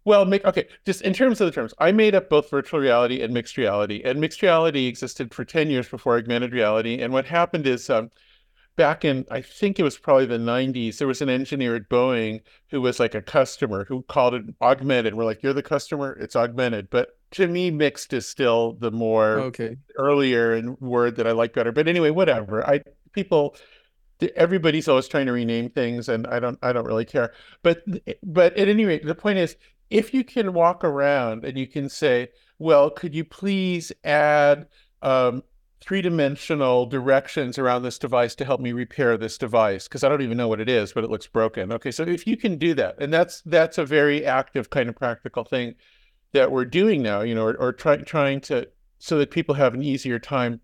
Well, 0.03 0.25
make 0.25 0.45
okay, 0.45 0.67
just 0.85 1.01
in 1.01 1.13
terms 1.13 1.41
of 1.41 1.47
the 1.47 1.51
terms, 1.51 1.73
I 1.79 1.91
made 1.91 2.13
up 2.13 2.29
both 2.29 2.51
virtual 2.51 2.79
reality 2.79 3.23
and 3.23 3.33
mixed 3.33 3.57
reality. 3.57 4.03
And 4.05 4.21
mixed 4.21 4.43
reality 4.43 4.85
existed 4.85 5.33
for 5.33 5.43
10 5.43 5.71
years 5.71 5.89
before 5.89 6.17
augmented 6.17 6.53
reality. 6.53 7.01
And 7.01 7.11
what 7.11 7.25
happened 7.25 7.65
is 7.65 7.89
um, 7.89 8.11
back 8.75 9.05
in 9.05 9.25
I 9.31 9.41
think 9.41 9.79
it 9.79 9.83
was 9.83 9.97
probably 9.97 10.25
the 10.25 10.37
90s, 10.37 10.97
there 10.97 11.07
was 11.07 11.21
an 11.21 11.29
engineer 11.29 11.75
at 11.75 11.89
Boeing 11.89 12.41
who 12.69 12.81
was 12.81 12.99
like 12.99 13.15
a 13.15 13.21
customer 13.21 13.85
who 13.85 14.03
called 14.03 14.33
it 14.33 14.43
augmented. 14.61 15.15
We're 15.15 15.25
like, 15.25 15.43
you're 15.43 15.53
the 15.53 15.63
customer, 15.63 16.13
it's 16.13 16.35
augmented. 16.35 16.89
But 16.89 17.17
to 17.31 17.47
me, 17.47 17.71
mixed 17.71 18.13
is 18.13 18.27
still 18.27 18.73
the 18.73 18.91
more 18.91 19.39
okay 19.39 19.77
earlier 19.97 20.53
and 20.53 20.79
word 20.79 21.15
that 21.17 21.27
I 21.27 21.31
like 21.31 21.53
better. 21.53 21.71
But 21.71 21.87
anyway, 21.87 22.09
whatever. 22.09 22.67
I 22.67 22.81
people 23.11 23.55
everybody's 24.35 24.87
always 24.87 25.07
trying 25.07 25.25
to 25.25 25.33
rename 25.33 25.69
things 25.69 26.07
and 26.07 26.25
I 26.27 26.39
don't 26.39 26.57
I 26.61 26.73
don't 26.73 26.85
really 26.85 27.05
care. 27.05 27.33
But 27.63 27.83
but 28.23 28.57
at 28.57 28.69
any 28.69 28.85
rate, 28.85 29.05
the 29.05 29.15
point 29.15 29.39
is 29.39 29.57
if 29.89 30.13
you 30.13 30.23
can 30.23 30.53
walk 30.53 30.83
around 30.83 31.45
and 31.45 31.57
you 31.57 31.67
can 31.67 31.89
say, 31.89 32.29
well, 32.59 32.89
could 32.89 33.13
you 33.13 33.23
please 33.23 33.91
add 34.03 34.67
um, 35.01 35.43
three-dimensional 35.85 36.87
directions 36.87 37.59
around 37.59 37.83
this 37.83 37.99
device 37.99 38.33
to 38.35 38.45
help 38.45 38.59
me 38.59 38.71
repair 38.71 39.17
this 39.17 39.37
device 39.37 39.87
because 39.87 40.03
I 40.03 40.09
don't 40.09 40.21
even 40.21 40.37
know 40.37 40.47
what 40.47 40.59
it 40.59 40.69
is, 40.69 40.93
but 40.93 41.03
it 41.03 41.11
looks 41.11 41.27
broken. 41.27 41.71
Okay, 41.71 41.91
so 41.91 42.03
if 42.03 42.25
you 42.25 42.37
can 42.37 42.57
do 42.57 42.73
that, 42.73 42.95
and 42.99 43.13
that's 43.13 43.41
that's 43.41 43.77
a 43.77 43.85
very 43.85 44.25
active 44.25 44.69
kind 44.69 44.89
of 44.89 44.95
practical 44.95 45.43
thing 45.43 45.75
that 46.33 46.51
we're 46.51 46.65
doing 46.65 47.01
now, 47.01 47.21
you 47.21 47.35
know, 47.35 47.45
or, 47.45 47.55
or 47.57 47.71
try, 47.71 47.97
trying 47.97 48.41
to 48.41 48.67
so 48.99 49.17
that 49.19 49.31
people 49.31 49.55
have 49.55 49.73
an 49.73 49.83
easier 49.83 50.19
time 50.19 50.59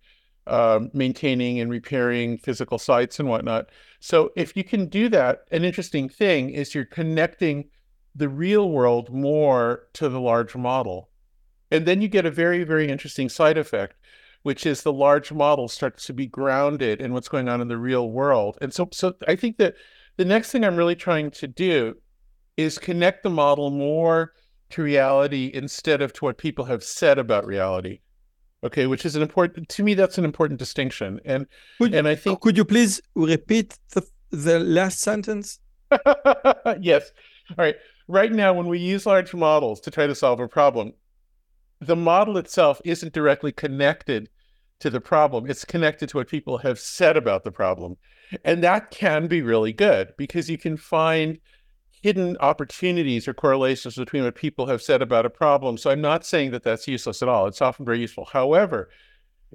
um, 0.48 0.90
maintaining 0.94 1.60
and 1.60 1.70
repairing 1.70 2.38
physical 2.38 2.80
sites 2.80 3.20
and 3.20 3.30
whatnot. 3.30 3.70
So 4.00 4.32
if 4.36 4.58
you 4.58 4.64
can 4.64 4.88
do 4.88 5.08
that, 5.10 5.46
an 5.52 5.64
interesting 5.64 6.10
thing 6.10 6.50
is 6.50 6.74
you're 6.74 6.86
connecting 6.86 7.70
the 8.16 8.28
real 8.28 8.72
world 8.72 9.10
more 9.12 9.88
to 9.94 10.10
the 10.10 10.20
large 10.20 10.56
model. 10.56 11.10
And 11.70 11.86
then 11.86 12.02
you 12.02 12.08
get 12.08 12.26
a 12.26 12.32
very, 12.32 12.64
very 12.64 12.90
interesting 12.90 13.30
side 13.30 13.58
effect, 13.58 13.96
which 14.44 14.66
is 14.66 14.82
the 14.82 14.94
large 14.94 15.32
model 15.32 15.68
starts 15.68 16.06
to 16.06 16.14
be 16.14 16.26
grounded 16.26 17.02
in 17.02 17.14
what's 17.14 17.30
going 17.30 17.48
on 17.48 17.62
in 17.62 17.68
the 17.68 17.78
real 17.78 18.10
world. 18.10 18.58
And 18.62 18.74
so 18.74 18.90
so 18.92 19.14
I 19.28 19.36
think 19.36 19.58
that 19.58 19.76
the 20.18 20.26
next 20.26 20.52
thing 20.52 20.64
I'm 20.64 20.76
really 20.76 20.96
trying 20.96 21.32
to 21.32 21.48
do 21.48 21.96
is 22.58 22.78
connect 22.78 23.24
the 23.24 23.30
model 23.30 23.72
more 23.72 24.34
to 24.72 24.84
reality 24.84 25.52
instead 25.54 26.02
of 26.02 26.14
to 26.14 26.26
what 26.26 26.38
people 26.38 26.66
have 26.66 26.84
said 26.84 27.18
about 27.18 27.46
reality. 27.46 28.00
Okay, 28.64 28.86
which 28.86 29.06
is 29.06 29.16
an 29.16 29.24
important 29.24 29.68
to 29.70 29.84
me. 29.84 29.96
That's 29.96 30.20
an 30.20 30.26
important 30.26 30.60
distinction, 30.60 31.20
and 31.26 31.48
could, 31.80 31.96
and 31.96 32.08
I 32.08 32.14
think 32.14 32.42
could 32.42 32.56
you 32.56 32.66
please 32.66 33.02
repeat 33.16 33.78
the 33.94 34.06
the 34.30 34.60
last 34.60 35.02
sentence? 35.02 35.60
yes. 36.80 37.12
All 37.50 37.66
right. 37.66 37.76
Right 38.08 38.32
now, 38.32 38.54
when 38.54 38.68
we 38.68 38.78
use 38.78 39.06
large 39.06 39.34
models 39.34 39.80
to 39.82 39.92
try 39.92 40.06
to 40.06 40.14
solve 40.14 40.40
a 40.40 40.48
problem, 40.48 40.94
the 41.82 41.96
model 41.96 42.38
itself 42.38 42.80
isn't 42.86 43.14
directly 43.14 43.52
connected 43.52 44.30
to 44.80 44.90
the 44.90 45.02
problem. 45.02 45.50
It's 45.50 45.66
connected 45.66 46.10
to 46.10 46.18
what 46.18 46.30
people 46.30 46.60
have 46.60 46.80
said 46.80 47.18
about 47.18 47.44
the 47.44 47.52
problem, 47.52 47.98
and 48.46 48.64
that 48.64 48.92
can 48.92 49.28
be 49.28 49.42
really 49.42 49.74
good 49.74 50.14
because 50.18 50.50
you 50.50 50.58
can 50.58 50.78
find 50.78 51.40
hidden 52.02 52.38
opportunities 52.40 53.28
or 53.28 53.34
correlations 53.34 53.96
between 53.96 54.24
what 54.24 54.36
people 54.36 54.66
have 54.68 54.82
said 54.82 55.02
about 55.02 55.26
a 55.26 55.30
problem. 55.30 55.78
So 55.78 55.92
I'm 55.92 56.02
not 56.02 56.26
saying 56.26 56.52
that 56.52 56.64
that's 56.64 56.88
useless 56.88 57.22
at 57.22 57.30
all. 57.30 57.46
It's 57.48 57.62
often 57.62 57.86
very 57.86 58.00
useful. 58.00 58.26
However, 58.26 58.90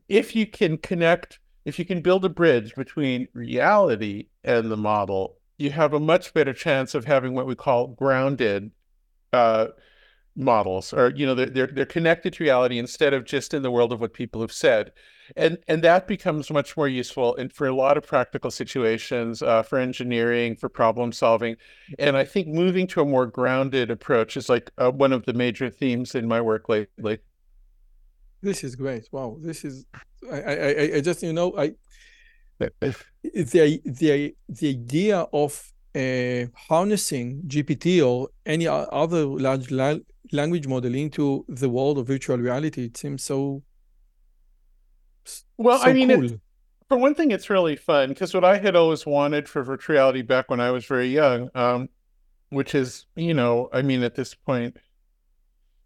if 0.08 0.36
you 0.36 0.46
can 0.46 0.78
connect, 0.78 1.40
if 1.64 1.78
you 1.78 1.84
can 1.84 2.02
build 2.02 2.24
a 2.24 2.28
bridge 2.28 2.74
between 2.76 3.26
reality 3.32 4.28
and 4.44 4.70
the 4.70 4.76
model, 4.76 5.38
you 5.58 5.70
have 5.70 5.92
a 5.92 6.00
much 6.00 6.34
better 6.34 6.52
chance 6.52 6.94
of 6.94 7.04
having 7.04 7.34
what 7.34 7.46
we 7.46 7.56
call 7.56 7.88
grounded 7.88 8.70
uh, 9.32 9.68
models, 10.36 10.92
or 10.92 11.12
you 11.16 11.26
know, 11.26 11.34
they're, 11.34 11.46
they're 11.46 11.66
they're 11.66 11.86
connected 11.86 12.34
to 12.34 12.44
reality 12.44 12.78
instead 12.78 13.14
of 13.14 13.24
just 13.24 13.54
in 13.54 13.62
the 13.62 13.70
world 13.70 13.92
of 13.92 14.00
what 14.00 14.12
people 14.12 14.40
have 14.40 14.52
said. 14.52 14.92
And 15.36 15.58
and 15.66 15.82
that 15.82 16.06
becomes 16.06 16.50
much 16.50 16.76
more 16.76 16.88
useful 16.88 17.34
and 17.36 17.52
for 17.52 17.66
a 17.66 17.74
lot 17.74 17.96
of 17.96 18.06
practical 18.06 18.50
situations 18.50 19.42
uh, 19.42 19.62
for 19.62 19.78
engineering 19.78 20.54
for 20.56 20.68
problem 20.68 21.10
solving. 21.12 21.56
And 21.98 22.16
i 22.16 22.24
think 22.24 22.46
moving 22.48 22.86
to 22.88 23.00
a 23.00 23.04
more 23.04 23.26
grounded 23.26 23.90
approach 23.90 24.36
is 24.36 24.48
like 24.48 24.70
uh, 24.78 24.90
one 24.90 25.12
of 25.12 25.24
the 25.24 25.32
major 25.32 25.68
themes 25.70 26.14
in 26.14 26.28
my 26.28 26.40
work 26.40 26.68
lately. 26.68 27.18
This 28.42 28.62
is 28.62 28.76
great. 28.76 29.08
Wow. 29.10 29.38
This 29.40 29.64
is 29.64 29.86
i 30.32 30.40
i 30.40 30.90
i 30.96 31.00
just 31.00 31.22
you 31.22 31.32
know 31.32 31.56
i 31.56 31.72
the 32.58 33.80
the 33.84 34.34
the 34.48 34.68
idea 34.68 35.26
of 35.32 35.72
uh, 35.94 36.46
harnessing 36.54 37.42
gpt 37.46 38.06
or 38.06 38.28
any 38.44 38.66
other 38.66 39.24
large 39.24 39.70
la 39.70 39.96
language 40.32 40.66
model 40.66 40.94
into 40.94 41.44
the 41.48 41.68
world 41.68 41.98
of 41.98 42.06
virtual 42.06 42.38
reality 42.38 42.84
it 42.84 42.96
seems 42.96 43.22
so 43.22 43.62
well, 45.58 45.78
so 45.78 45.86
I 45.86 45.92
mean, 45.92 46.08
cool. 46.08 46.24
it, 46.24 46.40
for 46.88 46.98
one 46.98 47.14
thing, 47.14 47.30
it's 47.30 47.50
really 47.50 47.76
fun 47.76 48.10
because 48.10 48.32
what 48.34 48.44
I 48.44 48.58
had 48.58 48.76
always 48.76 49.06
wanted 49.06 49.48
for 49.48 49.62
virtual 49.62 49.94
reality 49.94 50.22
back 50.22 50.50
when 50.50 50.60
I 50.60 50.70
was 50.70 50.84
very 50.84 51.08
young, 51.08 51.50
um, 51.54 51.88
which 52.50 52.74
is, 52.74 53.06
you 53.16 53.34
know, 53.34 53.68
I 53.72 53.82
mean, 53.82 54.02
at 54.02 54.14
this 54.14 54.34
point, 54.34 54.76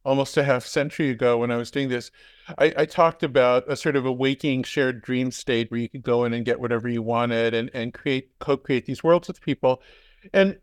almost 0.05 0.37
a 0.37 0.45
half 0.45 0.65
century 0.65 1.11
ago 1.11 1.39
when 1.39 1.51
I 1.51 1.57
was 1.57 1.71
doing 1.71 1.89
this, 1.89 2.11
I, 2.59 2.73
I, 2.77 2.85
talked 2.87 3.23
about 3.23 3.71
a 3.71 3.77
sort 3.77 3.97
of 3.97 4.07
a 4.07 4.13
waking 4.13 4.63
shared 4.63 5.03
dream 5.03 5.31
state 5.31 5.71
where 5.71 5.79
you 5.79 5.91
could 5.91 6.03
go 6.03 6.25
in 6.25 6.33
and 6.33 6.45
get 6.45 6.59
whatever 6.59 6.89
you 6.89 7.03
wanted 7.03 7.53
and, 7.53 7.71
and 7.75 7.93
create, 7.93 8.31
co-create 8.39 8.87
these 8.87 9.05
worlds 9.05 9.29
with 9.29 9.43
people. 9.43 9.83
And 10.33 10.59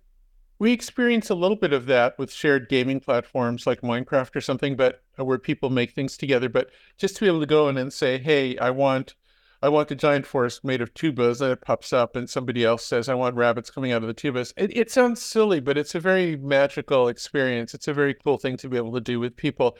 we 0.60 0.72
experience 0.72 1.30
a 1.30 1.36
little 1.36 1.58
bit 1.58 1.74
of 1.74 1.86
that 1.86 2.18
with 2.18 2.32
shared 2.32 2.70
gaming 2.70 3.00
platforms 3.00 3.68
like 3.68 3.82
Minecraft 3.82 4.36
or 4.36 4.42
something, 4.42 4.76
but 4.76 5.02
uh, 5.20 5.26
where 5.26 5.38
people 5.38 5.70
make 5.70 5.92
things 5.92 6.18
together. 6.18 6.50
But 6.50 6.70
just 6.98 7.16
to 7.16 7.22
be 7.22 7.28
able 7.28 7.40
to 7.40 7.46
go 7.46 7.70
in 7.70 7.78
and 7.78 7.94
say, 7.94 8.18
"Hey, 8.18 8.58
I 8.58 8.72
want, 8.72 9.16
I 9.62 9.70
want 9.70 9.92
a 9.92 9.96
giant 9.96 10.26
forest 10.26 10.64
made 10.64 10.82
of 10.82 10.94
tubas," 10.94 11.42
and 11.42 11.52
it 11.52 11.62
pops 11.62 11.94
up, 11.94 12.16
and 12.16 12.30
somebody 12.30 12.64
else 12.64 12.86
says, 12.86 13.08
"I 13.10 13.14
want 13.14 13.36
rabbits 13.36 13.70
coming 13.70 13.92
out 13.92 14.04
of 14.04 14.08
the 14.08 14.14
tubas." 14.14 14.54
It, 14.58 14.76
it 14.76 14.92
sounds 14.92 15.22
silly, 15.22 15.60
but 15.60 15.78
it's 15.78 15.96
a 15.96 16.00
very 16.00 16.36
magical 16.36 17.08
experience. 17.08 17.74
It's 17.74 17.88
a 17.88 17.94
very 17.94 18.16
cool 18.16 18.38
thing 18.38 18.58
to 18.58 18.70
be 18.70 18.78
able 18.78 18.94
to 18.94 19.02
do 19.02 19.20
with 19.20 19.36
people. 19.36 19.78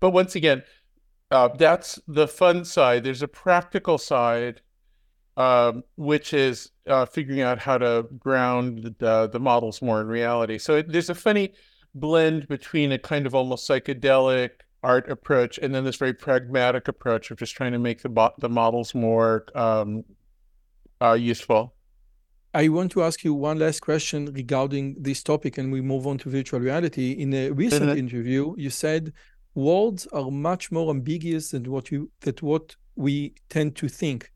But 0.00 0.10
once 0.10 0.34
again, 0.34 0.62
uh, 1.30 1.48
that's 1.56 2.00
the 2.06 2.28
fun 2.28 2.64
side. 2.64 3.04
There's 3.04 3.22
a 3.22 3.28
practical 3.28 3.98
side 3.98 4.60
um, 5.36 5.82
which 5.96 6.32
is 6.32 6.70
uh, 6.86 7.06
figuring 7.06 7.40
out 7.40 7.58
how 7.58 7.78
to 7.78 8.06
ground 8.18 8.94
the, 8.98 9.28
the 9.28 9.40
models 9.40 9.82
more 9.82 10.00
in 10.00 10.06
reality. 10.06 10.58
So 10.58 10.76
it, 10.76 10.90
there's 10.90 11.10
a 11.10 11.14
funny 11.14 11.52
blend 11.94 12.48
between 12.48 12.92
a 12.92 12.98
kind 12.98 13.26
of 13.26 13.34
almost 13.34 13.68
psychedelic 13.68 14.50
art 14.82 15.10
approach 15.10 15.58
and 15.58 15.74
then 15.74 15.84
this 15.84 15.96
very 15.96 16.12
pragmatic 16.12 16.86
approach 16.86 17.30
of 17.30 17.38
just 17.38 17.56
trying 17.56 17.72
to 17.72 17.78
make 17.78 18.02
the 18.02 18.32
the 18.38 18.48
models 18.48 18.94
more 18.94 19.46
um, 19.54 20.04
uh, 21.00 21.14
useful. 21.14 21.74
I 22.54 22.68
want 22.68 22.92
to 22.92 23.02
ask 23.02 23.22
you 23.22 23.34
one 23.34 23.58
last 23.58 23.80
question 23.80 24.32
regarding 24.32 24.96
this 24.98 25.22
topic, 25.22 25.58
and 25.58 25.70
we 25.70 25.82
move 25.82 26.06
on 26.06 26.16
to 26.18 26.30
virtual 26.30 26.60
reality. 26.60 27.12
In 27.12 27.34
a 27.34 27.50
recent 27.50 27.90
mm-hmm. 27.90 27.98
interview, 27.98 28.54
you 28.56 28.70
said 28.70 29.12
worlds 29.54 30.06
are 30.12 30.30
much 30.30 30.72
more 30.72 30.88
ambiguous 30.90 31.50
than 31.50 31.70
what 31.70 31.90
you 31.90 32.10
that 32.20 32.40
what 32.42 32.76
we 32.94 33.34
tend 33.50 33.76
to 33.76 33.88
think. 33.88 34.30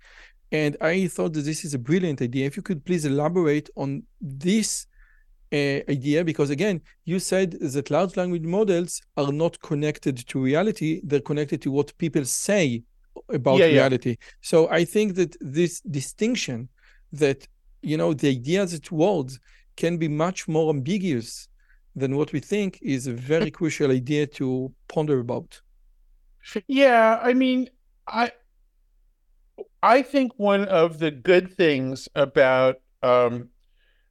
And 0.52 0.76
I 0.80 1.06
thought 1.06 1.32
that 1.34 1.42
this 1.42 1.64
is 1.64 1.74
a 1.74 1.78
brilliant 1.78 2.20
idea. 2.22 2.46
If 2.46 2.56
you 2.56 2.62
could 2.62 2.84
please 2.84 3.04
elaborate 3.04 3.70
on 3.76 4.02
this 4.20 4.86
uh, 5.52 5.80
idea, 5.88 6.24
because 6.24 6.50
again, 6.50 6.80
you 7.04 7.18
said 7.18 7.52
that 7.60 7.90
large 7.90 8.16
language 8.16 8.42
models 8.44 9.00
are 9.16 9.32
not 9.32 9.60
connected 9.60 10.16
to 10.28 10.40
reality, 10.40 11.00
they're 11.04 11.20
connected 11.20 11.62
to 11.62 11.70
what 11.70 11.96
people 11.98 12.24
say 12.24 12.82
about 13.28 13.58
yeah, 13.58 13.66
reality. 13.66 14.10
Yeah. 14.10 14.26
So 14.40 14.68
I 14.70 14.84
think 14.84 15.14
that 15.14 15.36
this 15.40 15.80
distinction 15.80 16.68
that, 17.12 17.46
you 17.82 17.96
know, 17.96 18.12
the 18.12 18.28
idea 18.28 18.66
that 18.66 18.90
words 18.90 19.38
can 19.76 19.98
be 19.98 20.08
much 20.08 20.48
more 20.48 20.70
ambiguous 20.70 21.48
than 21.96 22.16
what 22.16 22.32
we 22.32 22.40
think 22.40 22.78
is 22.82 23.06
a 23.06 23.12
very 23.12 23.50
crucial 23.50 23.90
idea 23.90 24.26
to 24.26 24.72
ponder 24.88 25.20
about. 25.20 25.60
Yeah, 26.66 27.18
I 27.22 27.34
mean, 27.34 27.68
I 28.06 28.32
I 29.82 30.02
think 30.02 30.32
one 30.36 30.64
of 30.66 30.98
the 30.98 31.10
good 31.10 31.54
things 31.54 32.08
about 32.14 32.76
um, 33.02 33.48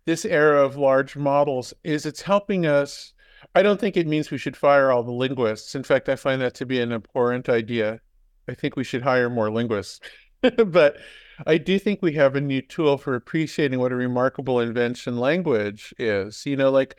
this 0.05 0.25
era 0.25 0.65
of 0.65 0.75
large 0.75 1.15
models 1.15 1.73
is 1.83 2.05
it's 2.05 2.21
helping 2.21 2.65
us. 2.65 3.13
I 3.55 3.61
don't 3.61 3.79
think 3.79 3.95
it 3.95 4.07
means 4.07 4.31
we 4.31 4.37
should 4.37 4.57
fire 4.57 4.91
all 4.91 5.03
the 5.03 5.11
linguists. 5.11 5.75
In 5.75 5.83
fact, 5.83 6.09
I 6.09 6.15
find 6.15 6.41
that 6.41 6.55
to 6.55 6.65
be 6.65 6.79
an 6.79 6.91
abhorrent 6.91 7.49
idea. 7.49 7.99
I 8.47 8.53
think 8.53 8.75
we 8.75 8.83
should 8.83 9.03
hire 9.03 9.29
more 9.29 9.51
linguists. 9.51 9.99
but 10.65 10.97
I 11.45 11.57
do 11.57 11.79
think 11.79 12.01
we 12.01 12.13
have 12.13 12.35
a 12.35 12.41
new 12.41 12.61
tool 12.61 12.97
for 12.97 13.15
appreciating 13.15 13.79
what 13.79 13.91
a 13.91 13.95
remarkable 13.95 14.59
invention 14.59 15.17
language 15.17 15.93
is. 15.97 16.45
You 16.45 16.57
know, 16.57 16.71
like 16.71 16.97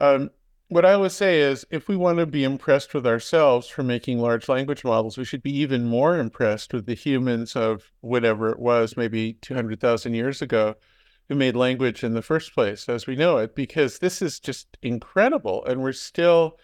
um, 0.00 0.30
what 0.68 0.84
I 0.84 0.96
would 0.96 1.12
say 1.12 1.40
is 1.40 1.64
if 1.70 1.86
we 1.86 1.96
want 1.96 2.18
to 2.18 2.26
be 2.26 2.42
impressed 2.42 2.92
with 2.92 3.06
ourselves 3.06 3.68
for 3.68 3.84
making 3.84 4.18
large 4.18 4.48
language 4.48 4.82
models, 4.82 5.16
we 5.16 5.24
should 5.24 5.42
be 5.42 5.56
even 5.58 5.84
more 5.84 6.18
impressed 6.18 6.74
with 6.74 6.86
the 6.86 6.94
humans 6.94 7.54
of 7.54 7.92
whatever 8.00 8.50
it 8.50 8.58
was, 8.58 8.96
maybe 8.96 9.34
200,000 9.34 10.14
years 10.14 10.42
ago, 10.42 10.74
who 11.28 11.36
made 11.36 11.54
language 11.54 12.02
in 12.02 12.14
the 12.14 12.22
first 12.22 12.52
place 12.52 12.88
as 12.88 13.06
we 13.06 13.14
know 13.14 13.38
it, 13.38 13.54
because 13.54 13.98
this 13.98 14.20
is 14.20 14.40
just 14.40 14.76
incredible. 14.82 15.64
And 15.66 15.82
we're 15.82 15.92
still 15.92 16.58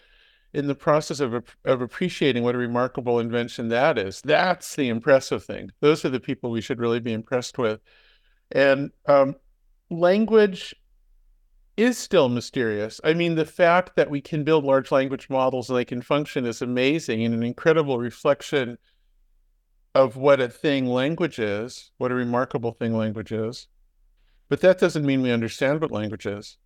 in 0.53 0.67
the 0.67 0.75
process 0.75 1.21
of, 1.21 1.33
of 1.65 1.81
appreciating 1.81 2.43
what 2.43 2.55
a 2.55 2.59
remarkable 2.59 3.19
invention 3.19 3.69
that 3.69 3.97
is. 3.97 4.21
That's 4.21 4.75
the 4.75 4.89
impressive 4.89 5.45
thing. 5.45 5.71
Those 5.79 6.03
are 6.03 6.09
the 6.09 6.19
people 6.19 6.51
we 6.51 6.61
should 6.61 6.79
really 6.79 6.99
be 6.99 7.13
impressed 7.13 7.57
with. 7.57 7.79
And 8.51 8.91
um, 9.05 9.35
language 9.89 10.75
is 11.75 11.97
still 11.97 12.29
mysterious. 12.29 13.01
I 13.03 13.13
mean, 13.13 13.35
the 13.35 13.45
fact 13.45 13.95
that 13.95 14.09
we 14.09 14.21
can 14.21 14.43
build 14.43 14.63
large 14.63 14.91
language 14.91 15.29
models 15.29 15.69
and 15.69 15.77
they 15.77 15.85
can 15.85 16.01
function 16.01 16.45
is 16.45 16.61
amazing 16.61 17.23
and 17.23 17.33
an 17.33 17.43
incredible 17.43 17.97
reflection 17.97 18.77
of 19.95 20.15
what 20.15 20.39
a 20.39 20.49
thing 20.49 20.87
language 20.87 21.39
is, 21.39 21.91
what 21.97 22.11
a 22.11 22.15
remarkable 22.15 22.71
thing 22.71 22.95
language 22.95 23.31
is. 23.31 23.67
But 24.49 24.61
that 24.61 24.79
doesn't 24.79 25.05
mean 25.05 25.21
we 25.21 25.31
understand 25.31 25.81
what 25.81 25.91
language 25.91 26.25
is. 26.25 26.57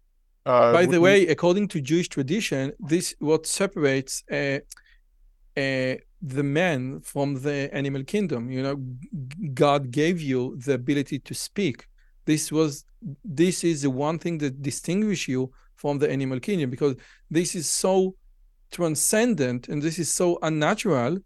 Uh, 0.46 0.74
By 0.74 0.86
the 0.86 1.00
we, 1.02 1.10
way, 1.10 1.28
according 1.28 1.68
to 1.70 1.82
Jewish 1.82 2.10
tradition, 2.10 2.74
this 2.80 3.16
what 3.20 3.46
separates 3.46 4.24
uh, 4.32 4.60
uh, 5.58 5.96
the 6.22 6.44
man 6.44 7.02
from 7.02 7.42
the 7.42 7.70
animal 7.74 8.04
kingdom. 8.04 8.50
You 8.50 8.64
know, 8.64 8.76
God 9.54 9.92
gave 9.92 10.22
you 10.22 10.58
the 10.58 10.74
ability 10.74 11.20
to 11.20 11.34
speak 11.34 11.88
this 12.28 12.52
was 12.52 12.86
this 13.24 13.64
is 13.64 13.82
the 13.82 13.90
one 13.90 14.20
thing 14.20 14.38
that 14.38 14.62
distinguishes 14.62 15.28
you 15.28 15.52
from 15.76 15.98
the 15.98 16.10
animal 16.10 16.40
kingdom 16.40 16.70
because 16.70 16.96
this 17.32 17.56
is 17.56 17.68
so 17.68 18.16
transcendent 18.70 19.68
and 19.70 19.82
this 19.82 19.98
is 19.98 20.12
so 20.12 20.38
unnatural 20.44 21.18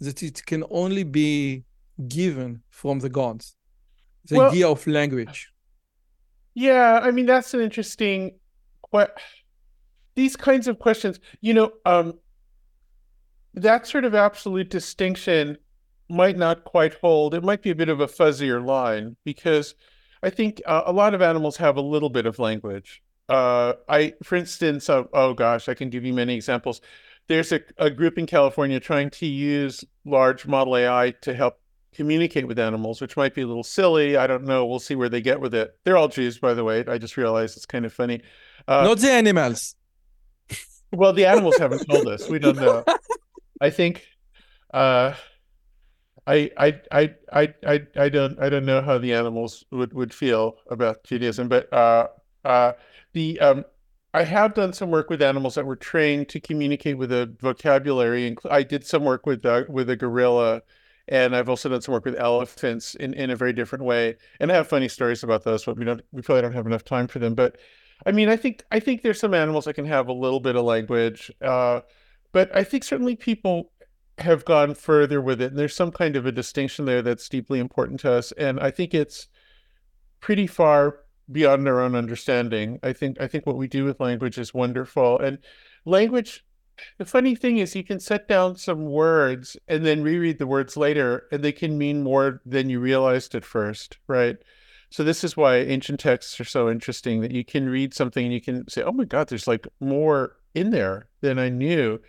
that 0.00 0.22
it 0.22 0.44
can 0.44 0.64
only 0.70 1.04
be 1.04 1.62
given 2.08 2.60
from 2.70 2.98
the 2.98 3.08
gods 3.08 3.54
the 4.26 4.36
well, 4.36 4.50
idea 4.50 4.68
of 4.68 4.86
language. 4.86 5.48
Yeah 6.54 7.00
i 7.02 7.10
mean 7.10 7.26
that's 7.26 7.54
an 7.54 7.60
interesting 7.60 8.18
what 8.90 9.18
these 10.14 10.36
kinds 10.36 10.66
of 10.68 10.78
questions 10.78 11.18
you 11.40 11.54
know 11.54 11.70
um 11.86 12.14
that 13.54 13.86
sort 13.86 14.04
of 14.04 14.14
absolute 14.14 14.70
distinction 14.70 15.56
might 16.12 16.36
not 16.36 16.64
quite 16.64 16.94
hold. 16.94 17.34
It 17.34 17.42
might 17.42 17.62
be 17.62 17.70
a 17.70 17.74
bit 17.74 17.88
of 17.88 18.00
a 18.00 18.06
fuzzier 18.06 18.64
line 18.64 19.16
because 19.24 19.74
I 20.22 20.30
think 20.30 20.62
uh, 20.66 20.82
a 20.86 20.92
lot 20.92 21.14
of 21.14 21.22
animals 21.22 21.56
have 21.56 21.76
a 21.76 21.80
little 21.80 22.10
bit 22.10 22.26
of 22.26 22.38
language. 22.38 23.02
Uh, 23.28 23.74
I, 23.88 24.14
for 24.22 24.36
instance, 24.36 24.88
uh, 24.88 25.04
oh 25.12 25.34
gosh, 25.34 25.68
I 25.68 25.74
can 25.74 25.90
give 25.90 26.04
you 26.04 26.12
many 26.12 26.34
examples. 26.34 26.80
There's 27.28 27.52
a, 27.52 27.60
a 27.78 27.90
group 27.90 28.18
in 28.18 28.26
California 28.26 28.80
trying 28.80 29.10
to 29.10 29.26
use 29.26 29.84
large 30.04 30.46
model 30.46 30.76
AI 30.76 31.14
to 31.22 31.34
help 31.34 31.58
communicate 31.94 32.46
with 32.46 32.58
animals, 32.58 33.00
which 33.00 33.16
might 33.16 33.34
be 33.34 33.42
a 33.42 33.46
little 33.46 33.62
silly. 33.62 34.16
I 34.16 34.26
don't 34.26 34.44
know. 34.44 34.66
We'll 34.66 34.80
see 34.80 34.94
where 34.94 35.08
they 35.08 35.20
get 35.20 35.40
with 35.40 35.54
it. 35.54 35.76
They're 35.84 35.96
all 35.96 36.08
Jews, 36.08 36.38
by 36.38 36.54
the 36.54 36.64
way. 36.64 36.84
I 36.86 36.98
just 36.98 37.16
realized 37.16 37.56
it's 37.56 37.66
kind 37.66 37.84
of 37.84 37.92
funny. 37.92 38.22
Uh, 38.66 38.84
Not 38.84 38.98
the 38.98 39.10
animals. 39.10 39.76
Well, 40.92 41.14
the 41.14 41.24
animals 41.24 41.56
haven't 41.56 41.86
told 41.88 42.06
us. 42.06 42.28
We 42.28 42.38
don't 42.38 42.56
know. 42.56 42.84
I 43.60 43.70
think 43.70 44.06
uh, 44.74 45.14
I, 46.26 46.50
I, 46.56 46.80
I, 46.92 47.14
I, 47.32 47.82
I, 47.96 48.08
don't, 48.08 48.38
I 48.40 48.48
don't 48.48 48.64
know 48.64 48.80
how 48.80 48.98
the 48.98 49.12
animals 49.12 49.64
would, 49.70 49.92
would 49.92 50.14
feel 50.14 50.56
about 50.70 51.02
Judaism, 51.04 51.48
but 51.48 51.72
uh, 51.72 52.08
uh, 52.44 52.72
the 53.12 53.40
um, 53.40 53.64
I 54.14 54.24
have 54.24 54.54
done 54.54 54.72
some 54.72 54.90
work 54.90 55.08
with 55.08 55.22
animals 55.22 55.54
that 55.54 55.64
were 55.64 55.76
trained 55.76 56.28
to 56.30 56.40
communicate 56.40 56.98
with 56.98 57.12
a 57.12 57.34
vocabulary. 57.40 58.36
I 58.50 58.62
did 58.62 58.86
some 58.86 59.04
work 59.04 59.24
with 59.24 59.44
uh, 59.46 59.64
with 59.68 59.88
a 59.88 59.96
gorilla, 59.96 60.62
and 61.08 61.34
I've 61.34 61.48
also 61.48 61.70
done 61.70 61.80
some 61.80 61.94
work 61.94 62.04
with 62.04 62.16
elephants 62.16 62.94
in, 62.94 63.14
in 63.14 63.30
a 63.30 63.36
very 63.36 63.54
different 63.54 63.84
way. 63.84 64.16
And 64.38 64.52
I 64.52 64.56
have 64.56 64.68
funny 64.68 64.88
stories 64.88 65.22
about 65.22 65.44
those, 65.44 65.64
but 65.64 65.78
we 65.78 65.84
don't 65.84 66.02
we 66.12 66.20
probably 66.20 66.42
don't 66.42 66.52
have 66.52 66.66
enough 66.66 66.84
time 66.84 67.06
for 67.06 67.20
them. 67.20 67.34
But 67.34 67.56
I 68.04 68.12
mean, 68.12 68.28
I 68.28 68.36
think 68.36 68.64
I 68.70 68.80
think 68.80 69.00
there's 69.00 69.20
some 69.20 69.32
animals 69.32 69.64
that 69.64 69.74
can 69.74 69.86
have 69.86 70.08
a 70.08 70.12
little 70.12 70.40
bit 70.40 70.56
of 70.56 70.64
language. 70.64 71.30
Uh, 71.40 71.80
but 72.32 72.54
I 72.54 72.64
think 72.64 72.84
certainly 72.84 73.16
people 73.16 73.71
have 74.22 74.44
gone 74.44 74.74
further 74.74 75.20
with 75.20 75.40
it. 75.40 75.50
And 75.50 75.58
there's 75.58 75.76
some 75.76 75.92
kind 75.92 76.16
of 76.16 76.26
a 76.26 76.32
distinction 76.32 76.84
there 76.84 77.02
that's 77.02 77.28
deeply 77.28 77.58
important 77.60 78.00
to 78.00 78.12
us. 78.12 78.32
And 78.32 78.58
I 78.60 78.70
think 78.70 78.94
it's 78.94 79.28
pretty 80.20 80.46
far 80.46 81.00
beyond 81.30 81.68
our 81.68 81.80
own 81.80 81.94
understanding. 81.94 82.78
I 82.82 82.92
think 82.92 83.20
I 83.20 83.26
think 83.26 83.46
what 83.46 83.56
we 83.56 83.68
do 83.68 83.84
with 83.84 84.00
language 84.00 84.38
is 84.38 84.54
wonderful. 84.54 85.18
And 85.18 85.38
language 85.84 86.44
the 86.98 87.04
funny 87.04 87.34
thing 87.34 87.58
is 87.58 87.76
you 87.76 87.84
can 87.84 88.00
set 88.00 88.28
down 88.28 88.56
some 88.56 88.86
words 88.86 89.56
and 89.68 89.84
then 89.84 90.02
reread 90.02 90.38
the 90.38 90.46
words 90.46 90.76
later 90.76 91.26
and 91.30 91.42
they 91.42 91.52
can 91.52 91.78
mean 91.78 92.02
more 92.02 92.40
than 92.46 92.70
you 92.70 92.80
realized 92.80 93.34
at 93.34 93.44
first, 93.44 93.98
right? 94.06 94.36
So 94.90 95.04
this 95.04 95.24
is 95.24 95.36
why 95.36 95.56
ancient 95.56 96.00
texts 96.00 96.38
are 96.40 96.44
so 96.44 96.68
interesting 96.70 97.20
that 97.20 97.30
you 97.30 97.44
can 97.44 97.68
read 97.68 97.94
something 97.94 98.24
and 98.24 98.34
you 98.34 98.40
can 98.40 98.68
say, 98.68 98.82
"Oh 98.82 98.92
my 98.92 99.04
god, 99.04 99.28
there's 99.28 99.48
like 99.48 99.66
more 99.80 100.36
in 100.54 100.70
there 100.70 101.08
than 101.20 101.38
I 101.38 101.48
knew." 101.48 102.00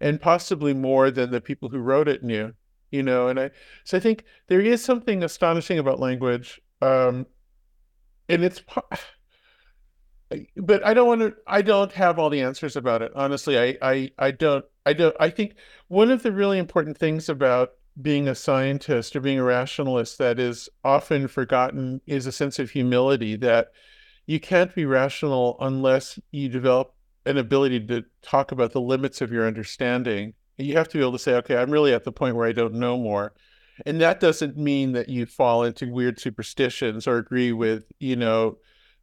And 0.00 0.20
possibly 0.20 0.74
more 0.74 1.10
than 1.10 1.30
the 1.30 1.40
people 1.40 1.68
who 1.68 1.78
wrote 1.78 2.08
it 2.08 2.22
knew 2.22 2.52
you 2.90 3.02
know 3.02 3.28
and 3.28 3.40
i 3.40 3.50
so 3.84 3.96
i 3.96 4.00
think 4.00 4.24
there 4.48 4.60
is 4.60 4.84
something 4.84 5.22
astonishing 5.22 5.78
about 5.78 6.00
language 6.00 6.60
um 6.80 7.26
and 8.28 8.44
it's 8.44 8.62
but 10.56 10.84
i 10.86 10.94
don't 10.94 11.08
want 11.08 11.20
to 11.20 11.34
i 11.46 11.60
don't 11.60 11.92
have 11.92 12.18
all 12.18 12.30
the 12.30 12.40
answers 12.40 12.76
about 12.76 13.02
it 13.02 13.12
honestly 13.14 13.58
i 13.58 13.76
i 13.82 14.10
i 14.18 14.30
don't 14.30 14.64
i 14.86 14.92
don't 14.92 15.16
i 15.20 15.28
think 15.28 15.54
one 15.88 16.10
of 16.10 16.22
the 16.22 16.32
really 16.32 16.58
important 16.58 16.96
things 16.96 17.28
about 17.28 17.72
being 18.00 18.28
a 18.28 18.34
scientist 18.34 19.14
or 19.14 19.20
being 19.20 19.38
a 19.38 19.44
rationalist 19.44 20.16
that 20.18 20.38
is 20.38 20.68
often 20.82 21.28
forgotten 21.28 22.00
is 22.06 22.26
a 22.26 22.32
sense 22.32 22.58
of 22.58 22.70
humility 22.70 23.36
that 23.36 23.72
you 24.26 24.40
can't 24.40 24.74
be 24.74 24.86
rational 24.86 25.56
unless 25.60 26.18
you 26.30 26.48
develop 26.48 26.94
an 27.26 27.38
ability 27.38 27.86
to 27.86 28.04
talk 28.22 28.52
about 28.52 28.72
the 28.72 28.80
limits 28.80 29.20
of 29.20 29.32
your 29.32 29.46
understanding. 29.46 30.34
You 30.58 30.76
have 30.76 30.88
to 30.88 30.98
be 30.98 31.02
able 31.02 31.12
to 31.12 31.18
say, 31.18 31.34
okay, 31.36 31.56
I'm 31.56 31.70
really 31.70 31.94
at 31.94 32.04
the 32.04 32.12
point 32.12 32.36
where 32.36 32.46
I 32.46 32.52
don't 32.52 32.74
know 32.74 32.98
more. 32.98 33.32
And 33.86 34.00
that 34.00 34.20
doesn't 34.20 34.56
mean 34.56 34.92
that 34.92 35.08
you 35.08 35.26
fall 35.26 35.64
into 35.64 35.90
weird 35.90 36.20
superstitions 36.20 37.06
or 37.06 37.16
agree 37.16 37.52
with, 37.52 37.84
you 37.98 38.16
know, 38.16 38.58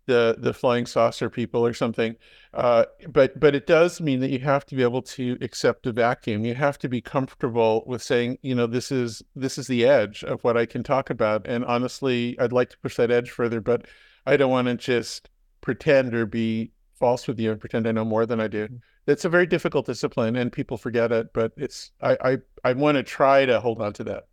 the 0.10 0.36
the 0.40 0.54
flying 0.54 0.86
saucer 0.86 1.30
people 1.30 1.66
or 1.66 1.74
something. 1.74 2.16
Uh, 2.54 2.86
but 3.08 3.40
but 3.40 3.56
it 3.56 3.68
does 3.68 4.02
mean 4.02 4.20
that 4.20 4.32
you 4.32 4.40
have 4.40 4.66
to 4.66 4.76
be 4.76 4.84
able 4.84 5.04
to 5.04 5.38
accept 5.40 5.86
a 5.86 5.92
vacuum. 5.92 6.44
You 6.46 6.56
have 6.56 6.80
to 6.80 6.90
be 6.90 7.00
comfortable 7.00 7.84
with 7.86 8.02
saying, 8.02 8.40
you 8.42 8.56
know, 8.56 8.68
this 8.68 8.92
is 8.92 9.22
this 9.36 9.58
is 9.58 9.68
the 9.68 9.86
edge 9.86 10.24
of 10.24 10.44
what 10.44 10.58
I 10.58 10.66
can 10.66 10.84
talk 10.84 11.10
about. 11.10 11.48
And 11.48 11.64
honestly, 11.64 12.38
I'd 12.40 12.52
like 12.52 12.72
to 12.72 12.78
push 12.80 12.96
that 12.98 13.12
edge 13.12 13.30
further, 13.30 13.62
but 13.62 13.86
I 14.26 14.36
don't 14.36 14.52
want 14.52 14.68
to 14.68 14.76
just 14.76 15.30
pretend 15.62 16.14
or 16.14 16.26
be 16.26 16.72
false 17.00 17.28
with 17.28 17.40
you 17.40 17.52
and 17.52 17.60
pretend 17.60 17.88
I 17.88 17.92
know 17.92 18.06
more 18.06 18.26
than 18.26 18.40
I 18.40 18.48
do. 18.48 18.68
Mm. 18.68 18.80
It's 19.08 19.26
a 19.26 19.30
very 19.30 19.48
difficult 19.48 19.86
discipline, 19.86 20.36
and 20.36 20.52
people 20.52 20.78
forget 20.78 21.12
it. 21.12 21.28
But 21.34 21.52
it's 21.58 21.92
I 22.02 22.18
I, 22.30 22.38
I 22.70 22.74
want 22.74 22.98
to 22.98 23.04
try 23.04 23.46
to 23.46 23.60
hold 23.60 23.82
on 23.82 23.94
to 23.94 24.04
that. 24.04 24.24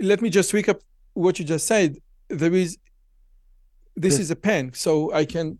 Let 0.00 0.20
me 0.22 0.30
just 0.30 0.52
recap 0.52 0.80
what 1.14 1.38
you 1.38 1.44
just 1.44 1.66
said. 1.66 1.96
There 2.28 2.54
is 2.54 2.78
this 3.94 4.18
is 4.18 4.30
a 4.30 4.36
pen, 4.36 4.72
so 4.72 5.12
I 5.12 5.24
can 5.26 5.58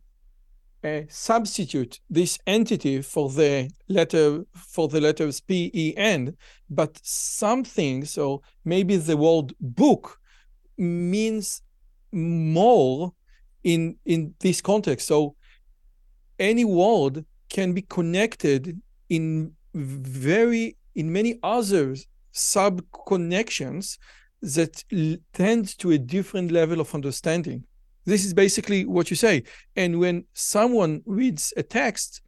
uh, 0.83 1.03
substitute 1.09 2.01
this 2.11 2.39
entity 2.47 3.03
for 3.03 3.29
the 3.29 3.71
letter 3.89 4.45
for 4.55 4.89
the 4.89 5.01
letters 5.01 5.41
P 5.41 5.71
E 5.75 5.95
N, 5.97 6.37
but 6.71 6.99
something. 7.03 8.05
So 8.05 8.43
maybe 8.65 8.97
the 8.97 9.17
word 9.17 9.55
book 9.61 10.19
means 10.79 11.63
more 12.11 13.13
in 13.63 13.97
in 14.05 14.35
this 14.41 14.61
context. 14.61 15.07
So 15.07 15.37
any 16.43 16.65
word 16.65 17.25
can 17.49 17.73
be 17.73 17.83
connected 17.83 18.81
in 19.09 19.53
very 19.75 20.77
in 20.95 21.11
many 21.11 21.39
other 21.43 21.95
sub 22.33 22.83
connections 23.07 23.99
that 24.43 24.85
tend 25.33 25.79
to 25.79 25.93
a 25.93 25.99
different 25.99 26.51
level 26.51 26.81
of 26.81 26.95
understanding. 26.95 27.65
This 28.05 28.25
is 28.25 28.35
basically 28.35 28.85
what 28.85 29.09
you 29.11 29.17
say. 29.17 29.45
And 29.77 30.01
when 30.01 30.25
someone 30.35 31.03
reads 31.07 31.55
a 31.57 31.63
text 31.63 32.21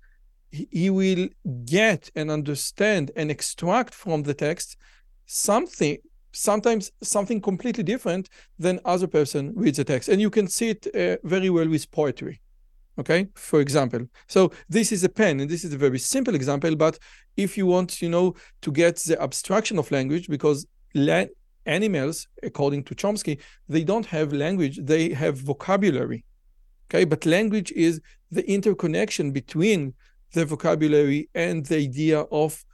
he 0.70 0.88
will 0.88 1.28
get 1.64 2.10
and 2.14 2.30
understand 2.30 3.10
and 3.16 3.28
extract 3.28 3.92
from 3.92 4.22
the 4.22 4.34
text 4.34 4.76
something 5.26 5.98
sometimes 6.30 6.92
something 7.02 7.40
completely 7.40 7.82
different 7.82 8.28
than 8.58 8.78
other 8.84 9.08
person 9.08 9.52
reads 9.56 9.78
a 9.80 9.84
text. 9.84 10.08
And 10.08 10.20
you 10.20 10.30
can 10.30 10.46
see 10.48 10.68
it 10.70 10.82
uh, 10.86 11.16
very 11.24 11.50
well 11.50 11.68
with 11.68 11.90
poetry 11.90 12.40
okay 12.98 13.28
for 13.34 13.60
example. 13.60 14.00
So 14.28 14.52
this 14.68 14.92
is 14.92 15.04
a 15.04 15.08
pen 15.08 15.40
and 15.40 15.50
this 15.50 15.64
is 15.64 15.72
a 15.72 15.78
very 15.78 15.98
simple 15.98 16.34
example 16.34 16.76
but 16.76 16.98
if 17.36 17.56
you 17.58 17.66
want 17.66 18.00
you 18.00 18.08
know 18.08 18.34
to 18.62 18.70
get 18.70 18.96
the 18.96 19.20
abstraction 19.20 19.78
of 19.78 19.90
language 19.90 20.28
because 20.28 20.66
la- 20.94 21.26
animals 21.66 22.28
according 22.42 22.84
to 22.84 22.94
chomsky 22.94 23.40
they 23.68 23.82
don't 23.82 24.04
have 24.06 24.32
language 24.32 24.78
they 24.82 25.08
have 25.14 25.38
vocabulary 25.38 26.24
okay? 26.88 27.04
But 27.04 27.26
language 27.26 27.72
is 27.72 28.00
the 28.30 28.48
interconnection 28.48 29.32
between 29.32 29.94
the 30.32 30.44
vocabulary 30.44 31.28
and 31.34 31.64
the 31.64 31.76
idea 31.76 32.20
of 32.20 32.64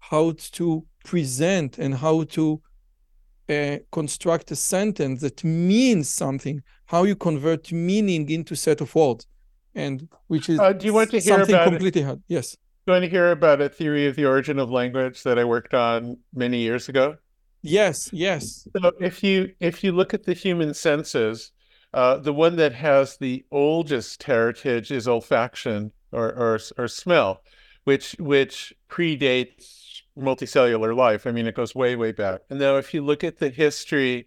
how 0.00 0.34
to 0.52 0.84
present 1.04 1.78
and 1.78 1.94
how 1.94 2.24
to 2.24 2.60
uh, 3.48 3.76
construct 3.92 4.50
a 4.50 4.56
sentence 4.56 5.20
that 5.20 5.44
means 5.44 6.08
something, 6.08 6.62
how 6.86 7.04
you 7.04 7.16
convert 7.16 7.72
meaning 7.72 8.30
into 8.30 8.54
set 8.54 8.80
of 8.80 8.94
words, 8.94 9.26
and 9.74 10.08
which 10.28 10.48
is 10.48 10.58
Uh, 10.58 10.72
do 10.72 10.86
you 10.86 10.94
want 10.94 11.10
to 11.10 11.18
hear 11.18 11.38
something 11.38 11.54
about 11.54 11.68
it? 11.68 11.70
completely 11.70 12.02
hard. 12.02 12.22
Yes. 12.28 12.56
Going 12.86 13.02
to 13.02 13.08
hear 13.08 13.30
about 13.30 13.60
a 13.60 13.68
theory 13.68 14.06
of 14.06 14.14
the 14.16 14.26
origin 14.26 14.58
of 14.58 14.70
language 14.70 15.22
that 15.22 15.38
I 15.38 15.44
worked 15.44 15.72
on 15.74 16.18
many 16.34 16.58
years 16.58 16.88
ago? 16.88 17.16
Yes, 17.62 18.10
yes. 18.12 18.68
So 18.76 18.92
if 19.00 19.22
you 19.22 19.52
if 19.58 19.82
you 19.82 19.92
look 19.92 20.12
at 20.12 20.24
the 20.24 20.34
human 20.34 20.74
senses, 20.74 21.50
uh, 21.94 22.18
the 22.18 22.32
one 22.32 22.56
that 22.56 22.74
has 22.74 23.16
the 23.16 23.44
oldest 23.50 24.22
heritage 24.24 24.90
is 24.90 25.06
olfaction 25.06 25.92
or 26.12 26.28
or, 26.34 26.60
or 26.76 26.88
smell, 26.88 27.40
which 27.84 28.16
which 28.18 28.74
predates 28.90 30.02
multicellular 30.18 30.94
life. 30.94 31.26
I 31.26 31.30
mean, 31.32 31.46
it 31.46 31.54
goes 31.54 31.74
way 31.74 31.96
way 31.96 32.12
back. 32.12 32.42
And 32.50 32.58
now, 32.58 32.76
if 32.76 32.92
you 32.92 33.02
look 33.02 33.24
at 33.24 33.38
the 33.38 33.48
history 33.48 34.26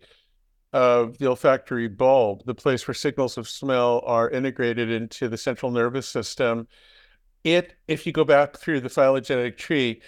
of 0.78 1.18
the 1.18 1.26
olfactory 1.26 1.88
bulb, 1.88 2.46
the 2.46 2.54
place 2.54 2.88
where 2.88 2.94
signals 2.94 3.36
of 3.36 3.50
smell 3.50 4.04
are 4.06 4.30
integrated 4.30 4.92
into 4.92 5.28
the 5.28 5.36
central 5.36 5.72
nervous 5.72 6.08
system, 6.08 6.68
it 7.44 7.76
if 7.88 8.06
you 8.06 8.12
go 8.12 8.24
back 8.24 8.58
through 8.58 8.80
the 8.80 8.88
phylogenetic 8.88 9.58
tree, 9.58 10.00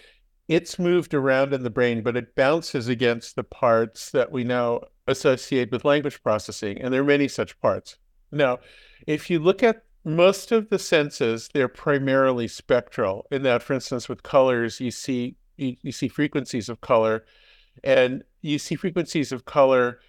it's 0.48 0.78
moved 0.78 1.16
around 1.16 1.56
in 1.56 1.64
the 1.64 1.72
brain, 1.72 2.04
but 2.04 2.16
it 2.16 2.36
bounces 2.36 2.88
against 2.88 3.36
the 3.36 3.44
parts 3.44 4.12
that 4.12 4.32
we 4.32 4.44
now 4.44 4.82
associate 5.08 5.72
with 5.72 5.86
language 5.86 6.22
processing. 6.22 6.80
And 6.80 6.94
there 6.94 7.02
are 7.02 7.16
many 7.16 7.28
such 7.28 7.60
parts. 7.60 7.98
Now, 8.32 8.60
if 9.08 9.28
you 9.28 9.40
look 9.40 9.64
at 9.64 9.86
most 10.06 10.52
of 10.52 10.70
the 10.70 10.78
senses, 10.78 11.50
they're 11.52 11.68
primarily 11.68 12.48
spectral, 12.48 13.26
in 13.32 13.42
that, 13.42 13.64
for 13.64 13.74
instance, 13.74 14.08
with 14.08 14.22
colors, 14.22 14.80
you 14.80 14.92
see 14.92 15.36
you, 15.58 15.76
you 15.82 15.92
see 15.92 16.10
frequencies 16.10 16.70
of 16.70 16.80
color, 16.82 17.26
and 17.84 18.24
you 18.44 18.60
see 18.60 18.76
frequencies 18.76 19.32
of 19.32 19.46
color, 19.46 20.00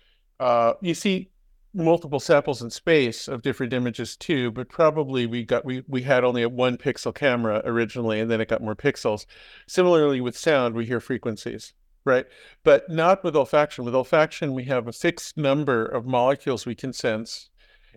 uh, 0.41 0.75
you 0.81 0.95
see 0.95 1.31
multiple 1.73 2.19
samples 2.19 2.63
in 2.63 2.71
space 2.71 3.29
of 3.29 3.43
different 3.43 3.73
images 3.73 4.17
too, 4.17 4.51
but 4.51 4.69
probably 4.69 5.27
we 5.27 5.45
got 5.45 5.65
we 5.65 5.85
we 5.87 6.03
had 6.03 6.25
only 6.25 6.43
a 6.43 6.49
one 6.49 6.77
pixel 6.77 7.15
camera 7.15 7.63
originally, 7.65 8.21
and 8.21 8.31
then 8.31 8.41
it 8.41 8.49
got 8.49 8.63
more 8.63 8.75
pixels. 8.75 9.27
Similarly 9.69 10.21
with 10.21 10.37
sound, 10.37 10.75
we 10.75 10.87
hear 10.87 11.01
frequencies, 11.01 11.73
right? 12.05 12.27
But 12.65 12.89
not 12.89 13.23
with 13.23 13.35
olfaction. 13.35 13.85
With 13.85 13.95
olfaction, 13.95 14.53
we 14.55 14.65
have 14.65 14.89
a 14.89 14.93
fixed 14.93 15.37
number 15.37 15.85
of 15.85 16.07
molecules 16.07 16.67
we 16.67 16.75
can 16.75 16.93
sense, 16.93 17.51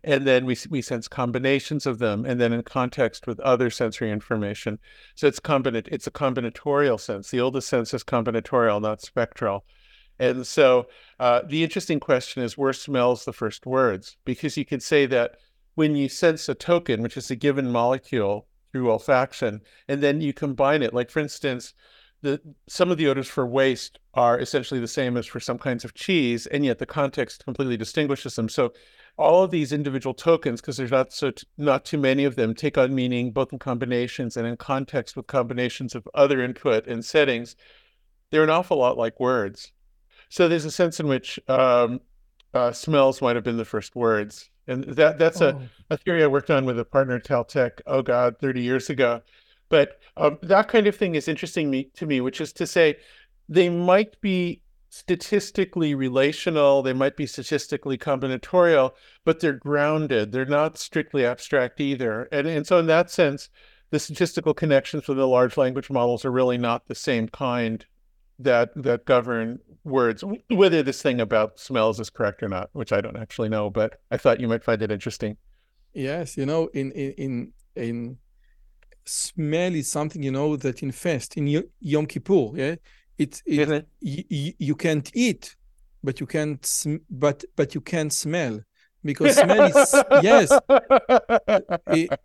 and 0.03 0.27
then 0.27 0.45
we 0.45 0.57
we 0.69 0.81
sense 0.81 1.07
combinations 1.07 1.85
of 1.85 1.97
them, 1.99 2.25
and 2.25 2.39
then 2.39 2.53
in 2.53 2.61
context 2.63 3.25
with 3.25 3.39
other 3.39 3.69
sensory 3.69 4.11
information. 4.11 4.79
So 5.15 5.27
it's 5.27 5.39
combinat 5.39 5.87
it's 5.91 6.07
a 6.07 6.11
combinatorial 6.11 6.99
sense. 6.99 7.31
The 7.31 7.39
oldest 7.39 7.69
sense 7.69 7.93
is 7.93 8.03
combinatorial, 8.03 8.81
not 8.81 9.01
spectral. 9.01 9.65
And 10.19 10.45
so 10.45 10.87
uh, 11.19 11.41
the 11.47 11.63
interesting 11.63 11.99
question 11.99 12.43
is 12.43 12.57
where 12.57 12.73
smells 12.73 13.25
the 13.25 13.33
first 13.33 13.65
words? 13.65 14.17
Because 14.25 14.57
you 14.57 14.65
could 14.65 14.83
say 14.83 15.05
that 15.07 15.37
when 15.75 15.95
you 15.95 16.07
sense 16.07 16.47
a 16.47 16.55
token, 16.55 17.01
which 17.01 17.17
is 17.17 17.31
a 17.31 17.35
given 17.35 17.71
molecule 17.71 18.47
through 18.71 18.87
olfaction, 18.87 19.61
and 19.87 20.01
then 20.01 20.21
you 20.21 20.33
combine 20.33 20.83
it, 20.83 20.93
like 20.93 21.09
for 21.09 21.19
instance, 21.19 21.73
the 22.21 22.39
some 22.67 22.89
of 22.89 22.97
the 22.97 23.07
odors 23.07 23.27
for 23.27 23.45
waste 23.45 23.99
are 24.13 24.39
essentially 24.39 24.79
the 24.79 24.87
same 24.87 25.17
as 25.17 25.25
for 25.25 25.41
some 25.41 25.57
kinds 25.59 25.83
of 25.83 25.93
cheese, 25.93 26.45
and 26.47 26.63
yet 26.63 26.79
the 26.79 26.85
context 26.85 27.43
completely 27.43 27.75
distinguishes 27.75 28.35
them. 28.35 28.47
So 28.47 28.71
all 29.17 29.43
of 29.43 29.51
these 29.51 29.73
individual 29.73 30.13
tokens, 30.13 30.61
because 30.61 30.77
there's 30.77 30.89
not 30.89 31.11
so 31.11 31.31
t- 31.31 31.45
not 31.57 31.85
too 31.85 31.97
many 31.97 32.23
of 32.23 32.35
them, 32.35 32.55
take 32.55 32.77
on 32.77 32.95
meaning 32.95 33.31
both 33.31 33.51
in 33.51 33.59
combinations 33.59 34.37
and 34.37 34.47
in 34.47 34.55
context 34.57 35.17
with 35.17 35.27
combinations 35.27 35.95
of 35.95 36.07
other 36.13 36.41
input 36.41 36.87
and 36.87 37.03
settings. 37.03 37.55
They're 38.31 38.43
an 38.43 38.49
awful 38.49 38.77
lot 38.77 38.97
like 38.97 39.19
words. 39.19 39.72
So 40.33 40.47
there's 40.47 40.65
a 40.65 40.71
sense 40.71 40.99
in 40.99 41.07
which 41.07 41.39
um, 41.47 42.01
uh, 42.55 42.71
smells 42.71 43.21
might 43.21 43.35
have 43.35 43.43
been 43.43 43.57
the 43.57 43.65
first 43.65 43.95
words, 43.95 44.49
and 44.65 44.83
that 44.85 45.19
that's 45.19 45.43
Oh. 45.43 45.49
a, 45.89 45.93
a 45.93 45.97
theory 45.97 46.23
I 46.23 46.27
worked 46.27 46.49
on 46.49 46.65
with 46.65 46.79
a 46.79 46.85
partner 46.85 47.17
at 47.17 47.23
Caltech. 47.23 47.81
Oh 47.85 48.01
God, 48.01 48.39
30 48.39 48.63
years 48.63 48.89
ago. 48.89 49.21
But 49.69 49.99
um, 50.17 50.39
that 50.41 50.69
kind 50.69 50.87
of 50.87 50.95
thing 50.95 51.13
is 51.13 51.27
interesting 51.27 51.69
me, 51.69 51.91
to 51.97 52.07
me, 52.07 52.19
which 52.19 52.41
is 52.41 52.51
to 52.53 52.65
say, 52.65 52.95
they 53.47 53.69
might 53.69 54.19
be 54.21 54.63
statistically 54.89 55.93
relational, 55.93 56.81
they 56.81 56.93
might 56.93 57.15
be 57.15 57.27
statistically 57.27 57.99
combinatorial, 57.99 58.93
but 59.25 59.39
they're 59.39 59.53
grounded. 59.53 60.31
They're 60.31 60.45
not 60.45 60.79
strictly 60.79 61.27
abstract 61.27 61.79
either. 61.79 62.23
And 62.31 62.47
and 62.47 62.65
so 62.65 62.79
in 62.79 62.87
that 62.87 63.11
sense, 63.11 63.49
the 63.91 63.99
statistical 63.99 64.55
connections 64.55 65.07
with 65.07 65.17
the 65.17 65.27
large 65.27 65.57
language 65.57 65.91
models 65.91 66.25
are 66.25 66.31
really 66.31 66.57
not 66.57 66.87
the 66.87 66.95
same 66.95 67.27
kind 67.27 67.85
that 68.43 68.69
that 68.75 69.05
govern 69.05 69.59
words 69.83 70.23
whether 70.49 70.81
this 70.83 71.01
thing 71.01 71.19
about 71.19 71.59
smells 71.59 71.99
is 71.99 72.09
correct 72.09 72.41
or 72.41 72.49
not 72.49 72.69
which 72.73 72.93
i 72.93 73.01
don't 73.01 73.17
actually 73.17 73.49
know 73.49 73.69
but 73.69 73.99
i 74.11 74.17
thought 74.17 74.39
you 74.39 74.47
might 74.47 74.63
find 74.63 74.81
it 74.81 74.91
interesting. 74.91 75.35
Yes, 75.93 76.37
you 76.37 76.45
know, 76.47 76.67
in 76.73 76.91
in 76.93 77.11
in, 77.23 77.53
in 77.75 78.17
smell 79.05 79.75
is 79.75 79.87
something 79.91 80.23
you 80.23 80.31
know 80.31 80.55
that 80.57 80.81
in 80.81 80.91
fast 80.91 81.37
in 81.37 81.63
Yom 81.81 82.05
Kippur, 82.07 82.51
yeah, 82.55 82.75
it 83.17 83.41
it 83.45 83.59
Isn't 83.59 83.73
it? 83.75 83.87
you, 84.01 84.23
you, 84.29 84.53
you 84.57 84.75
can't 84.75 85.09
eat, 85.13 85.55
but 86.03 86.19
you 86.19 86.25
can't 86.25 86.65
sm- 86.65 87.03
but 87.09 87.43
but 87.55 87.75
you 87.75 87.81
can't 87.81 88.11
smell 88.11 88.59
because 89.03 89.35
smell 89.35 89.65
is 89.65 90.03
yes 90.23 90.49
it- 91.87 92.19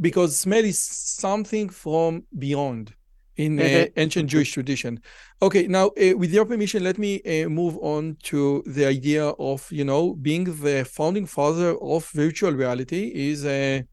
because 0.00 0.38
smell 0.38 0.64
is 0.64 0.78
something 0.80 1.68
from 1.68 2.22
beyond 2.38 2.94
in 3.36 3.58
uh, 3.58 3.62
Mhm. 3.62 3.92
ancient 3.96 4.30
Jewish 4.30 4.52
tradition. 4.52 5.00
Okay, 5.42 5.66
now 5.66 5.86
uh, 5.88 6.16
with 6.16 6.32
your 6.32 6.44
permission, 6.46 6.82
let 6.82 6.98
me 6.98 7.20
uh, 7.22 7.48
move 7.48 7.76
on 7.82 8.16
to 8.24 8.62
the 8.66 8.86
idea 8.86 9.26
of 9.38 9.70
you 9.70 9.84
know 9.84 10.14
being 10.14 10.44
the 10.44 10.84
founding 10.84 11.26
father 11.26 11.76
of 11.80 12.08
virtual 12.14 12.52
reality 12.52 13.12
is 13.14 13.44
a 13.44 13.84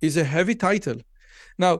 is 0.00 0.16
a 0.16 0.24
heavy 0.24 0.54
title. 0.54 0.96
Now, 1.58 1.74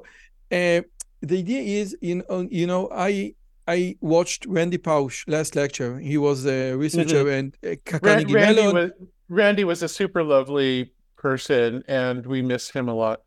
uh, 0.51 0.83
the 1.23 1.39
idea 1.39 1.61
is 1.81 1.97
in 2.01 2.23
you 2.51 2.67
know 2.67 2.89
I 2.93 3.35
I 3.67 3.97
watched 4.01 4.47
Randy 4.47 4.79
Pausch 4.79 5.25
last 5.27 5.55
lecture. 5.57 5.99
He 5.99 6.17
was 6.17 6.47
a 6.47 6.75
researcher 6.75 7.29
and 7.29 7.57
uh, 7.67 7.99
randy 8.03 8.35
was 8.35 8.91
randy 9.29 9.65
was 9.65 9.83
a 9.83 9.89
super 9.89 10.23
lovely 10.23 10.93
person 11.17 11.83
and 11.89 12.25
we 12.27 12.41
miss 12.43 12.71
him 12.71 12.89
a 12.89 12.95
lot 12.95 13.23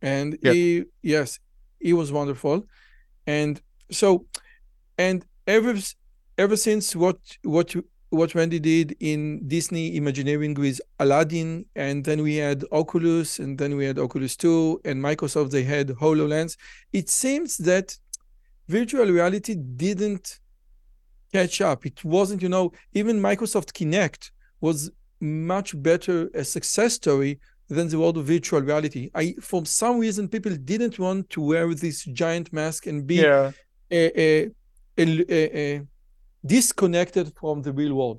and 0.00 0.38
Yeah. 0.42 0.52
he 0.52 0.84
yes 1.02 1.38
he 1.82 1.92
was 1.92 2.12
wonderful. 2.12 2.66
And 3.26 3.60
so 3.90 4.26
and 4.98 5.24
ever 5.46 5.74
ever 6.38 6.56
since 6.56 6.96
what 6.96 7.18
what 7.42 7.74
what 8.10 8.34
Randy 8.34 8.60
did 8.60 8.94
in 9.00 9.46
Disney 9.48 9.96
Imagineering 9.96 10.54
with 10.54 10.80
Aladdin 10.98 11.64
and 11.74 12.04
then 12.04 12.22
we 12.22 12.36
had 12.36 12.64
Oculus 12.70 13.38
and 13.38 13.58
then 13.58 13.76
we 13.76 13.86
had 13.86 13.98
Oculus 13.98 14.36
2 14.36 14.82
and 14.84 15.02
Microsoft 15.02 15.50
they 15.50 15.62
had 15.62 15.88
HoloLens 15.88 16.56
it 16.92 17.08
seems 17.08 17.56
that 17.58 17.96
virtual 18.68 19.06
reality 19.06 19.54
didn't 19.54 20.40
catch 21.32 21.62
up. 21.62 21.86
It 21.86 22.04
wasn't 22.04 22.42
you 22.42 22.48
know 22.48 22.72
even 22.92 23.20
Microsoft 23.20 23.72
Kinect 23.72 24.30
was 24.60 24.90
much 25.20 25.80
better 25.82 26.28
a 26.34 26.44
success 26.44 26.94
story 26.94 27.38
than 27.76 27.86
the 27.92 27.98
world 28.02 28.16
of 28.18 28.24
virtual 28.36 28.62
reality. 28.70 29.04
I, 29.22 29.24
for 29.50 29.60
some 29.80 29.96
reason, 30.06 30.22
people 30.36 30.54
didn't 30.72 30.96
want 31.06 31.22
to 31.34 31.40
wear 31.50 31.64
this 31.84 31.98
giant 32.22 32.48
mask 32.60 32.80
and 32.90 32.98
be 33.12 33.16
yeah 33.30 33.50
a, 34.00 34.02
a, 34.26 34.50
a- 35.02 35.24
a- 35.38 35.50
a 35.64 35.68
disconnected 36.54 37.26
from 37.40 37.56
the 37.66 37.72
real 37.80 37.94
world. 38.00 38.18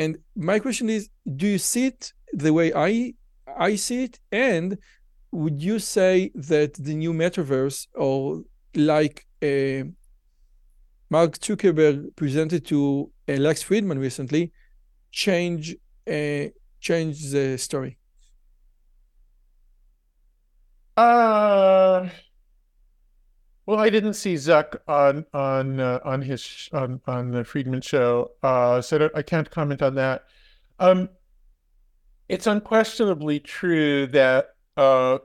And 0.00 0.10
my 0.50 0.58
question 0.64 0.88
is, 0.88 1.02
do 1.40 1.46
you 1.54 1.58
see 1.70 1.86
it 1.92 2.12
the 2.44 2.52
way 2.58 2.66
I 2.88 3.14
I 3.68 3.76
see 3.86 4.00
it? 4.06 4.14
And 4.30 4.68
would 5.40 5.58
you 5.68 5.76
say 5.96 6.30
that 6.50 6.70
the 6.86 6.94
new 7.02 7.12
metaverse, 7.22 7.78
or 8.06 8.42
like 8.94 9.16
uh, 9.42 9.82
Mark 11.10 11.32
Zuckerberg 11.38 12.14
presented 12.16 12.62
to 12.66 13.10
uh, 13.28 13.32
Lex 13.46 13.62
Fridman 13.64 13.98
recently, 13.98 14.52
change 15.10 15.64
uh, 16.16 16.46
change 16.80 17.16
the 17.34 17.56
story? 17.58 17.92
Uh, 21.00 22.10
well, 23.64 23.78
I 23.78 23.88
didn't 23.88 24.14
see 24.14 24.34
Zuck 24.34 24.76
on 24.86 25.24
on 25.32 25.80
uh, 25.80 26.00
on 26.04 26.20
his 26.20 26.42
sh- 26.42 26.68
on 26.74 27.00
on 27.06 27.30
the 27.30 27.42
Fridman 27.42 27.82
show, 27.82 28.32
uh, 28.42 28.82
so 28.82 29.08
I 29.14 29.22
can't 29.22 29.50
comment 29.50 29.80
on 29.80 29.94
that. 29.94 30.24
Um, 30.78 31.08
it's 32.28 32.46
unquestionably 32.46 33.40
true 33.40 34.08
that 34.08 34.50
uh, 34.76 35.20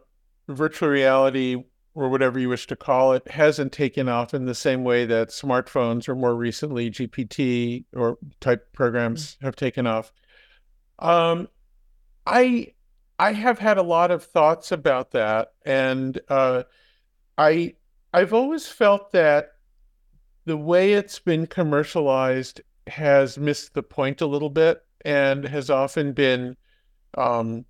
virtual 0.47 0.87
reality, 0.87 1.65
or 1.93 2.07
whatever 2.07 2.39
you 2.39 2.47
wish 2.47 2.67
to 2.67 2.77
call 2.77 3.11
it, 3.11 3.29
hasn't 3.29 3.73
taken 3.73 4.07
off 4.07 4.33
in 4.33 4.45
the 4.45 4.55
same 4.55 4.85
way 4.85 5.05
that 5.05 5.27
smartphones 5.27 6.07
or 6.07 6.15
more 6.15 6.37
recently 6.37 6.89
GPT 6.89 7.83
or 7.93 8.17
type 8.39 8.71
programs 8.71 9.37
have 9.41 9.57
taken 9.57 9.87
off. 9.87 10.13
Um, 10.99 11.49
I 12.25 12.74
I 13.17 13.33
have 13.33 13.59
had 13.59 13.77
a 13.77 13.83
lot 13.83 14.11
of 14.11 14.23
thoughts 14.23 14.71
about 14.71 15.11
that, 15.11 15.53
and 15.65 16.19
uh, 16.27 16.63
I 17.37 17.75
I've 18.13 18.33
always 18.33 18.67
felt 18.67 19.11
that 19.11 19.51
the 20.45 20.57
way 20.57 20.93
it's 20.93 21.19
been 21.19 21.47
commercialized 21.47 22.61
has 22.87 23.37
missed 23.37 23.73
the 23.73 23.83
point 23.83 24.21
a 24.21 24.27
little 24.27 24.49
bit 24.49 24.81
and 25.03 25.43
has 25.45 25.69
often 25.69 26.13
been 26.13 26.55
um, 27.17 27.65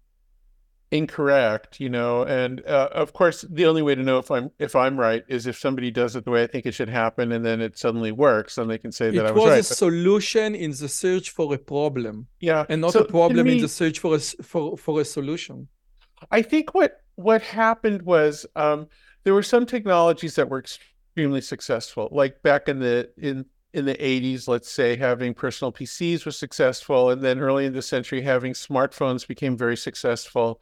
incorrect, 0.92 1.80
you 1.80 1.90
know. 1.90 2.24
And 2.24 2.66
uh, 2.66 2.90
of 2.92 3.14
course, 3.14 3.42
the 3.50 3.66
only 3.66 3.82
way 3.82 3.96
to 3.96 4.04
know 4.04 4.20
if 4.20 4.32
I'm 4.32 4.52
if 4.60 4.76
I'm 4.76 5.00
right 5.00 5.24
is 5.28 5.48
if 5.48 5.58
somebody 5.58 5.92
does 5.92 6.16
it 6.16 6.26
the 6.26 6.32
way 6.32 6.44
I 6.44 6.48
think 6.48 6.66
it 6.66 6.74
should 6.74 6.90
happen, 6.90 7.32
and 7.32 7.46
then 7.46 7.62
it 7.62 7.78
suddenly 7.78 8.12
works, 8.12 8.58
and 8.58 8.70
they 8.70 8.78
can 8.78 8.92
say 8.92 9.10
that 9.12 9.26
it 9.26 9.28
I 9.28 9.32
was, 9.32 9.44
was 9.44 9.50
right. 9.50 9.60
a 9.60 9.64
solution 9.64 10.56
in 10.56 10.72
the 10.72 10.90
search 10.90 11.30
for 11.32 11.54
a 11.54 11.58
problem, 11.58 12.28
yeah, 12.40 12.66
and 12.70 12.82
not 12.82 12.94
so 12.94 13.02
a 13.02 13.06
problem 13.08 13.48
me, 13.48 13.56
in 13.56 13.62
the 13.62 13.70
search 13.70 14.00
for 14.00 14.16
a 14.16 14.20
for 14.20 14.78
for 14.78 15.02
a 15.02 15.06
solution. 15.06 15.68
I 16.32 16.42
think 16.42 16.74
what 16.74 17.02
what 17.16 17.42
happened 17.42 18.04
was 18.04 18.46
um, 18.56 18.88
there 19.24 19.34
were 19.34 19.44
some 19.44 19.66
technologies 19.66 20.36
that 20.36 20.50
were 20.50 20.60
extremely 20.60 21.42
successful, 21.42 22.10
like 22.12 22.42
back 22.42 22.68
in 22.68 22.80
the 22.80 23.10
in 23.18 23.46
in 23.76 23.86
the 23.86 23.96
80s, 23.96 24.48
let's 24.48 24.72
say, 24.72 24.96
having 24.96 25.34
personal 25.34 25.72
PCs 25.72 26.26
was 26.26 26.38
successful. 26.38 27.10
And 27.10 27.22
then 27.22 27.40
early 27.40 27.66
in 27.66 27.74
the 27.74 27.82
century, 27.82 28.22
having 28.22 28.54
smartphones 28.54 29.28
became 29.28 29.58
very 29.58 29.76
successful. 29.76 30.62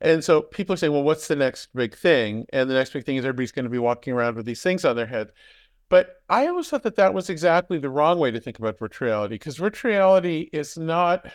And 0.00 0.24
so 0.24 0.40
people 0.40 0.72
are 0.72 0.76
saying, 0.78 0.92
well, 0.92 1.02
what's 1.02 1.28
the 1.28 1.36
next 1.36 1.68
big 1.74 1.94
thing? 1.94 2.46
And 2.52 2.70
the 2.70 2.74
next 2.74 2.94
big 2.94 3.04
thing 3.04 3.16
is 3.16 3.24
everybody's 3.24 3.52
going 3.52 3.66
to 3.66 3.70
be 3.70 3.78
walking 3.78 4.14
around 4.14 4.36
with 4.36 4.46
these 4.46 4.62
things 4.62 4.86
on 4.86 4.96
their 4.96 5.06
head. 5.06 5.32
But 5.90 6.22
I 6.28 6.46
always 6.46 6.68
thought 6.68 6.84
that 6.84 6.96
that 6.96 7.12
was 7.12 7.28
exactly 7.28 7.78
the 7.78 7.90
wrong 7.90 8.18
way 8.18 8.30
to 8.30 8.40
think 8.40 8.58
about 8.58 8.78
virtual 8.78 9.08
reality 9.08 9.34
because 9.34 9.58
virtual 9.58 9.90
reality 9.90 10.48
is 10.52 10.78
not 10.78 11.26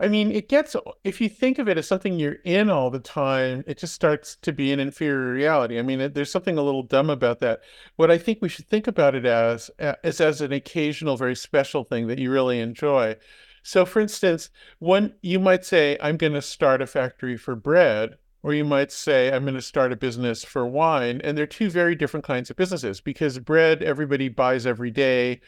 I 0.00 0.08
mean, 0.08 0.30
it 0.32 0.48
gets, 0.48 0.76
if 1.04 1.20
you 1.20 1.28
think 1.28 1.58
of 1.58 1.68
it 1.68 1.78
as 1.78 1.86
something 1.86 2.18
you're 2.18 2.38
in 2.44 2.70
all 2.70 2.90
the 2.90 2.98
time, 2.98 3.64
it 3.66 3.78
just 3.78 3.94
starts 3.94 4.36
to 4.42 4.52
be 4.52 4.72
an 4.72 4.80
inferior 4.80 5.32
reality. 5.32 5.78
I 5.78 5.82
mean, 5.82 6.12
there's 6.12 6.30
something 6.30 6.58
a 6.58 6.62
little 6.62 6.82
dumb 6.82 7.10
about 7.10 7.40
that. 7.40 7.60
What 7.96 8.10
I 8.10 8.18
think 8.18 8.40
we 8.40 8.48
should 8.48 8.68
think 8.68 8.86
about 8.86 9.14
it 9.14 9.26
as 9.26 9.70
is 10.04 10.20
as 10.20 10.40
an 10.40 10.52
occasional, 10.52 11.16
very 11.16 11.36
special 11.36 11.84
thing 11.84 12.06
that 12.06 12.18
you 12.18 12.30
really 12.30 12.60
enjoy. 12.60 13.16
So, 13.62 13.84
for 13.84 14.00
instance, 14.00 14.50
one 14.78 15.14
you 15.22 15.38
might 15.38 15.64
say, 15.64 15.96
I'm 16.00 16.16
going 16.16 16.32
to 16.34 16.42
start 16.42 16.82
a 16.82 16.86
factory 16.86 17.36
for 17.36 17.54
bread, 17.54 18.16
or 18.42 18.52
you 18.52 18.64
might 18.64 18.90
say, 18.90 19.32
I'm 19.32 19.44
going 19.44 19.54
to 19.54 19.62
start 19.62 19.92
a 19.92 19.96
business 19.96 20.44
for 20.44 20.66
wine. 20.66 21.20
And 21.22 21.38
they're 21.38 21.46
two 21.46 21.70
very 21.70 21.94
different 21.94 22.26
kinds 22.26 22.50
of 22.50 22.56
businesses 22.56 23.00
because 23.00 23.38
bread, 23.38 23.82
everybody 23.82 24.28
buys 24.28 24.66
every 24.66 24.90
day 24.90 25.40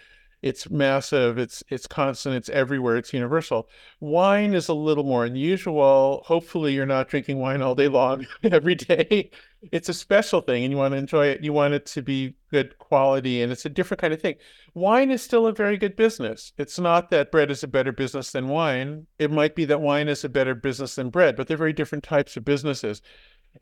it's 0.44 0.68
massive, 0.68 1.38
it's 1.38 1.64
it's 1.70 1.86
constant, 1.86 2.36
it's 2.36 2.50
everywhere, 2.50 2.98
it's 2.98 3.14
universal. 3.14 3.66
Wine 4.00 4.52
is 4.52 4.68
a 4.68 4.74
little 4.74 5.02
more 5.02 5.24
unusual. 5.24 6.22
Hopefully 6.26 6.74
you're 6.74 6.84
not 6.84 7.08
drinking 7.08 7.38
wine 7.38 7.62
all 7.62 7.74
day 7.74 7.88
long 7.88 8.26
every 8.42 8.74
day. 8.74 9.30
It's 9.72 9.88
a 9.88 9.94
special 9.94 10.42
thing 10.42 10.62
and 10.62 10.70
you 10.70 10.76
want 10.76 10.92
to 10.92 10.98
enjoy 10.98 11.28
it. 11.28 11.42
You 11.42 11.54
want 11.54 11.72
it 11.72 11.86
to 11.86 12.02
be 12.02 12.34
good 12.50 12.78
quality 12.78 13.40
and 13.40 13.50
it's 13.50 13.64
a 13.64 13.70
different 13.70 14.02
kind 14.02 14.12
of 14.12 14.20
thing. 14.20 14.34
Wine 14.74 15.10
is 15.10 15.22
still 15.22 15.46
a 15.46 15.52
very 15.54 15.78
good 15.78 15.96
business. 15.96 16.52
It's 16.58 16.78
not 16.78 17.08
that 17.08 17.32
bread 17.32 17.50
is 17.50 17.62
a 17.62 17.68
better 17.68 17.92
business 17.92 18.30
than 18.30 18.48
wine. 18.48 19.06
It 19.18 19.30
might 19.30 19.54
be 19.54 19.64
that 19.64 19.80
wine 19.80 20.08
is 20.08 20.24
a 20.24 20.28
better 20.28 20.54
business 20.54 20.96
than 20.96 21.08
bread, 21.08 21.36
but 21.36 21.48
they're 21.48 21.56
very 21.56 21.72
different 21.72 22.04
types 22.04 22.36
of 22.36 22.44
businesses. 22.44 23.00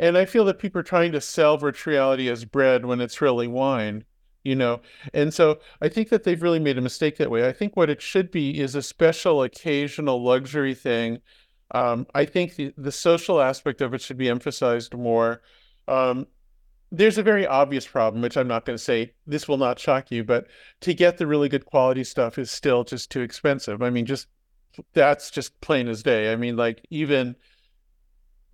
And 0.01 0.18
I 0.18 0.24
feel 0.24 0.45
that 0.47 0.59
people 0.59 0.80
are 0.80 0.83
trying 0.83 1.12
to 1.12 1.20
sell 1.20 1.59
virtual 1.59 1.93
reality 1.93 2.28
as 2.28 2.45
bread 2.45 2.85
when 2.87 3.01
it's 3.01 3.20
really 3.20 3.47
wine 3.47 4.05
you 4.45 4.55
know? 4.55 4.80
And 5.14 5.32
so 5.32 5.59
i 5.80 5.88
think 5.88 6.09
that 6.11 6.24
they've 6.24 6.43
really 6.43 6.59
made 6.61 6.78
a 6.78 6.82
mistake 6.82 7.16
that 7.18 7.30
way. 7.30 7.47
I 7.47 7.53
think 7.53 7.76
what 7.76 7.90
it 7.90 8.03
should 8.03 8.30
be 8.30 8.61
is 8.61 8.74
a 8.74 8.82
special 8.82 9.43
occasional 9.43 10.22
luxury 10.22 10.74
thing. 10.74 11.20
Um, 11.72 12.07
i 12.14 12.24
think 12.24 12.57
the, 12.57 12.72
the 12.76 12.93
social 12.93 13.40
aspect 13.40 13.80
of 13.80 13.95
it 13.95 14.01
should 14.03 14.18
be 14.18 14.28
emphasized 14.28 14.95
more. 14.95 15.43
Um, 15.88 16.26
there's 16.95 17.16
a 17.16 17.22
very 17.22 17.47
obvious 17.47 17.86
problem 17.86 18.20
which 18.22 18.36
i'm 18.36 18.47
not 18.47 18.66
going 18.66 18.76
to 18.76 18.82
say 18.82 19.14
this 19.26 19.49
will 19.49 19.57
not 19.57 19.78
shock 19.78 20.11
you 20.11 20.22
but 20.22 20.47
to 20.82 20.93
get 20.93 21.16
the 21.16 21.26
really 21.26 21.49
good 21.49 21.64
quality 21.64 22.05
stuff 22.05 22.38
is 22.38 22.51
still 22.51 22.84
just 22.84 23.11
too 23.11 23.22
expensive. 23.22 23.82
I 23.82 23.90
mean 23.90 24.07
just 24.07 24.28
that's 24.93 25.30
just 25.30 25.61
plain 25.61 25.88
as 25.88 26.03
day. 26.03 26.32
I 26.32 26.36
mean 26.36 26.57
like 26.57 26.84
even 26.90 27.36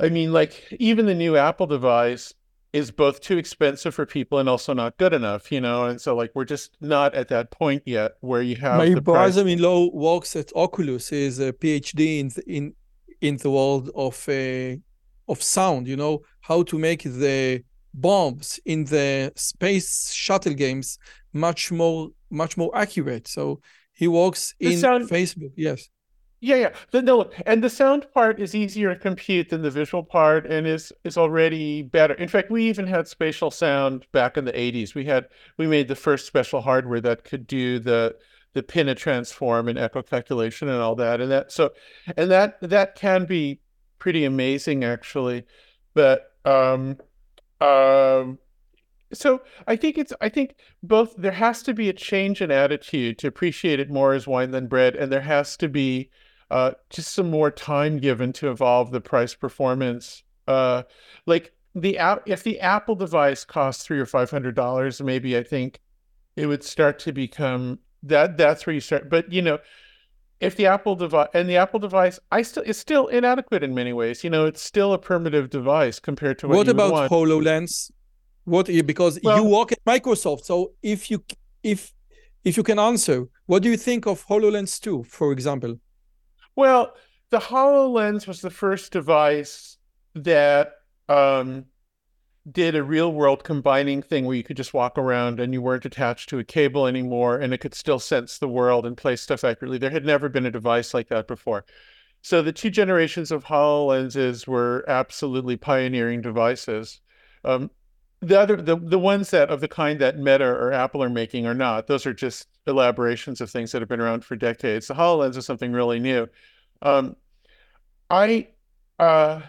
i 0.00 0.08
mean 0.08 0.32
like 0.32 0.64
even 0.78 1.06
the 1.06 1.14
new 1.14 1.36
apple 1.36 1.66
device 1.66 2.34
is 2.72 2.90
both 2.90 3.20
too 3.20 3.38
expensive 3.38 3.94
for 3.94 4.04
people 4.04 4.38
and 4.38 4.48
also 4.48 4.74
not 4.74 4.96
good 4.98 5.12
enough, 5.12 5.50
you 5.50 5.60
know. 5.60 5.84
And 5.86 6.00
so, 6.00 6.14
like, 6.14 6.32
we're 6.34 6.44
just 6.44 6.76
not 6.80 7.14
at 7.14 7.28
that 7.28 7.50
point 7.50 7.82
yet 7.86 8.12
where 8.20 8.42
you 8.42 8.56
have. 8.56 8.78
My 8.78 8.94
brother-in-law 8.94 9.90
works 9.92 10.36
at 10.36 10.52
Oculus. 10.54 11.08
He's 11.08 11.38
a 11.38 11.52
PhD 11.52 12.20
in 12.20 12.28
the, 12.28 12.42
in 12.46 12.74
in 13.20 13.36
the 13.38 13.50
world 13.50 13.90
of 13.94 14.28
uh, 14.28 14.76
of 15.28 15.42
sound. 15.42 15.88
You 15.88 15.96
know 15.96 16.20
how 16.40 16.62
to 16.64 16.78
make 16.78 17.02
the 17.02 17.62
bombs 17.94 18.60
in 18.64 18.84
the 18.84 19.32
space 19.36 20.12
shuttle 20.12 20.54
games 20.54 20.98
much 21.32 21.72
more 21.72 22.10
much 22.30 22.56
more 22.56 22.70
accurate. 22.76 23.26
So 23.28 23.60
he 23.92 24.06
works 24.08 24.54
in 24.60 24.78
sound, 24.78 25.08
Facebook. 25.08 25.52
Yes. 25.56 25.88
Yeah, 26.40 26.56
yeah. 26.56 26.74
The, 26.92 27.02
no, 27.02 27.30
and 27.46 27.64
the 27.64 27.70
sound 27.70 28.06
part 28.14 28.38
is 28.40 28.54
easier 28.54 28.94
to 28.94 29.00
compute 29.00 29.48
than 29.48 29.62
the 29.62 29.70
visual 29.72 30.04
part, 30.04 30.46
and 30.46 30.68
is 30.68 30.92
is 31.02 31.18
already 31.18 31.82
better. 31.82 32.14
In 32.14 32.28
fact, 32.28 32.50
we 32.50 32.68
even 32.68 32.86
had 32.86 33.08
spatial 33.08 33.50
sound 33.50 34.06
back 34.12 34.36
in 34.36 34.44
the 34.44 34.56
'80s. 34.56 34.94
We 34.94 35.04
had 35.04 35.26
we 35.56 35.66
made 35.66 35.88
the 35.88 35.96
first 35.96 36.26
special 36.26 36.60
hardware 36.60 37.00
that 37.00 37.24
could 37.24 37.46
do 37.48 37.80
the 37.80 38.16
the 38.54 38.62
Pinna 38.62 38.94
transform 38.94 39.68
and 39.68 39.78
echo 39.78 40.00
calculation 40.02 40.68
and 40.68 40.80
all 40.80 40.94
that, 40.96 41.20
and 41.20 41.30
that 41.32 41.50
so, 41.50 41.70
and 42.16 42.30
that 42.30 42.58
that 42.60 42.94
can 42.94 43.24
be 43.24 43.60
pretty 43.98 44.24
amazing 44.24 44.84
actually, 44.84 45.44
but 45.94 46.32
um, 46.44 46.98
um, 47.60 48.38
so 49.12 49.42
I 49.66 49.76
think 49.76 49.98
it's 49.98 50.12
I 50.20 50.28
think 50.28 50.56
both 50.82 51.14
there 51.16 51.32
has 51.32 51.62
to 51.64 51.74
be 51.74 51.88
a 51.88 51.92
change 51.92 52.42
in 52.42 52.50
attitude 52.50 53.18
to 53.18 53.26
appreciate 53.28 53.80
it 53.80 53.90
more 53.90 54.12
as 54.14 54.26
wine 54.26 54.50
than 54.50 54.66
bread, 54.68 54.96
and 54.96 55.10
there 55.10 55.22
has 55.22 55.56
to 55.58 55.68
be 55.68 56.10
uh, 56.50 56.72
just 56.90 57.12
some 57.12 57.30
more 57.30 57.50
time 57.50 57.98
given 57.98 58.32
to 58.34 58.50
evolve 58.50 58.90
the 58.90 59.00
price 59.00 59.34
performance. 59.34 60.22
Uh, 60.46 60.82
like 61.26 61.52
the 61.74 61.98
app, 61.98 62.22
if 62.26 62.42
the 62.42 62.60
Apple 62.60 62.94
device 62.94 63.44
costs 63.44 63.84
three 63.84 63.98
or 63.98 64.06
five 64.06 64.30
hundred 64.30 64.54
dollars, 64.54 65.00
maybe 65.00 65.36
I 65.36 65.42
think 65.42 65.80
it 66.36 66.46
would 66.46 66.64
start 66.64 66.98
to 67.00 67.12
become 67.12 67.78
that. 68.02 68.36
That's 68.36 68.66
where 68.66 68.74
you 68.74 68.80
start. 68.80 69.10
But 69.10 69.30
you 69.32 69.42
know, 69.42 69.58
if 70.40 70.56
the 70.56 70.66
Apple 70.66 70.96
device 70.96 71.28
and 71.34 71.48
the 71.48 71.56
Apple 71.56 71.80
device, 71.80 72.18
I 72.32 72.42
still 72.42 72.62
it's 72.64 72.78
still 72.78 73.08
inadequate 73.08 73.62
in 73.62 73.74
many 73.74 73.92
ways. 73.92 74.24
You 74.24 74.30
know, 74.30 74.46
it's 74.46 74.62
still 74.62 74.92
a 74.92 74.98
primitive 74.98 75.50
device 75.50 75.98
compared 76.00 76.38
to 76.40 76.48
what. 76.48 76.56
What 76.56 76.68
about 76.68 77.10
Hololens? 77.10 77.90
What 78.44 78.66
because 78.86 79.20
well, 79.22 79.36
you 79.36 79.44
work 79.44 79.72
at 79.72 79.84
Microsoft, 79.84 80.44
so 80.44 80.72
if 80.82 81.10
you 81.10 81.22
if 81.62 81.92
if 82.44 82.56
you 82.56 82.62
can 82.62 82.78
answer, 82.78 83.26
what 83.46 83.62
do 83.62 83.68
you 83.68 83.76
think 83.76 84.06
of 84.06 84.26
Hololens 84.26 84.80
2, 84.80 85.04
for 85.04 85.32
example? 85.32 85.78
Well, 86.58 86.96
the 87.30 87.38
HoloLens 87.38 88.26
was 88.26 88.40
the 88.40 88.50
first 88.50 88.90
device 88.90 89.76
that 90.16 90.72
um, 91.08 91.66
did 92.50 92.74
a 92.74 92.82
real 92.82 93.12
world 93.12 93.44
combining 93.44 94.02
thing 94.02 94.24
where 94.24 94.34
you 94.34 94.42
could 94.42 94.56
just 94.56 94.74
walk 94.74 94.98
around 94.98 95.38
and 95.38 95.52
you 95.52 95.62
weren't 95.62 95.84
attached 95.84 96.28
to 96.30 96.40
a 96.40 96.44
cable 96.44 96.88
anymore 96.88 97.38
and 97.38 97.54
it 97.54 97.58
could 97.58 97.76
still 97.76 98.00
sense 98.00 98.38
the 98.38 98.48
world 98.48 98.86
and 98.86 98.96
play 98.96 99.14
stuff 99.14 99.44
accurately. 99.44 99.78
There 99.78 99.90
had 99.90 100.04
never 100.04 100.28
been 100.28 100.46
a 100.46 100.50
device 100.50 100.92
like 100.94 101.10
that 101.10 101.28
before. 101.28 101.64
So 102.22 102.42
the 102.42 102.50
two 102.50 102.70
generations 102.70 103.30
of 103.30 103.44
HoloLenses 103.44 104.48
were 104.48 104.84
absolutely 104.88 105.56
pioneering 105.56 106.22
devices. 106.22 107.00
Um, 107.44 107.70
the 108.20 108.38
other 108.38 108.56
the, 108.56 108.76
the 108.76 108.98
ones 108.98 109.30
that 109.30 109.48
of 109.50 109.60
the 109.60 109.68
kind 109.68 110.00
that 110.00 110.18
Meta 110.18 110.46
or 110.46 110.72
Apple 110.72 111.02
are 111.02 111.10
making 111.10 111.46
are 111.46 111.54
not. 111.54 111.86
Those 111.86 112.06
are 112.06 112.14
just 112.14 112.48
elaborations 112.66 113.40
of 113.40 113.50
things 113.50 113.72
that 113.72 113.82
have 113.82 113.88
been 113.88 114.00
around 114.00 114.24
for 114.24 114.36
decades. 114.36 114.88
The 114.88 114.94
HoloLens 114.94 115.36
is 115.36 115.46
something 115.46 115.72
really 115.72 116.00
new. 116.00 116.28
Um, 116.82 117.16
I 118.10 118.48
uh, 118.98 119.42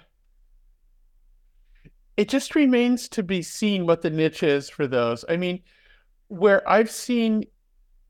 it 2.17 2.29
just 2.29 2.53
remains 2.55 3.07
to 3.09 3.23
be 3.23 3.41
seen 3.41 3.85
what 3.85 4.01
the 4.01 4.09
niche 4.09 4.43
is 4.43 4.69
for 4.69 4.87
those. 4.87 5.25
I 5.29 5.37
mean, 5.37 5.61
where 6.27 6.67
I've 6.69 6.91
seen 6.91 7.45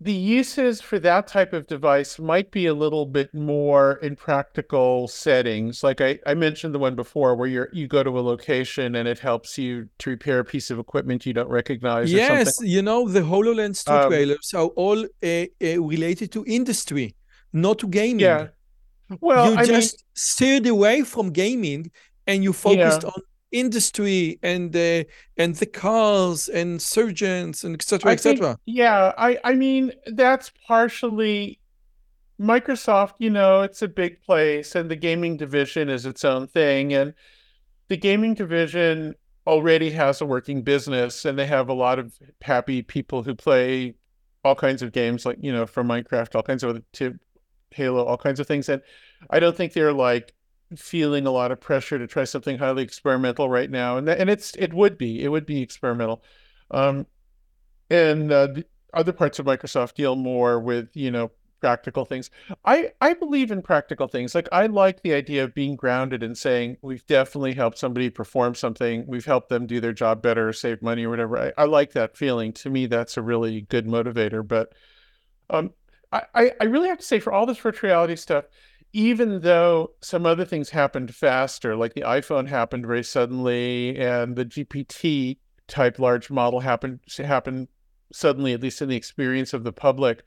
the 0.01 0.13
uses 0.13 0.79
for 0.79 0.97
that 0.99 1.27
type 1.27 1.51
of 1.51 1.67
device 1.67 2.19
might 2.19 2.51
be 2.51 2.67
a 2.67 2.73
little 2.73 3.05
bit 3.05 3.33
more 3.33 3.93
in 4.01 4.15
practical 4.15 5.09
settings. 5.09 5.83
Like 5.83 5.99
I, 5.99 6.19
I 6.25 6.35
mentioned 6.35 6.73
the 6.73 6.79
one 6.79 6.95
before 6.95 7.35
where 7.35 7.49
you're 7.49 7.69
you 7.73 7.87
go 7.87 8.01
to 8.01 8.17
a 8.17 8.21
location 8.21 8.95
and 8.95 9.07
it 9.07 9.19
helps 9.19 9.57
you 9.57 9.89
to 9.99 10.09
repair 10.09 10.39
a 10.39 10.45
piece 10.45 10.71
of 10.71 10.79
equipment 10.79 11.25
you 11.25 11.33
don't 11.33 11.49
recognize. 11.49 12.11
Yes, 12.13 12.59
you 12.61 12.81
know, 12.81 13.09
the 13.09 13.19
HoloLens 13.19 13.83
2 13.83 13.91
um, 13.91 14.09
trailers 14.09 14.53
are 14.53 14.67
all 14.67 15.03
uh, 15.03 15.27
uh, 15.27 15.81
related 15.81 16.31
to 16.31 16.45
industry, 16.47 17.15
not 17.51 17.79
to 17.79 17.87
gaming. 17.87 18.21
Yeah. 18.21 18.47
Well, 19.19 19.51
you 19.51 19.57
I 19.57 19.65
just 19.65 19.95
mean, 19.95 20.05
steered 20.13 20.67
away 20.67 21.01
from 21.01 21.31
gaming 21.31 21.91
and 22.25 22.41
you 22.41 22.53
focused 22.53 23.03
yeah. 23.03 23.09
on 23.09 23.21
industry 23.51 24.39
and 24.43 24.71
the 24.73 25.05
and 25.37 25.55
the 25.55 25.65
cars 25.65 26.47
and 26.49 26.81
surgeons 26.81 27.63
and 27.63 27.73
etc 27.73 28.11
etc 28.11 28.57
yeah 28.65 29.11
i 29.17 29.37
i 29.43 29.53
mean 29.53 29.91
that's 30.13 30.51
partially 30.67 31.59
Microsoft, 32.39 33.15
you 33.17 33.29
know, 33.29 33.61
it's 33.63 33.81
a 33.81 33.87
big 33.87 34.21
place, 34.21 34.73
and 34.73 34.89
the 34.89 34.95
gaming 34.95 35.35
division 35.35 35.89
is 35.89 36.05
its 36.05 36.23
own 36.23 36.47
thing, 36.47 36.93
and 36.93 37.13
the 37.89 37.97
gaming 37.97 38.33
division 38.33 39.13
already 39.45 39.89
has 39.91 40.21
a 40.21 40.25
working 40.25 40.61
business, 40.61 41.25
and 41.25 41.37
they 41.37 41.45
have 41.45 41.67
a 41.67 41.73
lot 41.73 41.99
of 41.99 42.13
happy 42.41 42.81
people 42.81 43.23
who 43.23 43.35
play 43.35 43.93
all 44.45 44.55
kinds 44.55 44.81
of 44.81 44.93
games, 44.93 45.25
like 45.25 45.37
you 45.41 45.51
know, 45.51 45.65
from 45.65 45.87
Minecraft, 45.87 46.33
all 46.33 46.43
kinds 46.43 46.63
of 46.63 46.69
other 46.69 46.83
to 46.93 47.19
Halo, 47.71 48.05
all 48.05 48.17
kinds 48.17 48.39
of 48.39 48.47
things, 48.47 48.69
and 48.69 48.81
I 49.29 49.41
don't 49.41 49.55
think 49.55 49.73
they're 49.73 49.91
like 49.91 50.33
feeling 50.75 51.25
a 51.25 51.31
lot 51.31 51.51
of 51.51 51.59
pressure 51.59 51.97
to 51.97 52.07
try 52.07 52.23
something 52.23 52.57
highly 52.57 52.83
experimental 52.83 53.49
right 53.49 53.69
now, 53.69 53.97
and 53.97 54.07
and 54.09 54.29
it's 54.29 54.55
it 54.55 54.73
would 54.73 54.97
be 54.97 55.23
it 55.23 55.29
would 55.29 55.45
be 55.45 55.61
experimental, 55.61 56.23
um, 56.71 57.07
and 57.89 58.31
uh, 58.31 58.47
other 58.93 59.13
parts 59.13 59.39
of 59.39 59.45
Microsoft 59.45 59.95
deal 59.95 60.15
more 60.15 60.59
with 60.59 60.95
you 60.95 61.11
know 61.11 61.31
practical 61.59 62.05
things. 62.05 62.29
I 62.65 62.91
I 63.01 63.13
believe 63.13 63.51
in 63.51 63.61
practical 63.61 64.07
things. 64.07 64.35
Like 64.35 64.47
I 64.51 64.67
like 64.67 65.01
the 65.01 65.13
idea 65.13 65.43
of 65.43 65.53
being 65.53 65.75
grounded 65.75 66.23
and 66.23 66.37
saying 66.37 66.77
we've 66.81 67.05
definitely 67.07 67.53
helped 67.53 67.77
somebody 67.77 68.09
perform 68.09 68.55
something. 68.55 69.05
We've 69.07 69.25
helped 69.25 69.49
them 69.49 69.67
do 69.67 69.79
their 69.79 69.93
job 69.93 70.21
better, 70.21 70.53
save 70.53 70.81
money 70.81 71.05
or 71.05 71.09
whatever. 71.09 71.37
I, 71.37 71.63
I 71.63 71.65
like 71.65 71.93
that 71.93 72.17
feeling. 72.17 72.53
To 72.53 72.69
me, 72.69 72.85
that's 72.85 73.17
a 73.17 73.21
really 73.21 73.61
good 73.61 73.87
motivator. 73.87 74.47
But 74.47 74.73
um, 75.49 75.71
I 76.11 76.51
I 76.59 76.65
really 76.65 76.89
have 76.89 76.99
to 76.99 77.05
say 77.05 77.19
for 77.19 77.33
all 77.33 77.45
this 77.45 77.57
virtual 77.57 77.89
reality 77.89 78.15
stuff, 78.15 78.45
even 78.93 79.41
though 79.41 79.91
some 80.01 80.25
other 80.25 80.45
things 80.45 80.69
happened 80.69 81.13
faster, 81.13 81.75
like 81.75 81.93
the 81.93 82.01
iPhone 82.01 82.47
happened 82.47 82.85
very 82.85 83.03
suddenly, 83.03 83.97
and 83.97 84.35
the 84.35 84.45
GPT 84.45 85.37
type 85.67 85.99
large 85.99 86.29
model 86.31 86.59
happened 86.59 86.99
happened 87.17 87.67
suddenly, 88.11 88.53
at 88.53 88.61
least 88.61 88.81
in 88.81 88.89
the 88.89 88.95
experience 88.95 89.53
of 89.53 89.63
the 89.63 89.73
public. 89.73 90.23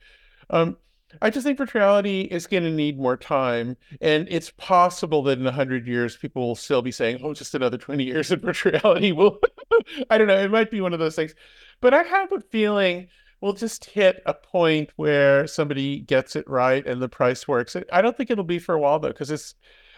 Um, 0.49 0.77
I 1.21 1.29
just 1.29 1.45
think 1.45 1.57
virtual 1.57 1.81
reality 1.81 2.21
is 2.21 2.47
going 2.47 2.63
to 2.63 2.71
need 2.71 2.97
more 2.97 3.17
time, 3.17 3.77
and 4.01 4.27
it's 4.31 4.51
possible 4.51 5.21
that 5.23 5.39
in 5.39 5.45
hundred 5.45 5.87
years 5.87 6.17
people 6.17 6.47
will 6.47 6.55
still 6.55 6.81
be 6.81 6.91
saying, 6.91 7.19
"Oh, 7.23 7.33
just 7.33 7.53
another 7.53 7.77
twenty 7.77 8.05
years 8.05 8.31
of 8.31 8.41
virtual 8.43 8.71
reality." 8.71 9.11
Will 9.11 9.39
I 10.09 10.17
don't 10.17 10.27
know. 10.27 10.39
It 10.39 10.51
might 10.51 10.71
be 10.71 10.81
one 10.81 10.93
of 10.93 10.99
those 10.99 11.15
things, 11.15 11.35
but 11.81 11.93
I 11.93 12.03
have 12.03 12.31
a 12.31 12.39
feeling 12.39 13.09
we'll 13.43 13.51
just 13.51 13.83
hit 13.83 14.23
a 14.25 14.33
point 14.33 14.89
where 14.95 15.45
somebody 15.47 15.99
gets 15.99 16.37
it 16.37 16.49
right 16.49 16.87
and 16.87 17.01
the 17.01 17.09
price 17.09 17.45
works. 17.45 17.75
I 17.91 18.01
don't 18.01 18.15
think 18.15 18.31
it'll 18.31 18.45
be 18.45 18.57
for 18.57 18.73
a 18.73 18.79
while 18.79 18.99
though, 18.99 19.09
because 19.09 19.31
it's 19.31 19.53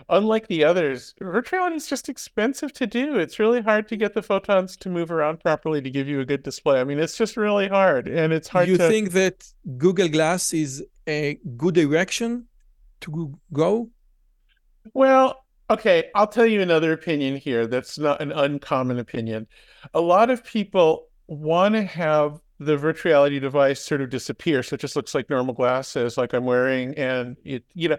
unlike 0.09 0.47
the 0.47 0.63
others. 0.63 1.13
Reality 1.21 1.75
is 1.75 1.87
just 1.87 2.09
expensive 2.09 2.73
to 2.73 2.87
do. 2.87 3.19
It's 3.19 3.37
really 3.37 3.61
hard 3.61 3.87
to 3.89 3.97
get 3.97 4.15
the 4.15 4.23
photons 4.23 4.75
to 4.77 4.89
move 4.89 5.11
around 5.11 5.41
properly 5.41 5.79
to 5.79 5.91
give 5.91 6.07
you 6.07 6.21
a 6.21 6.25
good 6.25 6.41
display. 6.41 6.81
I 6.81 6.83
mean, 6.85 6.97
it's 6.97 7.15
just 7.15 7.37
really 7.37 7.67
hard, 7.67 8.07
and 8.07 8.33
it's 8.33 8.47
hard. 8.47 8.67
You 8.67 8.77
to... 8.77 8.89
think 8.89 9.11
that 9.11 9.47
Google 9.77 10.07
Glass 10.07 10.51
is 10.51 10.83
a 11.07 11.37
good 11.55 11.75
direction 11.75 12.47
to 13.01 13.37
go? 13.53 13.91
Well, 14.95 15.45
okay, 15.69 16.05
I'll 16.15 16.25
tell 16.25 16.47
you 16.47 16.63
another 16.63 16.93
opinion 16.93 17.35
here 17.35 17.67
that's 17.67 17.99
not 17.99 18.23
an 18.23 18.31
uncommon 18.31 18.97
opinion. 18.97 19.45
A 19.93 20.01
lot 20.01 20.31
of 20.31 20.43
people 20.43 21.09
want 21.27 21.75
to 21.75 21.83
have 21.83 22.41
the 22.59 22.77
virtual 22.77 23.11
reality 23.11 23.39
device 23.39 23.81
sort 23.81 24.01
of 24.01 24.09
disappears. 24.09 24.67
so 24.67 24.75
it 24.75 24.81
just 24.81 24.95
looks 24.95 25.13
like 25.13 25.29
normal 25.29 25.53
glasses 25.53 26.17
like 26.17 26.33
i'm 26.33 26.45
wearing 26.45 26.93
and 26.95 27.37
it 27.43 27.63
you 27.73 27.89
know 27.89 27.97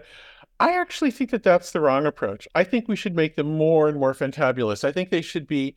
i 0.59 0.71
actually 0.71 1.11
think 1.11 1.29
that 1.29 1.43
that's 1.43 1.71
the 1.71 1.79
wrong 1.79 2.05
approach 2.05 2.47
i 2.55 2.63
think 2.63 2.87
we 2.87 2.95
should 2.95 3.15
make 3.15 3.35
them 3.35 3.57
more 3.57 3.87
and 3.87 3.99
more 3.99 4.13
fantabulous 4.13 4.83
i 4.83 4.91
think 4.91 5.09
they 5.09 5.21
should 5.21 5.47
be 5.47 5.75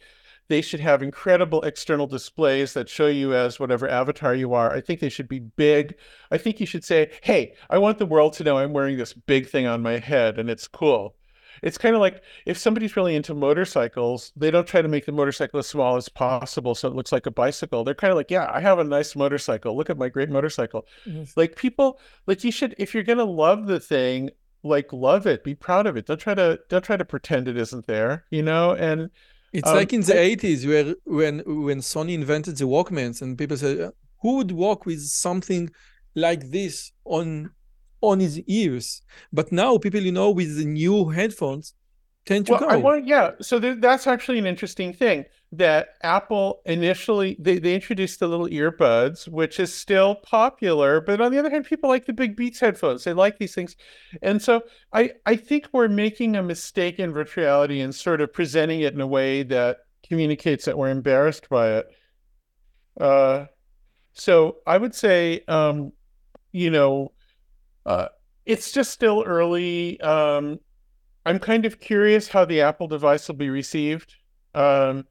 they 0.51 0.61
should 0.61 0.81
have 0.81 1.01
incredible 1.01 1.63
external 1.63 2.09
displays 2.09 2.75
that 2.75 2.89
show 2.89 3.07
you 3.07 3.33
as 3.33 3.61
whatever 3.61 3.89
avatar 3.89 4.35
you 4.35 4.53
are. 4.53 4.73
I 4.73 4.81
think 4.81 4.99
they 4.99 5.09
should 5.09 5.29
be 5.29 5.39
big. 5.39 5.95
I 6.33 6.39
think 6.39 6.59
you 6.59 6.67
should 6.67 6.83
say, 6.83 7.13
hey, 7.23 7.55
I 7.71 7.79
want 7.79 7.99
the 7.99 8.05
world 8.07 8.33
to 8.35 8.45
know 8.45 8.59
I'm 8.59 8.73
wearing 8.73 8.99
this 8.99 9.13
big 9.15 9.49
thing 9.49 9.69
on 9.69 9.81
my 9.81 9.99
head 9.99 10.41
and 10.41 10.51
it's 10.51 10.67
cool. 10.67 11.15
It's 11.63 11.79
kind 11.79 11.95
of 11.95 12.01
like 12.01 12.23
if 12.47 12.59
somebody's 12.59 12.97
really 12.97 13.17
into 13.17 13.35
motorcycles, 13.35 14.33
they 14.37 14.51
don't 14.51 14.67
try 14.67 14.83
to 14.83 14.89
make 14.89 15.07
the 15.07 15.13
motorcycle 15.13 15.59
as 15.59 15.67
small 15.67 15.97
as 15.97 16.09
possible 16.09 16.75
so 16.75 16.89
it 16.89 16.95
looks 16.95 17.13
like 17.13 17.27
a 17.27 17.31
bicycle. 17.31 17.85
They're 17.85 17.95
kind 17.95 18.11
of 18.11 18.17
like, 18.17 18.31
yeah, 18.31 18.51
I 18.53 18.61
have 18.61 18.79
a 18.79 18.85
nice 18.85 19.17
motorcycle. 19.17 19.77
Look 19.77 19.91
at 19.91 19.99
my 19.99 20.09
great 20.09 20.31
motorcycle. 20.31 20.87
Mm-hmm. 21.07 21.25
Like 21.37 21.57
people, 21.57 22.01
like 22.27 22.45
you 22.45 22.53
should, 22.53 22.75
if 22.79 22.95
you're 22.95 23.03
gonna 23.03 23.25
love 23.25 23.67
the 23.67 23.81
thing, 23.81 24.31
like 24.63 24.93
love 24.93 25.27
it, 25.27 25.45
be 25.45 25.55
proud 25.55 25.87
of 25.87 25.97
it. 25.97 26.07
Don't 26.07 26.21
try 26.21 26.35
to 26.35 26.61
don't 26.69 26.85
try 26.85 26.97
to 26.97 27.05
pretend 27.05 27.49
it 27.49 27.57
isn't 27.57 27.87
there, 27.87 28.25
you 28.31 28.43
know. 28.43 28.73
And 28.73 29.11
it's 29.53 29.69
um, 29.69 29.77
like 29.77 29.93
in 29.93 30.03
the 30.03 30.21
I, 30.21 30.37
80s 30.37 30.67
where 30.67 30.95
when 31.05 31.39
when 31.47 31.81
Sony 31.81 32.15
invented 32.15 32.57
the 32.57 32.65
Walkmans 32.65 33.23
and 33.23 33.39
people 33.39 33.57
said 33.57 33.93
who 34.23 34.37
would 34.37 34.53
walk 34.53 34.87
with 34.87 35.01
something 35.01 35.71
like 36.15 36.51
this 36.51 36.93
on 37.05 37.51
on 38.01 38.21
his 38.21 38.39
ears 38.41 39.03
but 39.33 39.53
now 39.53 39.79
people 39.79 40.01
you 40.01 40.13
know 40.13 40.31
with 40.31 40.57
the 40.57 40.65
new 40.65 41.09
headphones 41.09 41.75
tend 42.27 42.47
to 42.47 42.53
well, 42.53 42.61
go 42.61 42.67
I 42.67 42.77
want, 42.77 43.07
yeah 43.07 43.33
so 43.41 43.59
there, 43.59 43.75
that's 43.75 44.07
actually 44.07 44.39
an 44.39 44.47
interesting 44.47 44.93
thing 44.93 45.25
that 45.53 45.97
Apple 46.03 46.63
initially 46.65 47.37
they, 47.41 47.59
they 47.59 47.75
introduced 47.75 48.21
the 48.21 48.29
little 48.29 48.47
earbuds, 48.47 49.27
which 49.27 49.59
is 49.59 49.75
still 49.75 50.15
popular, 50.15 51.01
but 51.01 51.21
on 51.21 51.33
the 51.33 51.39
other 51.39 51.51
hand, 51.51 51.65
people 51.65 51.89
like 51.89 52.07
the 52.07 52.13
big 52.13 52.37
Beats 52.37 52.61
headphones. 52.61 53.03
They 53.03 53.13
like 53.13 53.39
these 53.39 53.55
things. 53.55 53.75
And 54.23 54.41
so 54.41 54.63
I, 54.93 55.13
I 55.27 55.37
think 55.37 55.69
we're 55.73 55.89
making 55.89 56.37
a 56.37 56.43
mistake 56.43 57.01
in 57.01 57.13
virtuality 57.13 57.83
and 57.83 57.93
sort 57.95 58.21
of 58.21 58.33
presenting 58.33 58.81
it 58.81 58.95
in 58.95 59.01
a 59.01 59.07
way 59.07 59.43
that 59.45 59.79
communicates 60.09 60.67
that 60.67 60.79
we're 60.79 60.91
embarrassed 60.91 61.49
by 61.49 61.79
it. 61.79 61.87
Uh, 63.01 63.47
so 64.13 64.59
I 64.67 64.79
would 64.79 64.95
say, 64.95 65.43
um, 65.49 65.93
you 66.53 66.71
know, 66.71 67.13
uh, 67.87 68.09
it's 68.47 68.73
just 68.73 68.91
still 68.91 69.23
early. 69.27 70.01
Um, 70.01 70.61
I'm 71.27 71.39
kind 71.39 71.67
of 71.67 71.81
curious 71.81 72.29
how 72.29 72.45
the 72.45 72.63
Apple 72.63 72.89
device 72.89 73.29
will 73.29 73.37
be 73.37 73.51
received. 73.51 74.17
Um, 74.55 75.07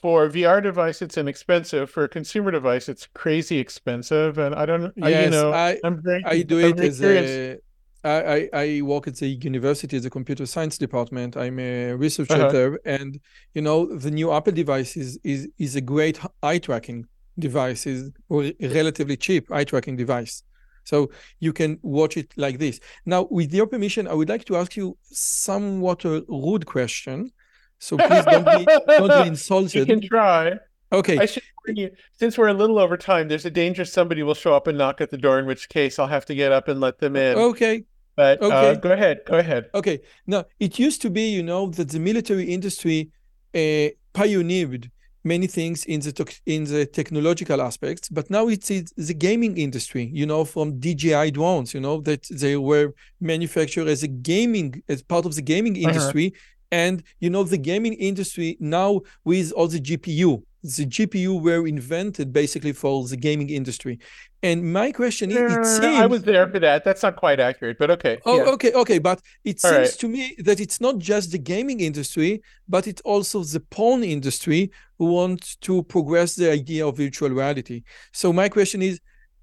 for 0.00 0.24
a 0.24 0.28
VR 0.28 0.62
device, 0.62 1.00
it's 1.00 1.16
inexpensive. 1.16 1.90
For 1.90 2.04
a 2.04 2.08
consumer 2.08 2.50
device, 2.50 2.88
it's 2.88 3.06
crazy 3.14 3.58
expensive. 3.58 4.38
And 4.38 4.54
I 4.54 4.66
don't, 4.66 4.92
yes, 4.96 5.06
I, 5.06 5.24
you 5.24 5.30
know, 5.30 5.52
I, 5.52 5.78
I'm 5.82 6.02
very, 6.02 6.24
I 6.24 6.42
do 6.42 6.58
I'm 6.58 6.72
it 6.72 6.80
as 6.80 6.98
curious. 6.98 7.30
a, 7.30 7.58
I, 8.04 8.48
I 8.52 8.82
work 8.82 9.08
at 9.08 9.16
the 9.16 9.28
university 9.28 9.96
a 9.96 10.10
computer 10.10 10.44
science 10.44 10.76
department. 10.76 11.36
I'm 11.36 11.58
a 11.58 11.94
researcher 11.94 12.34
uh-huh. 12.34 12.52
there, 12.52 12.80
and 12.84 13.18
you 13.54 13.62
know 13.62 13.96
the 13.96 14.10
new 14.10 14.30
Apple 14.30 14.52
device 14.52 14.96
is 14.96 15.18
is 15.24 15.48
is 15.58 15.74
a 15.74 15.80
great 15.80 16.20
eye 16.42 16.58
tracking 16.58 17.06
device, 17.38 17.86
is 17.86 18.10
relatively 18.28 19.16
cheap 19.16 19.50
eye 19.50 19.64
tracking 19.64 19.96
device. 19.96 20.42
So 20.84 21.10
you 21.40 21.52
can 21.52 21.78
watch 21.82 22.16
it 22.16 22.32
like 22.36 22.58
this. 22.58 22.80
Now, 23.06 23.26
with 23.30 23.52
your 23.52 23.66
permission, 23.66 24.06
I 24.06 24.14
would 24.14 24.28
like 24.28 24.44
to 24.46 24.56
ask 24.56 24.76
you 24.76 24.96
somewhat 25.02 26.04
a 26.04 26.24
rude 26.28 26.66
question. 26.66 27.32
So 27.78 27.96
please 28.08 28.24
don't 28.24 28.44
be 28.44 28.64
don't 28.86 29.22
be 29.22 29.28
insulted. 29.28 29.74
You 29.80 29.86
can 29.86 30.00
try. 30.06 30.52
Okay. 30.92 31.18
I 31.18 31.26
should 31.26 31.42
you, 31.66 31.90
since 32.12 32.36
we're 32.36 32.48
a 32.48 32.54
little 32.54 32.78
over 32.78 32.96
time, 32.96 33.28
there's 33.28 33.46
a 33.46 33.50
danger 33.50 33.84
somebody 33.84 34.22
will 34.22 34.34
show 34.34 34.54
up 34.54 34.66
and 34.66 34.76
knock 34.76 35.00
at 35.00 35.10
the 35.10 35.16
door, 35.16 35.38
in 35.38 35.46
which 35.46 35.68
case 35.68 35.98
I'll 35.98 36.06
have 36.06 36.26
to 36.26 36.34
get 36.34 36.52
up 36.52 36.68
and 36.68 36.80
let 36.80 36.98
them 36.98 37.16
in. 37.16 37.36
Okay. 37.36 37.84
But 38.16 38.42
uh, 38.42 38.46
okay. 38.46 38.70
Uh, 38.70 38.74
go 38.74 38.92
ahead. 38.92 39.20
Go 39.26 39.38
ahead. 39.38 39.70
Okay. 39.74 40.00
Now, 40.26 40.44
it 40.60 40.78
used 40.78 41.02
to 41.02 41.10
be, 41.10 41.30
you 41.30 41.42
know, 41.42 41.68
that 41.70 41.88
the 41.88 41.98
military 41.98 42.44
industry 42.52 43.10
uh, 43.54 43.88
pioneered 44.12 44.90
many 45.24 45.46
things 45.46 45.84
in 45.86 46.00
the 46.00 46.38
in 46.46 46.64
the 46.64 46.86
technological 46.86 47.60
aspects, 47.62 48.08
but 48.08 48.30
now 48.30 48.48
it's, 48.48 48.70
it's 48.70 48.92
the 48.96 49.14
gaming 49.14 49.56
industry. 49.56 50.10
You 50.12 50.26
know, 50.26 50.44
from 50.44 50.78
DJI 50.78 51.30
drones, 51.32 51.74
you 51.74 51.80
know, 51.80 52.00
that 52.02 52.26
they 52.30 52.56
were 52.56 52.94
manufactured 53.20 53.88
as 53.88 54.02
a 54.02 54.08
gaming 54.08 54.82
as 54.88 55.02
part 55.02 55.24
of 55.26 55.34
the 55.34 55.42
gaming 55.42 55.74
uh-huh. 55.76 55.88
industry, 55.88 56.26
uh-huh 56.28 56.50
and 56.74 57.04
you 57.20 57.30
know 57.30 57.44
the 57.44 57.58
gaming 57.58 57.94
industry 57.94 58.56
now 58.58 59.00
with 59.24 59.52
all 59.52 59.68
the 59.68 59.80
gpu 59.80 60.42
the 60.64 60.86
gpu 60.86 61.40
were 61.40 61.66
invented 61.66 62.32
basically 62.32 62.72
for 62.72 63.06
the 63.06 63.16
gaming 63.16 63.50
industry 63.50 63.98
and 64.42 64.72
my 64.72 64.90
question 64.90 65.30
is 65.30 65.36
it 65.36 65.64
seems, 65.64 65.96
i 65.96 66.06
was 66.06 66.22
there 66.22 66.48
for 66.48 66.58
that 66.58 66.84
that's 66.84 67.02
not 67.02 67.16
quite 67.16 67.38
accurate 67.38 67.76
but 67.78 67.90
okay 67.90 68.18
oh 68.24 68.38
yeah. 68.38 68.44
okay 68.44 68.72
okay 68.72 68.98
but 68.98 69.20
it 69.44 69.62
all 69.62 69.70
seems 69.70 69.88
right. 69.90 69.98
to 70.00 70.08
me 70.08 70.34
that 70.38 70.60
it's 70.60 70.80
not 70.80 70.98
just 70.98 71.30
the 71.32 71.38
gaming 71.38 71.80
industry 71.80 72.42
but 72.68 72.86
it's 72.86 73.02
also 73.02 73.44
the 73.44 73.60
porn 73.60 74.02
industry 74.02 74.70
who 74.98 75.06
want 75.06 75.60
to 75.60 75.82
progress 75.84 76.34
the 76.34 76.50
idea 76.50 76.86
of 76.86 76.96
virtual 76.96 77.28
reality 77.28 77.82
so 78.12 78.32
my 78.32 78.48
question 78.48 78.80
is 78.80 78.98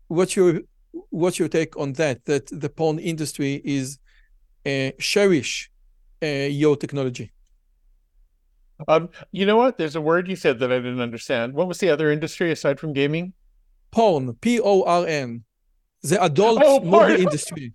what's 0.08 0.36
your 0.36 0.60
what's 1.10 1.40
your 1.40 1.48
take 1.48 1.78
on 1.78 1.94
that 1.94 2.26
that 2.26 2.48
the 2.48 2.70
porn 2.70 3.00
industry 3.00 3.62
is 3.64 4.00
uh, 4.66 4.92
cherish 5.00 5.72
uh, 6.22 6.26
your 6.26 6.76
technology? 6.76 7.32
Um, 8.88 9.10
you 9.32 9.46
know 9.46 9.58
what? 9.58 9.78
There's 9.78 9.96
a 9.96 10.02
word 10.02 10.28
you 10.28 10.36
said 10.36 10.60
that 10.60 10.72
I 10.72 10.78
didn't 10.78 11.02
understand. 11.02 11.54
What 11.54 11.68
was 11.68 11.80
the 11.80 11.90
other 11.90 12.12
industry 12.12 12.52
aside 12.52 12.80
from 12.80 12.94
gaming? 12.94 13.34
Porn, 13.92 14.34
P 14.36 14.60
O 14.60 14.84
R 14.84 15.06
N, 15.06 15.44
the 16.02 16.24
adult 16.24 16.62
oh, 16.64 16.80
movie 16.80 17.22
industry. 17.22 17.74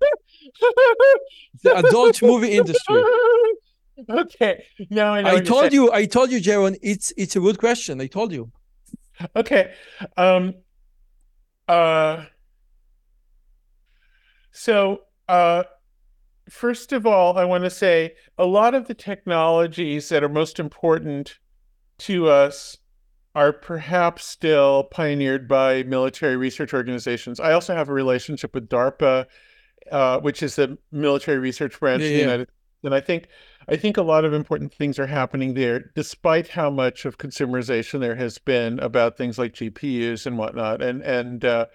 the 1.62 1.76
adult 1.76 2.20
movie 2.22 2.56
industry. 2.56 3.02
Okay, 4.08 4.64
now 4.90 5.14
I 5.14 5.22
know. 5.22 5.36
I 5.36 5.40
told 5.40 5.72
you. 5.72 5.92
I 5.92 6.06
told 6.06 6.30
you, 6.30 6.40
Jaron. 6.40 6.76
It's 6.82 7.12
it's 7.16 7.36
a 7.36 7.40
good 7.40 7.58
question. 7.58 8.00
I 8.00 8.06
told 8.06 8.32
you. 8.32 8.50
Okay. 9.34 9.72
Um. 10.16 10.54
Uh. 11.66 12.24
So, 14.52 15.02
uh, 15.28 15.62
first 16.48 16.92
of 16.92 17.06
all, 17.06 17.38
I 17.38 17.44
want 17.44 17.64
to 17.64 17.70
say 17.70 18.14
a 18.36 18.46
lot 18.46 18.74
of 18.74 18.86
the 18.86 18.94
technologies 18.94 20.08
that 20.08 20.22
are 20.24 20.28
most 20.28 20.58
important 20.58 21.38
to 21.98 22.28
us 22.28 22.78
are 23.34 23.52
perhaps 23.52 24.24
still 24.24 24.84
pioneered 24.84 25.46
by 25.46 25.82
military 25.84 26.36
research 26.36 26.74
organizations. 26.74 27.38
I 27.38 27.52
also 27.52 27.74
have 27.74 27.88
a 27.88 27.92
relationship 27.92 28.54
with 28.54 28.68
DARPA, 28.68 29.26
uh, 29.92 30.20
which 30.20 30.42
is 30.42 30.56
the 30.56 30.78
military 30.90 31.38
research 31.38 31.78
branch 31.78 32.02
yeah, 32.02 32.08
of 32.08 32.12
the 32.14 32.20
United 32.20 32.48
States. 32.48 32.58
And 32.84 32.94
I 32.94 33.00
think 33.00 33.28
I 33.68 33.76
think 33.76 33.96
a 33.96 34.02
lot 34.02 34.24
of 34.24 34.32
important 34.32 34.72
things 34.72 34.98
are 34.98 35.06
happening 35.06 35.54
there, 35.54 35.90
despite 35.94 36.48
how 36.48 36.70
much 36.70 37.04
of 37.04 37.18
consumerization 37.18 38.00
there 38.00 38.14
has 38.14 38.38
been 38.38 38.78
about 38.78 39.16
things 39.16 39.38
like 39.38 39.52
GPUs 39.52 40.26
and 40.26 40.38
whatnot. 40.38 40.80
And 40.80 41.02
and 41.02 41.44
uh, 41.44 41.66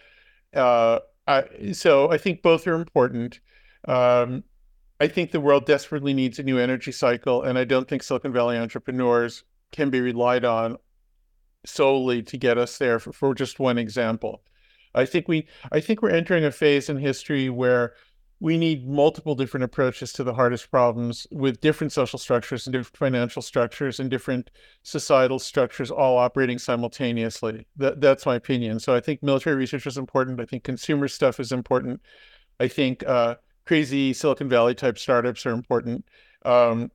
uh, 0.56 1.00
I, 1.28 1.72
so 1.74 2.10
I 2.10 2.18
think 2.18 2.42
both 2.42 2.68
are 2.68 2.76
important. 2.76 3.40
Um, 3.86 4.44
I 5.04 5.10
think 5.10 5.32
the 5.32 5.42
world 5.42 5.66
desperately 5.66 6.14
needs 6.14 6.40
a 6.40 6.44
new 6.44 6.58
energy 6.58 6.94
cycle, 6.94 7.44
and 7.44 7.60
I 7.60 7.66
don't 7.66 7.90
think 7.90 8.04
Silicon 8.04 8.32
Valley 8.32 8.58
entrepreneurs 8.58 9.44
can 9.74 9.90
be 9.90 10.00
relied 10.00 10.46
on 10.46 10.78
solely 11.66 12.24
to 12.24 12.38
get 12.38 12.58
us 12.58 12.78
there. 12.78 13.00
For, 13.00 13.12
for 13.12 13.36
just 13.36 13.60
one 13.60 13.78
example, 13.78 14.44
I 14.96 15.04
think 15.04 15.28
we 15.28 15.46
I 15.74 15.82
think 15.82 16.02
we're 16.02 16.12
entering 16.12 16.46
a 16.46 16.52
phase 16.52 16.88
in 16.88 16.96
history 16.96 17.50
where 17.50 17.96
we 18.40 18.58
need 18.58 18.88
multiple 18.88 19.36
different 19.36 19.66
approaches 19.66 20.14
to 20.14 20.24
the 20.24 20.36
hardest 20.36 20.72
problems 20.72 21.28
with 21.32 21.60
different 21.60 21.92
social 21.92 22.18
structures 22.18 22.66
and 22.66 22.72
different 22.72 22.96
financial 22.96 23.42
structures 23.42 24.00
and 24.00 24.10
different 24.10 24.52
societal 24.84 25.40
structures 25.40 25.92
all 25.92 26.18
operating 26.18 26.58
simultaneously. 26.58 27.68
That, 27.76 28.00
that's 28.00 28.26
my 28.26 28.36
opinion. 28.36 28.80
So 28.80 28.96
I 28.96 29.02
think 29.02 29.22
military 29.22 29.58
research 29.58 29.86
is 29.86 29.98
important. 29.98 30.40
I 30.40 30.46
think 30.46 30.64
consumer 30.64 31.10
stuff 31.10 31.42
is 31.42 31.52
important. 31.52 32.00
I 32.62 32.70
think 32.70 33.06
uh, 33.06 33.36
crazy 33.66 34.14
Silicon 34.14 34.50
Valley 34.50 34.76
type 34.76 34.98
startups 34.98 35.46
are 35.46 35.52
important. 35.52 36.06
Um, 36.46 36.92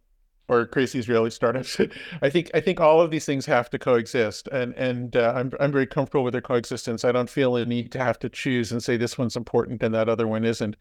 or 0.48 0.64
crazy 0.66 0.98
Israeli 0.98 1.30
startups. 1.30 1.78
I 2.22 2.30
think 2.30 2.50
I 2.54 2.60
think 2.60 2.80
all 2.80 3.00
of 3.00 3.10
these 3.10 3.26
things 3.26 3.46
have 3.46 3.70
to 3.70 3.78
coexist, 3.78 4.48
and 4.48 4.74
and 4.74 5.14
uh, 5.14 5.34
I'm 5.36 5.52
I'm 5.60 5.70
very 5.70 5.86
comfortable 5.86 6.24
with 6.24 6.32
their 6.32 6.40
coexistence. 6.40 7.04
I 7.04 7.12
don't 7.12 7.30
feel 7.30 7.56
a 7.56 7.64
need 7.64 7.92
to 7.92 7.98
have 7.98 8.18
to 8.20 8.28
choose 8.28 8.72
and 8.72 8.82
say 8.82 8.96
this 8.96 9.18
one's 9.18 9.36
important 9.36 9.82
and 9.82 9.94
that 9.94 10.08
other 10.08 10.26
one 10.26 10.44
isn't. 10.44 10.76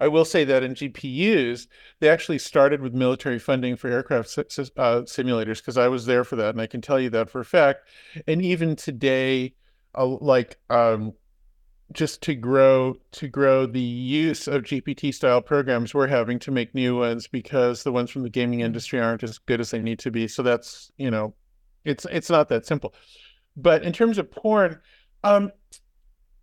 I 0.00 0.08
will 0.08 0.24
say 0.24 0.44
that 0.44 0.62
in 0.62 0.74
GPUs, 0.74 1.66
they 2.00 2.08
actually 2.08 2.38
started 2.38 2.80
with 2.80 2.94
military 2.94 3.38
funding 3.38 3.76
for 3.76 3.88
aircraft 3.88 4.36
uh, 4.38 5.02
simulators 5.02 5.58
because 5.58 5.76
I 5.76 5.88
was 5.88 6.06
there 6.06 6.24
for 6.24 6.36
that, 6.36 6.50
and 6.50 6.60
I 6.60 6.66
can 6.66 6.80
tell 6.80 6.98
you 6.98 7.10
that 7.10 7.28
for 7.28 7.40
a 7.40 7.44
fact. 7.44 7.86
And 8.26 8.40
even 8.42 8.76
today, 8.76 9.54
uh, 9.94 10.06
like 10.06 10.56
um, 10.70 11.12
just 11.92 12.22
to 12.22 12.34
grow 12.34 12.96
to 13.12 13.28
grow 13.28 13.66
the 13.66 13.80
use 13.80 14.46
of 14.46 14.62
GPT 14.62 15.12
style 15.12 15.40
programs, 15.40 15.92
we're 15.92 16.06
having 16.06 16.38
to 16.40 16.50
make 16.50 16.74
new 16.74 16.98
ones 16.98 17.26
because 17.26 17.82
the 17.82 17.92
ones 17.92 18.10
from 18.10 18.22
the 18.22 18.30
gaming 18.30 18.60
mm-hmm. 18.60 18.66
industry 18.66 19.00
aren't 19.00 19.22
as 19.22 19.38
good 19.38 19.60
as 19.60 19.70
they 19.70 19.80
need 19.80 19.98
to 20.00 20.10
be. 20.10 20.28
So 20.28 20.42
that's 20.42 20.92
you 20.96 21.10
know, 21.10 21.34
it's 21.84 22.06
it's 22.10 22.30
not 22.30 22.48
that 22.48 22.66
simple. 22.66 22.94
But 23.56 23.82
in 23.82 23.92
terms 23.92 24.18
of 24.18 24.30
porn, 24.30 24.78
um, 25.24 25.50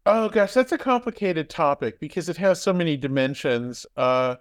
oh 0.06 0.30
gosh, 0.30 0.54
that's 0.54 0.74
a 0.74 0.78
complicated 0.78 1.50
topic 1.50 2.00
because 2.00 2.28
it 2.28 2.38
has 2.38 2.62
so 2.62 2.74
many 2.74 2.98
dimensions. 2.98 3.86
Uh, 3.96 4.36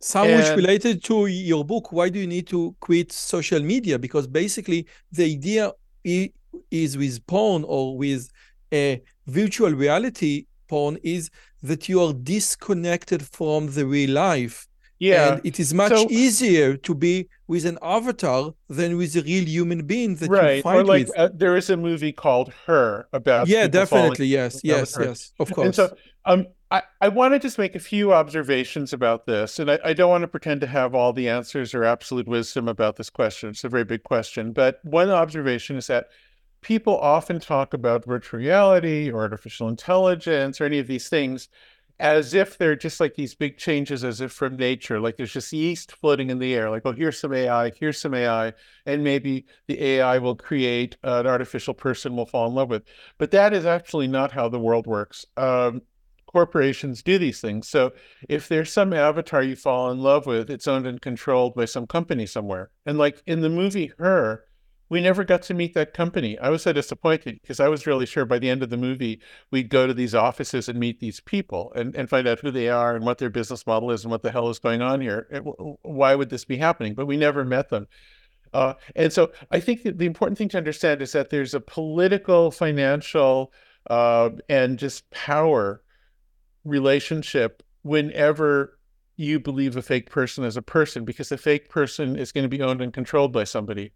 some 0.00 0.28
and... 0.28 0.38
which 0.38 0.56
related 0.56 1.02
to 1.04 1.26
your 1.26 1.64
book. 1.64 1.90
Why 1.90 2.08
do 2.08 2.20
you 2.20 2.26
need 2.26 2.46
to 2.48 2.76
quit 2.80 3.10
social 3.10 3.60
media? 3.60 3.98
Because 3.98 4.28
basically, 4.28 4.86
the 5.10 5.24
idea 5.24 5.72
is 6.70 6.96
with 6.96 7.26
porn 7.26 7.64
or 7.66 7.96
with 7.96 8.30
a 8.72 9.02
virtual 9.26 9.72
reality 9.72 10.46
porn 10.68 10.98
is 11.02 11.30
that 11.62 11.88
you 11.88 12.00
are 12.00 12.12
disconnected 12.12 13.22
from 13.22 13.72
the 13.72 13.86
real 13.86 14.10
life. 14.10 14.66
Yeah. 14.98 15.32
And 15.32 15.40
it 15.44 15.58
is 15.58 15.74
much 15.74 15.92
so, 15.92 16.06
easier 16.10 16.76
to 16.76 16.94
be 16.94 17.28
with 17.48 17.66
an 17.66 17.76
avatar 17.82 18.54
than 18.68 18.96
with 18.96 19.16
a 19.16 19.22
real 19.22 19.44
human 19.44 19.84
being 19.84 20.14
that 20.16 20.30
right. 20.30 20.56
you 20.56 20.62
fight 20.62 20.76
or 20.76 20.84
like, 20.84 21.08
with. 21.08 21.16
Uh, 21.16 21.28
there 21.34 21.56
is 21.56 21.70
a 21.70 21.76
movie 21.76 22.12
called 22.12 22.52
Her 22.66 23.08
about. 23.12 23.48
Yeah, 23.48 23.66
definitely. 23.66 24.26
Yes, 24.26 24.60
yes, 24.62 24.96
yes. 24.98 25.32
Of 25.40 25.52
course. 25.52 25.66
And 25.66 25.74
so 25.74 25.96
um, 26.24 26.46
I, 26.70 26.82
I 27.00 27.08
want 27.08 27.34
to 27.34 27.40
just 27.40 27.58
make 27.58 27.74
a 27.74 27.80
few 27.80 28.12
observations 28.12 28.92
about 28.92 29.26
this. 29.26 29.58
And 29.58 29.72
I, 29.72 29.78
I 29.84 29.92
don't 29.92 30.08
want 30.08 30.22
to 30.22 30.28
pretend 30.28 30.60
to 30.60 30.68
have 30.68 30.94
all 30.94 31.12
the 31.12 31.28
answers 31.28 31.74
or 31.74 31.82
absolute 31.82 32.28
wisdom 32.28 32.68
about 32.68 32.94
this 32.94 33.10
question. 33.10 33.50
It's 33.50 33.64
a 33.64 33.68
very 33.68 33.84
big 33.84 34.04
question. 34.04 34.52
But 34.52 34.78
one 34.84 35.10
observation 35.10 35.76
is 35.76 35.88
that 35.88 36.06
people 36.62 36.96
often 36.98 37.40
talk 37.40 37.74
about 37.74 38.04
virtual 38.04 38.38
reality 38.38 39.10
or 39.10 39.22
artificial 39.22 39.68
intelligence 39.68 40.60
or 40.60 40.64
any 40.64 40.78
of 40.78 40.86
these 40.86 41.08
things 41.08 41.48
as 42.00 42.34
if 42.34 42.58
they're 42.58 42.74
just 42.74 42.98
like 43.00 43.14
these 43.14 43.34
big 43.34 43.58
changes 43.58 44.02
as 44.02 44.20
if 44.20 44.32
from 44.32 44.56
nature 44.56 44.98
like 44.98 45.16
there's 45.16 45.32
just 45.32 45.52
yeast 45.52 45.92
floating 45.92 46.30
in 46.30 46.38
the 46.38 46.54
air 46.54 46.70
like 46.70 46.82
oh 46.84 46.92
here's 46.92 47.20
some 47.20 47.32
ai 47.32 47.70
here's 47.78 48.00
some 48.00 48.14
ai 48.14 48.52
and 48.86 49.04
maybe 49.04 49.44
the 49.68 49.80
ai 49.80 50.18
will 50.18 50.34
create 50.34 50.96
an 51.02 51.26
artificial 51.26 51.74
person 51.74 52.16
we'll 52.16 52.26
fall 52.26 52.48
in 52.48 52.54
love 52.54 52.70
with. 52.70 52.82
But 53.18 53.30
that 53.32 53.52
is 53.52 53.66
actually 53.66 54.08
not 54.08 54.32
how 54.32 54.48
the 54.48 54.58
world 54.58 54.86
works. 54.86 55.24
Um, 55.36 55.82
corporations 56.26 57.02
do 57.02 57.18
these 57.18 57.40
things. 57.40 57.68
So 57.68 57.92
if 58.28 58.48
there's 58.48 58.72
some 58.72 58.92
avatar 58.92 59.42
you 59.42 59.54
fall 59.54 59.90
in 59.90 59.98
love 59.98 60.26
with 60.26 60.50
it's 60.50 60.66
owned 60.66 60.86
and 60.86 61.00
controlled 61.00 61.54
by 61.54 61.66
some 61.66 61.86
company 61.86 62.26
somewhere. 62.26 62.70
And 62.86 62.98
like 62.98 63.22
in 63.26 63.42
the 63.42 63.50
movie 63.50 63.92
her 63.98 64.44
we 64.92 65.00
never 65.00 65.24
got 65.24 65.40
to 65.40 65.54
meet 65.54 65.72
that 65.72 65.94
company. 65.94 66.38
I 66.38 66.50
was 66.50 66.64
so 66.64 66.72
disappointed 66.74 67.38
because 67.40 67.60
I 67.60 67.68
was 67.68 67.86
really 67.86 68.04
sure 68.04 68.26
by 68.26 68.38
the 68.38 68.50
end 68.50 68.62
of 68.62 68.68
the 68.68 68.76
movie 68.76 69.22
we'd 69.50 69.70
go 69.70 69.86
to 69.86 69.94
these 69.94 70.14
offices 70.14 70.68
and 70.68 70.78
meet 70.78 71.00
these 71.00 71.18
people 71.18 71.72
and, 71.74 71.96
and 71.96 72.10
find 72.10 72.28
out 72.28 72.40
who 72.40 72.50
they 72.50 72.68
are 72.68 72.94
and 72.94 73.02
what 73.02 73.16
their 73.16 73.30
business 73.30 73.66
model 73.66 73.90
is 73.90 74.04
and 74.04 74.10
what 74.10 74.22
the 74.22 74.30
hell 74.30 74.50
is 74.50 74.58
going 74.58 74.82
on 74.82 75.00
here. 75.00 75.26
Why 75.80 76.14
would 76.14 76.28
this 76.28 76.44
be 76.44 76.58
happening? 76.58 76.92
But 76.92 77.06
we 77.06 77.16
never 77.16 77.42
met 77.42 77.70
them. 77.70 77.86
Uh, 78.52 78.74
and 78.94 79.10
so 79.10 79.32
I 79.50 79.60
think 79.60 79.80
the 79.82 80.04
important 80.04 80.36
thing 80.36 80.50
to 80.50 80.58
understand 80.58 81.00
is 81.00 81.12
that 81.12 81.30
there's 81.30 81.54
a 81.54 81.60
political, 81.60 82.50
financial, 82.50 83.50
uh, 83.88 84.28
and 84.50 84.78
just 84.78 85.10
power 85.10 85.82
relationship 86.66 87.62
whenever 87.80 88.78
you 89.16 89.38
believe 89.38 89.76
a 89.76 89.82
fake 89.82 90.10
person 90.10 90.44
as 90.44 90.56
a 90.56 90.62
person 90.62 91.04
because 91.04 91.28
the 91.28 91.38
fake 91.38 91.68
person 91.68 92.16
is 92.16 92.32
going 92.32 92.44
to 92.44 92.48
be 92.48 92.62
owned 92.62 92.80
and 92.80 92.92
controlled 92.92 93.32
by 93.32 93.44
somebody. 93.44 93.92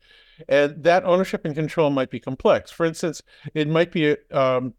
And 0.48 0.82
that 0.84 1.04
ownership 1.04 1.44
and 1.44 1.54
control 1.54 1.90
might 1.90 2.10
be 2.10 2.20
complex. 2.20 2.70
For 2.70 2.84
instance, 2.84 3.22
it 3.54 3.68
might 3.68 3.92
be 3.92 4.16
um, 4.30 4.74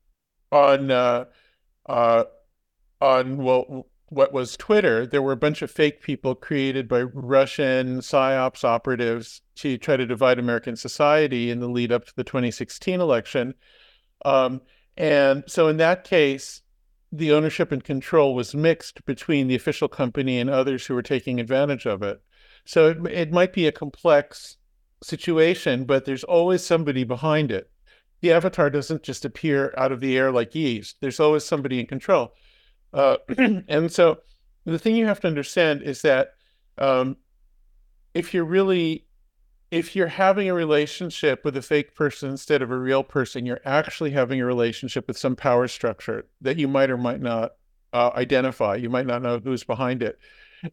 on 0.51 0.91
uh, 0.91 1.25
uh, 1.87 2.25
on 3.01 3.37
well 3.37 3.87
what 4.09 4.31
was 4.31 4.55
Twitter, 4.55 5.05
there 5.05 5.21
were 5.21 5.33
a 5.33 5.37
bunch 5.37 5.61
of 5.61 5.69
fake 5.69 6.01
people 6.01 6.33
created 6.33 6.87
by 6.87 7.01
Russian 7.01 7.99
psyops 7.99 8.63
operatives 8.63 9.41
to 9.55 9.77
try 9.77 9.97
to 9.97 10.05
divide 10.05 10.39
American 10.39 10.77
society 10.77 11.49
in 11.49 11.59
the 11.59 11.67
lead 11.67 11.91
up 11.91 12.05
to 12.05 12.15
the 12.15 12.23
2016 12.23 13.01
election. 13.01 13.53
Um, 14.23 14.61
and 14.95 15.43
so 15.47 15.67
in 15.67 15.77
that 15.77 16.05
case, 16.05 16.61
the 17.11 17.31
ownership 17.31 17.71
and 17.71 17.83
control 17.83 18.35
was 18.35 18.53
mixed 18.53 19.05
between 19.05 19.47
the 19.47 19.55
official 19.55 19.87
company 19.87 20.39
and 20.39 20.49
others 20.49 20.85
who 20.85 20.93
were 20.93 21.01
taking 21.01 21.39
advantage 21.39 21.85
of 21.85 22.03
it. 22.03 22.21
So 22.65 22.89
it, 22.89 22.97
it 23.11 23.31
might 23.31 23.53
be 23.53 23.67
a 23.67 23.71
complex 23.71 24.57
situation, 25.01 25.85
but 25.85 26.05
there's 26.05 26.23
always 26.23 26.65
somebody 26.65 27.03
behind 27.03 27.51
it. 27.51 27.69
The 28.21 28.33
avatar 28.33 28.69
doesn't 28.69 29.03
just 29.03 29.25
appear 29.25 29.73
out 29.77 29.91
of 29.91 29.99
the 29.99 30.17
air 30.17 30.31
like 30.31 30.55
yeast. 30.55 30.97
There's 30.99 31.19
always 31.19 31.45
somebody 31.45 31.79
in 31.79 31.85
control. 31.85 32.33
Uh, 32.93 33.17
and 33.37 33.91
so 33.91 34.19
the 34.65 34.79
thing 34.79 34.95
you 34.95 35.05
have 35.05 35.21
to 35.21 35.27
understand 35.27 35.81
is 35.83 36.01
that 36.01 36.33
um, 36.77 37.17
if 38.13 38.33
you're 38.33 38.45
really 38.45 39.06
if 39.71 39.95
you're 39.95 40.07
having 40.07 40.49
a 40.49 40.53
relationship 40.53 41.43
with 41.43 41.57
a 41.57 41.61
fake 41.61 41.93
person 41.93 42.29
instead 42.29 42.61
of 42.61 42.71
a 42.71 42.77
real 42.77 43.03
person, 43.03 43.45
you're 43.45 43.61
actually 43.65 44.11
having 44.11 44.39
a 44.39 44.45
relationship 44.45 45.07
with 45.07 45.17
some 45.17 45.35
power 45.35 45.67
structure 45.67 46.25
that 46.41 46.57
you 46.57 46.67
might 46.67 46.89
or 46.89 46.97
might 46.97 47.21
not 47.21 47.53
uh, 47.93 48.11
identify. 48.15 48.75
You 48.75 48.89
might 48.89 49.05
not 49.05 49.21
know 49.21 49.39
who's 49.39 49.63
behind 49.63 50.01
it. 50.01 50.17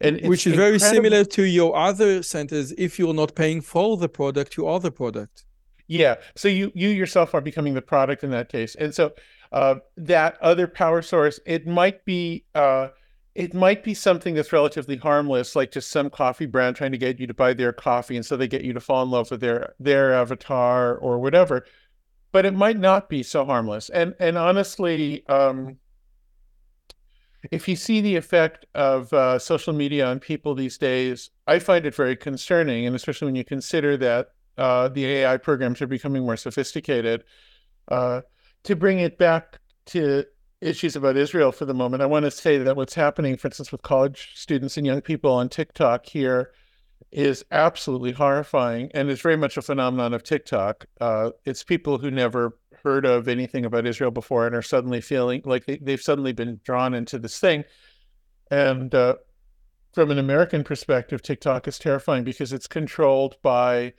And 0.01 0.21
Which 0.21 0.47
is 0.47 0.55
very 0.55 0.79
similar 0.79 1.23
to 1.25 1.43
your 1.43 1.75
other 1.75 2.23
centers. 2.23 2.71
If 2.77 2.97
you're 2.97 3.13
not 3.13 3.35
paying 3.35 3.61
for 3.61 3.97
the 3.97 4.09
product, 4.09 4.57
you 4.57 4.65
are 4.65 4.79
the 4.79 4.91
product. 4.91 5.45
Yeah. 5.87 6.15
So 6.35 6.47
you 6.47 6.71
you 6.73 6.89
yourself 6.89 7.35
are 7.35 7.41
becoming 7.41 7.75
the 7.75 7.81
product 7.81 8.23
in 8.23 8.31
that 8.31 8.49
case. 8.49 8.75
And 8.75 8.95
so 8.95 9.13
uh, 9.51 9.75
that 9.97 10.37
other 10.41 10.67
power 10.67 11.01
source, 11.01 11.39
it 11.45 11.67
might 11.67 12.03
be 12.05 12.45
uh, 12.55 12.89
it 13.35 13.53
might 13.53 13.83
be 13.83 13.93
something 13.93 14.33
that's 14.33 14.53
relatively 14.53 14.95
harmless, 14.95 15.57
like 15.57 15.71
just 15.71 15.91
some 15.91 16.09
coffee 16.09 16.45
brand 16.45 16.77
trying 16.77 16.93
to 16.93 16.97
get 16.97 17.19
you 17.19 17.27
to 17.27 17.33
buy 17.33 17.53
their 17.53 17.73
coffee, 17.73 18.15
and 18.15 18.25
so 18.25 18.37
they 18.37 18.47
get 18.47 18.63
you 18.63 18.71
to 18.73 18.79
fall 18.79 19.03
in 19.03 19.11
love 19.11 19.29
with 19.29 19.41
their 19.41 19.75
their 19.79 20.13
avatar 20.13 20.95
or 20.95 21.19
whatever. 21.19 21.65
But 22.31 22.45
it 22.45 22.53
might 22.53 22.77
not 22.77 23.09
be 23.09 23.23
so 23.23 23.45
harmless. 23.45 23.89
And 23.89 24.15
and 24.19 24.37
honestly, 24.37 25.27
um, 25.27 25.77
if 27.51 27.67
you 27.67 27.75
see 27.75 27.99
the 27.99 28.15
effect 28.15 28.65
of 28.73 29.11
uh, 29.11 29.37
social 29.37 29.73
media 29.73 30.07
on 30.07 30.19
people 30.19 30.55
these 30.55 30.77
days, 30.77 31.29
I 31.45 31.59
find 31.59 31.85
it 31.85 31.93
very 31.93 32.15
concerning, 32.15 32.85
and 32.87 32.95
especially 32.95 33.25
when 33.25 33.35
you 33.35 33.43
consider 33.43 33.97
that 33.97 34.29
uh, 34.57 34.87
the 34.87 35.05
AI 35.05 35.35
programs 35.37 35.81
are 35.81 35.87
becoming 35.87 36.23
more 36.23 36.37
sophisticated. 36.37 37.25
Uh, 37.89 38.21
to 38.63 38.75
bring 38.75 38.99
it 38.99 39.17
back 39.17 39.59
to 39.85 40.25
issues 40.61 40.95
about 40.95 41.17
Israel 41.17 41.51
for 41.51 41.65
the 41.65 41.73
moment, 41.73 42.03
I 42.03 42.07
want 42.07 42.25
to 42.25 42.31
say 42.31 42.57
that 42.57 42.75
what's 42.75 42.95
happening, 42.95 43.37
for 43.37 43.47
instance, 43.47 43.71
with 43.71 43.81
college 43.81 44.31
students 44.35 44.77
and 44.77 44.85
young 44.85 45.01
people 45.01 45.31
on 45.31 45.49
TikTok 45.49 46.05
here 46.05 46.51
is 47.11 47.45
absolutely 47.51 48.11
horrifying 48.11 48.89
and 48.93 49.09
it's 49.09 49.21
very 49.21 49.37
much 49.37 49.57
a 49.57 49.61
phenomenon 49.61 50.13
of 50.13 50.23
TikTok. 50.23 50.85
Uh, 50.99 51.31
it's 51.45 51.63
people 51.63 51.97
who 51.97 52.11
never 52.11 52.57
heard 52.83 53.05
of 53.05 53.27
anything 53.27 53.65
about 53.65 53.85
Israel 53.85 54.11
before 54.11 54.45
and 54.45 54.55
are 54.55 54.61
suddenly 54.61 55.01
feeling 55.01 55.41
like 55.45 55.65
they, 55.65 55.79
have 55.91 56.01
suddenly 56.01 56.33
been 56.33 56.59
drawn 56.63 56.93
into 56.93 57.17
this 57.17 57.39
thing. 57.39 57.63
And 58.51 58.93
uh, 58.93 59.15
from 59.93 60.11
an 60.11 60.19
American 60.19 60.63
perspective, 60.63 61.21
TikTok 61.21 61.67
is 61.67 61.79
terrifying 61.79 62.23
because 62.23 62.53
it's 62.53 62.67
controlled 62.67 63.37
by 63.41 63.93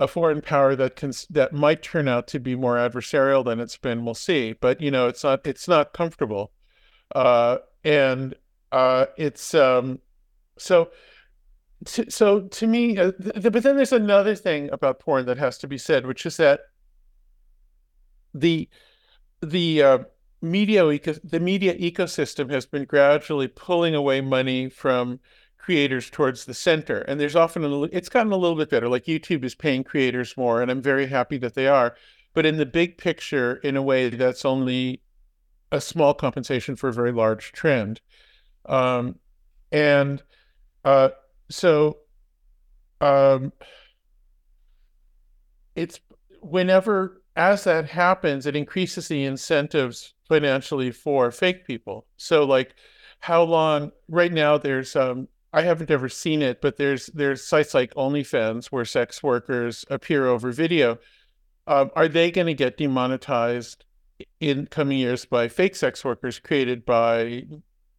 a 0.00 0.08
foreign 0.08 0.40
power 0.40 0.74
that 0.76 0.96
can 0.96 1.12
that 1.30 1.52
might 1.52 1.82
turn 1.82 2.08
out 2.08 2.26
to 2.28 2.40
be 2.40 2.54
more 2.56 2.76
adversarial 2.76 3.44
than 3.44 3.60
it's 3.60 3.76
been. 3.76 4.04
We'll 4.04 4.14
see, 4.14 4.52
but 4.52 4.80
you 4.80 4.90
know, 4.90 5.08
it's 5.08 5.24
not 5.24 5.46
it's 5.46 5.68
not 5.68 5.92
comfortable, 5.92 6.52
uh, 7.14 7.58
and 7.84 8.34
uh, 8.72 9.06
it's 9.16 9.54
um, 9.54 10.00
so. 10.58 10.90
To, 11.86 12.10
so 12.10 12.40
to 12.40 12.66
me, 12.66 12.96
uh, 12.96 13.12
th- 13.12 13.52
but 13.52 13.62
then 13.62 13.76
there's 13.76 13.92
another 13.92 14.34
thing 14.34 14.70
about 14.72 15.00
porn 15.00 15.26
that 15.26 15.36
has 15.36 15.58
to 15.58 15.66
be 15.68 15.76
said, 15.76 16.06
which 16.06 16.24
is 16.24 16.38
that 16.38 16.60
the 18.32 18.70
the 19.42 19.82
uh, 19.82 19.98
media 20.40 20.88
eco- 20.88 21.18
the 21.24 21.40
media 21.40 21.76
ecosystem 21.76 22.50
has 22.50 22.64
been 22.64 22.84
gradually 22.84 23.48
pulling 23.48 23.94
away 23.94 24.20
money 24.20 24.68
from 24.68 25.20
creators 25.64 26.10
towards 26.10 26.44
the 26.44 26.52
center. 26.52 26.98
And 26.98 27.18
there's 27.18 27.34
often 27.34 27.64
a, 27.64 27.82
it's 27.84 28.10
gotten 28.10 28.32
a 28.32 28.36
little 28.36 28.56
bit 28.56 28.68
better. 28.68 28.86
Like 28.86 29.06
youtube 29.06 29.44
is 29.44 29.54
paying 29.54 29.82
creators 29.82 30.36
more 30.36 30.60
and 30.60 30.70
i'm 30.70 30.82
very 30.82 31.06
happy 31.06 31.38
that 31.38 31.54
they 31.54 31.66
are. 31.66 31.96
But 32.34 32.44
in 32.44 32.58
the 32.58 32.66
big 32.66 32.98
picture 32.98 33.56
in 33.56 33.74
a 33.74 33.82
way 33.82 34.10
that's 34.10 34.44
only 34.44 35.00
a 35.72 35.80
small 35.80 36.12
compensation 36.12 36.76
for 36.76 36.88
a 36.88 36.92
very 36.92 37.12
large 37.12 37.52
trend. 37.52 38.02
Um, 38.66 39.18
and 39.72 40.22
uh, 40.84 41.10
so 41.48 41.98
um, 43.00 43.52
it's 45.74 45.98
whenever 46.40 47.22
as 47.36 47.64
that 47.64 47.88
happens 47.88 48.44
it 48.44 48.54
increases 48.54 49.08
the 49.08 49.24
incentives 49.24 50.12
financially 50.28 50.90
for 50.90 51.30
fake 51.30 51.66
people. 51.66 52.06
So 52.18 52.44
like 52.44 52.74
how 53.20 53.42
long 53.42 53.92
right 54.08 54.32
now 54.32 54.58
there's 54.58 54.94
um 54.94 55.28
I 55.54 55.62
haven't 55.62 55.92
ever 55.92 56.08
seen 56.08 56.42
it, 56.42 56.60
but 56.60 56.78
there's 56.78 57.06
there's 57.14 57.46
sites 57.46 57.74
like 57.74 57.94
OnlyFans 57.94 58.66
where 58.66 58.84
sex 58.84 59.22
workers 59.22 59.84
appear 59.88 60.26
over 60.26 60.50
video. 60.50 60.98
Um, 61.68 61.92
are 61.94 62.08
they 62.08 62.32
going 62.32 62.48
to 62.48 62.54
get 62.54 62.76
demonetized 62.76 63.84
in 64.40 64.66
coming 64.66 64.98
years 64.98 65.24
by 65.24 65.46
fake 65.46 65.76
sex 65.76 66.04
workers 66.04 66.40
created 66.40 66.84
by 66.84 67.44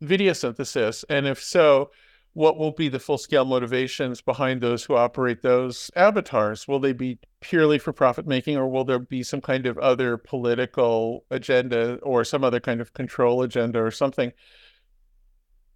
video 0.02 0.34
synthesis? 0.34 1.06
And 1.10 1.26
if 1.26 1.42
so, 1.42 1.92
what 2.34 2.58
will 2.58 2.74
be 2.74 2.90
the 2.90 3.00
full 3.00 3.18
scale 3.18 3.46
motivations 3.46 4.20
behind 4.20 4.60
those 4.60 4.84
who 4.84 4.96
operate 4.96 5.42
those 5.42 5.90
avatars? 5.96 6.68
Will 6.68 6.82
they 6.82 6.92
be 6.92 7.20
purely 7.40 7.80
for 7.80 7.94
profit 7.94 8.28
making, 8.28 8.58
or 8.58 8.68
will 8.68 8.84
there 8.84 9.00
be 9.00 9.24
some 9.24 9.40
kind 9.40 9.66
of 9.66 9.78
other 9.78 10.18
political 10.18 11.24
agenda 11.32 12.00
or 12.04 12.26
some 12.26 12.44
other 12.44 12.60
kind 12.60 12.82
of 12.82 12.92
control 12.92 13.44
agenda 13.44 13.82
or 13.82 13.92
something? 13.92 14.34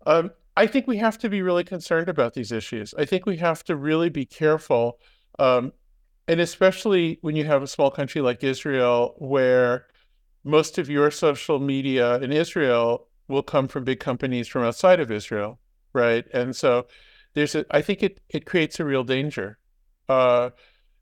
Um, 0.05 0.32
I 0.60 0.68
think 0.68 0.88
we 0.88 0.97
have 0.97 1.18
to 1.20 1.30
be 1.30 1.41
really 1.41 1.64
concerned 1.64 2.10
about 2.10 2.34
these 2.34 2.51
issues. 2.51 2.93
I 2.97 3.05
think 3.05 3.26
we 3.26 3.38
have 3.38 3.64
to 3.64 3.78
really 3.78 4.10
be 4.10 4.26
careful. 4.26 4.99
Um, 5.47 5.72
and 6.28 6.41
especially 6.41 7.18
when 7.22 7.38
you 7.38 7.45
have 7.45 7.64
a 7.64 7.68
small 7.76 7.89
country 7.89 8.20
like 8.20 8.43
Israel, 8.43 9.16
where 9.20 9.88
most 10.43 10.78
of 10.78 10.89
your 10.89 11.12
social 11.12 11.60
media 11.60 12.18
in 12.20 12.34
Israel 12.34 13.07
will 13.30 13.41
come 13.41 13.70
from 13.70 13.86
big 13.86 14.01
companies 14.01 14.49
from 14.49 14.64
outside 14.66 14.99
of 14.99 15.12
Israel, 15.12 15.60
right? 15.93 16.26
And 16.34 16.53
so 16.53 16.88
there's 17.36 17.55
a, 17.55 17.66
I 17.72 17.82
think 17.82 18.03
it, 18.03 18.20
it 18.28 18.45
creates 18.45 18.82
a 18.82 18.86
real 18.86 19.05
danger. 19.05 19.60
Uh, 20.10 20.49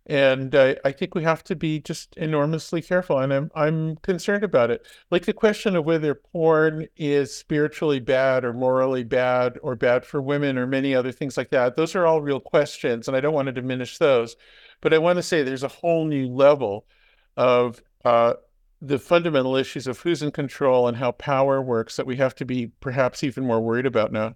and 0.08 0.56
I, 0.56 0.78
I 0.86 0.94
think 0.94 1.16
we 1.16 1.24
have 1.24 1.44
to 1.46 1.56
be 1.56 1.82
just 1.82 2.16
enormously 2.16 2.82
careful 2.82 3.20
and 3.20 3.34
I'm 3.34 3.52
I'm 3.56 3.98
concerned 3.98 4.44
about 4.44 4.72
it. 4.72 4.86
Like 5.12 5.26
the 5.26 5.34
question 5.34 5.76
of 5.76 5.86
whether 5.86 6.16
porn 6.16 6.88
is 6.96 7.36
spiritually 7.36 8.00
bad 8.00 8.46
or 8.46 8.54
morally 8.54 9.04
bad 9.04 9.60
or 9.62 9.76
bad 9.76 10.06
for 10.06 10.22
women 10.22 10.58
or 10.58 10.66
many 10.66 10.96
other 10.96 11.12
things 11.12 11.36
like 11.36 11.50
that 11.50 11.76
those 11.76 11.94
are 11.94 12.08
all 12.08 12.22
real 12.22 12.40
questions 12.40 13.08
and 13.08 13.18
I 13.18 13.20
don't 13.20 13.34
want 13.34 13.48
to 13.48 13.52
diminish 13.52 13.98
those. 13.98 14.38
But 14.82 14.94
I 14.94 14.98
want 14.98 15.18
to 15.18 15.24
say 15.24 15.44
there's 15.44 15.64
a 15.64 15.68
whole 15.68 16.06
new 16.06 16.28
level 16.28 16.86
of 17.36 17.82
uh, 18.06 18.36
the 18.82 19.00
fundamental 19.00 19.56
issues 19.58 19.88
of 19.88 20.00
who's 20.00 20.22
in 20.24 20.32
control 20.32 20.88
and 20.88 20.96
how 20.96 21.12
power 21.12 21.62
works 21.62 21.98
that 21.98 22.08
we 22.08 22.16
have 22.18 22.36
to 22.36 22.46
be 22.46 22.68
perhaps 22.80 23.24
even 23.24 23.46
more 23.46 23.60
worried 23.60 23.86
about 23.86 24.12
now 24.12 24.36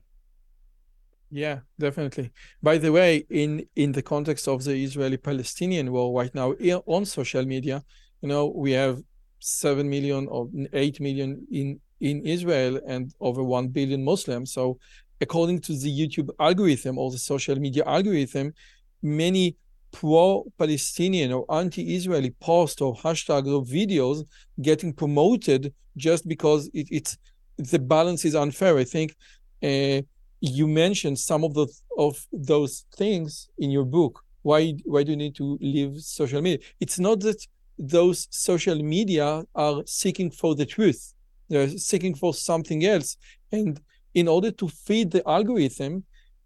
yeah, 1.32 1.60
definitely. 1.80 2.32
By 2.62 2.78
the 2.78 2.92
way, 2.92 3.26
in 3.30 3.66
in 3.76 3.94
the 3.94 4.02
context 4.02 4.48
of 4.50 4.64
the 4.66 4.76
Israeli-Palestinian 4.84 5.92
war 5.92 6.14
right 6.20 6.34
now 6.36 6.52
on 6.86 7.06
social 7.06 7.46
media, 7.46 7.84
you 8.22 8.28
know, 8.28 8.48
we 8.48 8.72
have 8.74 9.02
seven 9.40 9.90
million 9.90 10.28
or 10.28 10.50
eight 10.74 11.00
million 11.00 11.48
in 11.50 11.80
in 12.02 12.26
Israel 12.26 12.82
and 12.86 13.14
over 13.22 13.44
one 13.44 13.70
billion 13.70 14.04
Muslims. 14.04 14.52
So, 14.52 14.78
according 15.22 15.62
to 15.62 15.74
the 15.78 15.90
YouTube 15.90 16.30
algorithm 16.38 16.98
or 16.98 17.12
the 17.12 17.18
social 17.18 17.56
media 17.56 17.84
algorithm, 17.86 18.54
many 19.02 19.56
pro-Palestinian 19.94 21.32
or 21.32 21.46
anti-Israeli 21.54 22.32
posts 22.42 22.82
or 22.82 22.96
hashtags 22.96 23.48
or 23.48 23.64
videos 23.64 24.26
getting 24.62 24.94
promoted 24.94 25.74
just 25.96 26.28
because 26.28 26.70
it, 26.74 26.88
it's 26.92 27.18
the 27.58 27.80
balance 27.80 28.26
is 28.26 28.36
unfair. 28.36 28.78
I 28.78 28.84
think. 28.84 29.16
Uh, 29.64 30.02
you 30.42 30.68
mentioned 30.68 31.20
some 31.20 31.44
of 31.44 31.54
the 31.54 31.68
of 31.98 32.28
those 32.34 32.86
things 32.96 33.48
in 33.60 33.70
your 33.70 33.86
book. 33.86 34.24
Why 34.42 34.74
why 34.86 35.04
do 35.04 35.12
you 35.12 35.18
need 35.18 35.36
to 35.36 35.58
leave 35.62 36.02
social 36.02 36.42
media? 36.42 36.60
It's 36.80 37.00
not 37.00 37.20
that 37.22 37.46
those 37.78 38.28
social 38.32 38.82
media 38.82 39.44
are 39.56 39.84
seeking 39.86 40.32
for 40.32 40.56
the 40.56 40.66
truth. 40.66 41.14
They're 41.48 41.70
seeking 41.70 42.16
for 42.16 42.34
something 42.34 42.86
else. 42.86 43.18
And 43.52 43.80
in 44.14 44.28
order 44.28 44.52
to 44.52 44.68
feed 44.68 45.12
the 45.12 45.28
algorithm, 45.28 46.04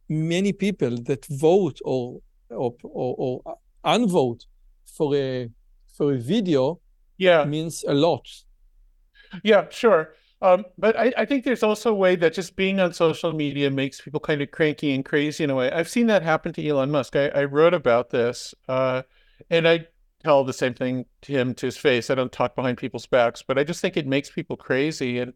many 0.10 0.52
people 0.52 0.98
that 1.04 1.26
vote 1.26 1.80
or 1.86 2.20
or, 2.50 2.76
or, 2.84 3.16
or 3.18 3.58
unvote 3.86 4.46
for 4.86 5.16
a 5.16 5.50
for 5.98 6.14
a 6.14 6.18
video 6.18 6.80
yeah 7.18 7.46
means 7.46 7.84
a 7.88 7.94
lot. 7.94 8.28
Yeah, 9.44 9.66
sure. 9.70 10.14
Um, 10.46 10.66
but 10.78 10.96
I, 10.96 11.12
I, 11.18 11.26
think 11.26 11.44
there's 11.44 11.64
also 11.64 11.90
a 11.90 11.96
way 11.96 12.16
that 12.18 12.36
just 12.36 12.56
being 12.56 12.80
on 12.80 12.94
social 12.94 13.34
media 13.34 13.72
makes 13.72 14.00
people 14.00 14.20
kind 14.20 14.44
of 14.44 14.52
cranky 14.52 14.94
and 14.94 15.04
crazy 15.04 15.44
in 15.44 15.50
a 15.50 15.56
way. 15.56 15.72
I've 15.72 15.90
seen 15.90 16.06
that 16.06 16.22
happen 16.22 16.54
to 16.54 16.68
Elon 16.68 16.92
Musk. 16.92 17.16
I, 17.16 17.30
I 17.30 17.46
wrote 17.46 17.74
about 17.74 18.12
this, 18.12 18.54
uh, 18.70 19.02
and 19.50 19.68
I 19.68 19.88
tell 20.24 20.44
the 20.44 20.54
same 20.54 20.76
thing 20.76 21.06
to 21.24 21.32
him 21.32 21.56
to 21.56 21.66
his 21.66 21.78
face. 21.78 22.12
I 22.12 22.16
don't 22.16 22.32
talk 22.32 22.56
behind 22.56 22.78
people's 22.78 23.08
backs, 23.08 23.42
but 23.42 23.58
I 23.58 23.64
just 23.64 23.82
think 23.82 23.98
it 23.98 24.06
makes 24.06 24.30
people 24.30 24.56
crazy. 24.56 25.18
And 25.18 25.34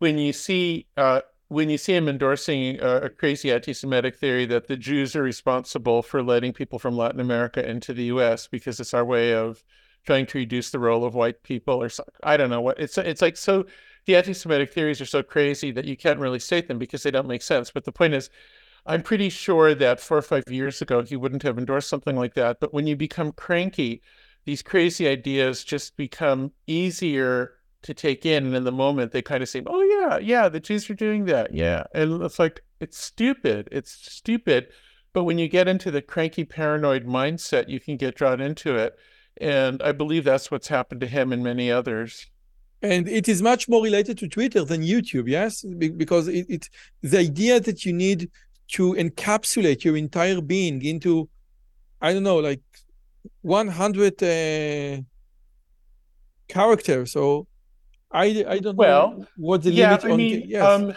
when 0.00 0.18
you 0.18 0.32
see 0.32 0.88
uh, 0.96 1.20
when 1.46 1.70
you 1.70 1.78
see 1.78 1.94
him 1.94 2.08
endorsing 2.08 2.80
a, 2.80 3.02
a, 3.02 3.10
crazy 3.10 3.52
anti-Semitic 3.52 4.16
theory 4.16 4.46
that 4.46 4.66
the 4.66 4.76
Jews 4.76 5.14
are 5.14 5.22
responsible 5.22 6.02
for 6.02 6.24
letting 6.24 6.52
people 6.52 6.80
from 6.80 6.96
Latin 6.96 7.20
America 7.20 7.64
into 7.64 7.94
the 7.94 8.04
U.S. 8.04 8.48
because 8.48 8.80
it's 8.80 8.94
our 8.94 9.04
way 9.04 9.32
of 9.32 9.62
trying 10.04 10.26
to 10.26 10.38
reduce 10.38 10.70
the 10.72 10.80
role 10.80 11.04
of 11.04 11.14
white 11.14 11.44
people, 11.44 11.80
or. 11.80 11.88
I 12.24 12.36
don't 12.36 12.50
know 12.50 12.60
what 12.60 12.80
it's. 12.80 12.98
It's 12.98 13.22
like 13.22 13.36
so 13.36 13.66
the 14.06 14.16
anti-Semitic 14.16 14.72
theories 14.72 15.00
are 15.00 15.06
so 15.06 15.22
crazy 15.22 15.70
that 15.72 15.84
you 15.84 15.96
can't 15.96 16.20
really 16.20 16.38
state 16.38 16.68
them 16.68 16.78
because 16.78 17.02
they 17.02 17.10
don't 17.10 17.26
make 17.26 17.42
sense. 17.42 17.70
But 17.70 17.84
the 17.84 17.92
point 17.92 18.14
is, 18.14 18.30
I'm 18.86 19.02
pretty 19.02 19.30
sure 19.30 19.74
that 19.74 20.00
four 20.00 20.18
or 20.18 20.22
five 20.22 20.44
years 20.48 20.82
ago 20.82 21.02
he 21.02 21.16
wouldn't 21.16 21.42
have 21.42 21.58
endorsed 21.58 21.88
something 21.88 22.16
like 22.16 22.34
that. 22.34 22.60
But 22.60 22.74
when 22.74 22.86
you 22.86 22.96
become 22.96 23.32
cranky, 23.32 24.02
these 24.44 24.62
crazy 24.62 25.08
ideas 25.08 25.64
just 25.64 25.96
become 25.96 26.52
easier 26.66 27.54
to 27.82 27.94
take 27.94 28.24
in, 28.24 28.46
and 28.46 28.54
in 28.54 28.64
the 28.64 28.72
moment 28.72 29.12
they 29.12 29.22
kind 29.22 29.42
of 29.42 29.48
seem, 29.48 29.64
oh 29.66 29.82
yeah, 29.82 30.18
yeah, 30.18 30.48
the 30.48 30.60
Jews 30.60 30.88
are 30.88 30.94
doing 30.94 31.26
that, 31.26 31.54
yeah, 31.54 31.84
and 31.94 32.22
it's 32.22 32.38
like 32.38 32.62
it's 32.80 32.98
stupid, 32.98 33.68
it's 33.70 33.90
stupid. 33.90 34.68
But 35.12 35.24
when 35.24 35.38
you 35.38 35.48
get 35.48 35.68
into 35.68 35.90
the 35.90 36.02
cranky 36.02 36.44
paranoid 36.44 37.06
mindset, 37.06 37.68
you 37.68 37.80
can 37.80 37.96
get 37.96 38.16
drawn 38.16 38.40
into 38.40 38.74
it. 38.76 38.96
And 39.40 39.82
I 39.82 39.92
believe 39.92 40.24
that's 40.24 40.50
what's 40.50 40.68
happened 40.68 41.00
to 41.02 41.06
him 41.06 41.32
and 41.32 41.42
many 41.42 41.70
others 41.70 42.26
and 42.84 43.08
it 43.08 43.28
is 43.28 43.40
much 43.40 43.66
more 43.66 43.82
related 43.82 44.18
to 44.18 44.28
Twitter 44.28 44.62
than 44.62 44.82
YouTube, 44.82 45.26
yes, 45.26 45.62
because 45.62 46.28
it, 46.28 46.46
it 46.50 46.68
the 47.02 47.18
idea 47.18 47.58
that 47.58 47.86
you 47.86 47.94
need 47.94 48.30
to 48.76 48.92
encapsulate 48.94 49.84
your 49.84 49.96
entire 49.96 50.42
being 50.42 50.84
into, 50.84 51.28
I 52.02 52.12
don't 52.12 52.24
know, 52.24 52.36
like 52.36 52.60
100 53.40 54.22
uh, 54.22 55.02
characters. 56.46 57.12
So 57.12 57.46
I 58.12 58.44
I 58.46 58.58
don't 58.58 58.76
well, 58.76 59.18
know 59.18 59.26
what 59.36 59.62
the 59.62 59.70
yeah, 59.70 59.90
limit 59.90 60.04
I 60.04 60.10
on. 60.10 60.16
Mean, 60.18 60.42
yes. 60.46 60.62
Um, 60.62 60.94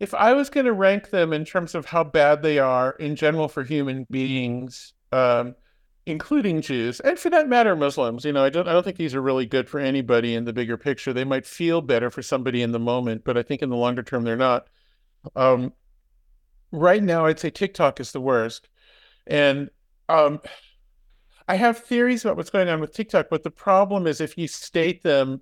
if 0.00 0.12
I 0.14 0.34
was 0.34 0.50
going 0.50 0.66
to 0.66 0.74
rank 0.74 1.08
them 1.08 1.32
in 1.32 1.46
terms 1.46 1.74
of 1.74 1.86
how 1.86 2.04
bad 2.04 2.42
they 2.42 2.58
are 2.58 2.90
in 2.92 3.16
general 3.16 3.48
for 3.48 3.64
human 3.64 4.06
beings, 4.10 4.92
um, 5.12 5.54
including 6.06 6.60
Jews, 6.62 7.00
and 7.00 7.18
for 7.18 7.30
that 7.30 7.48
matter, 7.48 7.76
Muslims. 7.76 8.24
You 8.24 8.32
know, 8.32 8.44
I 8.44 8.50
don't 8.50 8.68
I 8.68 8.72
don't 8.72 8.82
think 8.82 8.96
these 8.96 9.14
are 9.14 9.22
really 9.22 9.46
good 9.46 9.68
for 9.68 9.78
anybody 9.78 10.34
in 10.34 10.44
the 10.44 10.52
bigger 10.52 10.76
picture. 10.76 11.12
They 11.12 11.24
might 11.24 11.46
feel 11.46 11.80
better 11.80 12.10
for 12.10 12.22
somebody 12.22 12.62
in 12.62 12.72
the 12.72 12.78
moment, 12.78 13.24
but 13.24 13.36
I 13.36 13.42
think 13.42 13.62
in 13.62 13.70
the 13.70 13.76
longer 13.76 14.02
term 14.02 14.24
they're 14.24 14.36
not. 14.36 14.68
Um, 15.36 15.72
right 16.72 17.02
now, 17.02 17.26
I'd 17.26 17.38
say 17.38 17.50
TikTok 17.50 18.00
is 18.00 18.12
the 18.12 18.20
worst, 18.20 18.68
and 19.26 19.70
um, 20.08 20.40
I 21.46 21.56
have 21.56 21.78
theories 21.78 22.24
about 22.24 22.36
what's 22.36 22.50
going 22.50 22.68
on 22.68 22.80
with 22.80 22.94
TikTok. 22.94 23.26
But 23.30 23.42
the 23.42 23.50
problem 23.50 24.06
is, 24.06 24.20
if 24.20 24.38
you 24.38 24.48
state 24.48 25.02
them, 25.02 25.40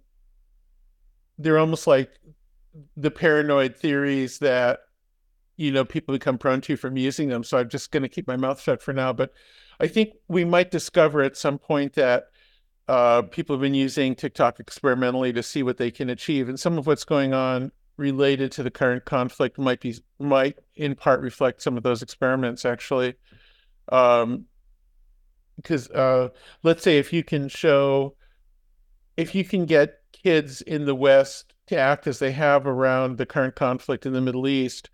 they're 1.39 1.59
almost 1.59 1.87
like 1.87 2.11
the 2.97 3.11
paranoid 3.11 3.77
theories 3.77 4.39
that 4.39 4.81
you 5.57 5.73
know 5.73 5.85
people 5.85 6.13
become 6.13 6.39
prone 6.39 6.61
to 6.63 6.77
from 6.77 6.97
using 6.97 7.29
them. 7.29 7.45
So 7.45 7.59
I'm 7.59 7.69
just 7.69 7.91
going 7.91 8.03
to 8.03 8.09
keep 8.09 8.27
my 8.27 8.37
mouth 8.37 8.61
shut 8.61 8.83
for 8.83 8.93
now. 8.93 9.13
But 9.13 9.33
I 9.81 9.87
think 9.87 10.15
we 10.29 10.45
might 10.45 10.71
discover 10.71 11.23
at 11.23 11.37
some 11.37 11.59
point 11.59 11.95
that 11.95 12.25
uh, 12.89 13.23
people 13.23 13.55
have 13.55 13.61
been 13.61 13.75
using 13.75 14.15
TikTok 14.15 14.61
experimentally 14.61 15.33
to 15.33 15.43
see 15.43 15.63
what 15.63 15.77
they 15.77 15.91
can 15.91 16.11
achieve, 16.11 16.49
and 16.49 16.59
some 16.59 16.79
of 16.79 16.87
what's 16.87 17.05
going 17.05 17.35
on 17.35 17.71
related 17.97 18.53
to 18.53 18.63
the 18.63 18.71
current 18.71 19.05
conflict 19.05 19.59
might 19.59 19.81
be 19.81 19.95
might 20.19 20.57
in 20.77 20.95
part 20.95 21.21
reflect 21.21 21.61
some 21.61 21.77
of 21.77 21.83
those 21.83 22.03
experiments 22.03 22.65
actually. 22.65 23.15
Um, 23.91 24.47
because 25.57 25.91
uh, 25.91 26.29
let's 26.63 26.85
say 26.85 26.99
if 26.99 27.13
you 27.13 27.25
can 27.25 27.49
show, 27.49 28.15
if 29.17 29.35
you 29.35 29.45
can 29.45 29.67
get 29.67 29.99
kids 30.13 30.63
in 30.63 30.85
the 30.85 30.95
West 30.95 31.53
to 31.67 31.77
act 31.77 32.07
as 32.07 32.21
they 32.21 32.31
have 32.31 32.67
around 32.67 33.19
the 33.19 33.27
current 33.27 33.57
conflict 33.57 34.07
in 34.07 34.13
the 34.13 34.21
Middle 34.21 34.47
East, 34.47 34.89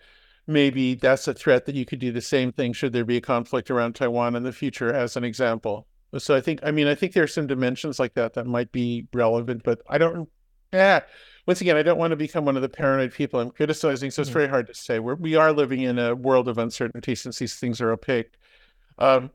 maybe 0.46 0.94
that's 0.94 1.28
a 1.28 1.34
threat 1.34 1.66
that 1.66 1.74
you 1.74 1.84
could 1.84 1.98
do 1.98 2.12
the 2.12 2.20
same 2.20 2.52
thing 2.52 2.72
should 2.72 2.92
there 2.92 3.04
be 3.04 3.16
a 3.16 3.20
conflict 3.20 3.70
around 3.70 3.94
Taiwan 3.94 4.36
in 4.36 4.42
the 4.42 4.52
future, 4.52 4.92
as 4.92 5.16
an 5.16 5.24
example. 5.24 5.86
So 6.18 6.34
I 6.34 6.40
think, 6.40 6.60
I 6.62 6.70
mean, 6.70 6.86
I 6.86 6.94
think 6.94 7.12
there 7.12 7.24
are 7.24 7.28
some 7.28 7.46
dimensions 7.46 7.98
like 7.98 8.14
that 8.14 8.34
that 8.34 8.46
might 8.46 8.70
be 8.70 9.06
relevant, 9.12 9.62
but 9.64 9.80
I 9.88 9.98
don't. 9.98 10.28
Yeah, 10.72 11.00
once 11.46 11.60
again, 11.60 11.76
I 11.76 11.82
don't 11.82 11.98
want 11.98 12.10
to 12.10 12.16
become 12.16 12.44
one 12.44 12.56
of 12.56 12.62
the 12.62 12.68
paranoid 12.68 13.12
people 13.12 13.40
I'm 13.40 13.50
criticizing, 13.50 14.10
so 14.10 14.22
it's 14.22 14.30
mm-hmm. 14.30 14.38
very 14.38 14.48
hard 14.48 14.66
to 14.68 14.74
say. 14.74 14.98
We're, 14.98 15.14
we 15.14 15.36
are 15.36 15.52
living 15.52 15.82
in 15.82 15.98
a 15.98 16.14
world 16.14 16.48
of 16.48 16.58
uncertainty 16.58 17.14
since 17.14 17.38
these 17.38 17.56
things 17.56 17.80
are 17.80 17.92
opaque. 17.92 18.32
Um, 18.98 19.30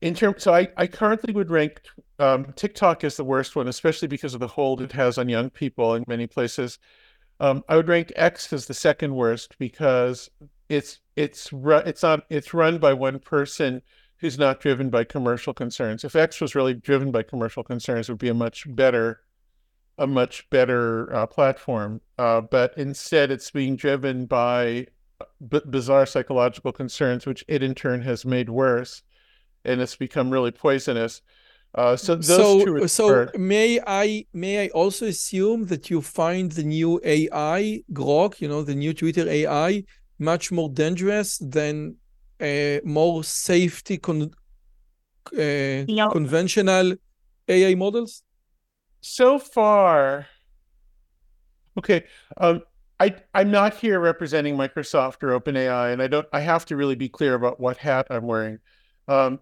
in 0.00 0.14
terms, 0.14 0.42
so 0.42 0.54
I, 0.54 0.68
I 0.76 0.86
currently 0.86 1.32
would 1.32 1.50
rank 1.50 1.80
um, 2.18 2.52
TikTok 2.56 3.04
as 3.04 3.16
the 3.16 3.24
worst 3.24 3.56
one, 3.56 3.68
especially 3.68 4.08
because 4.08 4.34
of 4.34 4.40
the 4.40 4.46
hold 4.46 4.82
it 4.82 4.92
has 4.92 5.16
on 5.18 5.28
young 5.28 5.50
people 5.50 5.94
in 5.94 6.04
many 6.06 6.26
places. 6.26 6.78
Um, 7.38 7.64
I 7.68 7.76
would 7.76 7.88
rank 7.88 8.12
X 8.16 8.52
as 8.52 8.66
the 8.66 8.74
second 8.74 9.14
worst 9.14 9.58
because 9.58 10.30
it's 10.68 11.00
it's 11.16 11.50
it's 11.52 12.04
on 12.04 12.22
it's 12.30 12.54
run 12.54 12.78
by 12.78 12.92
one 12.92 13.18
person 13.18 13.82
who's 14.18 14.38
not 14.38 14.60
driven 14.60 14.88
by 14.88 15.04
commercial 15.04 15.52
concerns. 15.52 16.04
If 16.04 16.16
X 16.16 16.40
was 16.40 16.54
really 16.54 16.74
driven 16.74 17.10
by 17.10 17.22
commercial 17.22 17.62
concerns, 17.62 18.08
it 18.08 18.12
would 18.12 18.18
be 18.18 18.28
a 18.28 18.34
much 18.34 18.64
better 18.74 19.20
a 19.98 20.06
much 20.06 20.48
better 20.50 21.14
uh, 21.14 21.26
platform. 21.26 22.00
Uh, 22.18 22.40
but 22.40 22.76
instead, 22.76 23.30
it's 23.30 23.50
being 23.50 23.76
driven 23.76 24.26
by 24.26 24.86
b- 25.48 25.60
bizarre 25.70 26.06
psychological 26.06 26.72
concerns, 26.72 27.26
which 27.26 27.44
it 27.48 27.62
in 27.62 27.74
turn 27.74 28.02
has 28.02 28.24
made 28.24 28.50
worse, 28.50 29.02
and 29.64 29.80
it's 29.80 29.96
become 29.96 30.30
really 30.30 30.50
poisonous. 30.50 31.22
Uh, 31.76 31.94
so 31.94 32.18
so, 32.22 32.86
so 32.86 33.28
may 33.36 33.78
I 33.86 34.24
may 34.32 34.64
I 34.64 34.68
also 34.68 35.06
assume 35.06 35.66
that 35.66 35.90
you 35.90 36.00
find 36.00 36.50
the 36.50 36.64
new 36.64 36.98
AI 37.04 37.82
Grok, 37.92 38.40
you 38.40 38.48
know, 38.48 38.62
the 38.62 38.74
new 38.74 38.94
Twitter 38.94 39.28
AI, 39.28 39.84
much 40.18 40.50
more 40.50 40.70
dangerous 40.70 41.36
than 41.38 41.96
uh, 42.40 42.78
more 42.82 43.22
safety 43.22 43.98
con- 43.98 44.30
uh, 45.32 45.84
conventional 46.10 46.94
AI 47.48 47.74
models? 47.74 48.22
so 49.00 49.38
far, 49.38 50.26
okay. 51.78 52.04
Um, 52.36 52.62
I 52.98 53.14
I'm 53.34 53.50
not 53.50 53.74
here 53.74 54.00
representing 54.00 54.56
Microsoft 54.56 55.22
or 55.22 55.38
OpenAI, 55.38 55.92
and 55.92 56.02
I 56.02 56.06
don't. 56.06 56.26
I 56.32 56.40
have 56.40 56.64
to 56.66 56.76
really 56.76 56.94
be 56.94 57.08
clear 57.08 57.34
about 57.34 57.60
what 57.60 57.76
hat 57.76 58.06
I'm 58.10 58.24
wearing. 58.26 58.58
Um, 59.08 59.40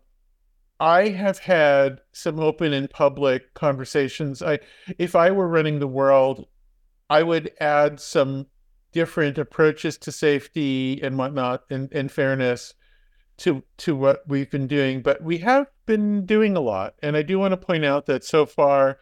I 0.80 1.08
have 1.08 1.38
had 1.38 2.00
some 2.12 2.40
open 2.40 2.72
and 2.72 2.90
public 2.90 3.54
conversations. 3.54 4.42
I, 4.42 4.58
if 4.98 5.14
I 5.14 5.30
were 5.30 5.48
running 5.48 5.78
the 5.78 5.86
world, 5.86 6.46
I 7.08 7.22
would 7.22 7.52
add 7.60 8.00
some 8.00 8.46
different 8.92 9.38
approaches 9.38 9.98
to 9.98 10.12
safety 10.12 11.00
and 11.02 11.18
whatnot, 11.18 11.64
and, 11.70 11.92
and 11.92 12.10
fairness 12.10 12.74
to 13.36 13.62
to 13.78 13.96
what 13.96 14.22
we've 14.28 14.50
been 14.50 14.68
doing. 14.68 15.02
But 15.02 15.22
we 15.22 15.38
have 15.38 15.66
been 15.86 16.26
doing 16.26 16.56
a 16.56 16.60
lot, 16.60 16.94
and 17.02 17.16
I 17.16 17.22
do 17.22 17.38
want 17.38 17.52
to 17.52 17.56
point 17.56 17.84
out 17.84 18.06
that 18.06 18.24
so 18.24 18.46
far 18.46 18.98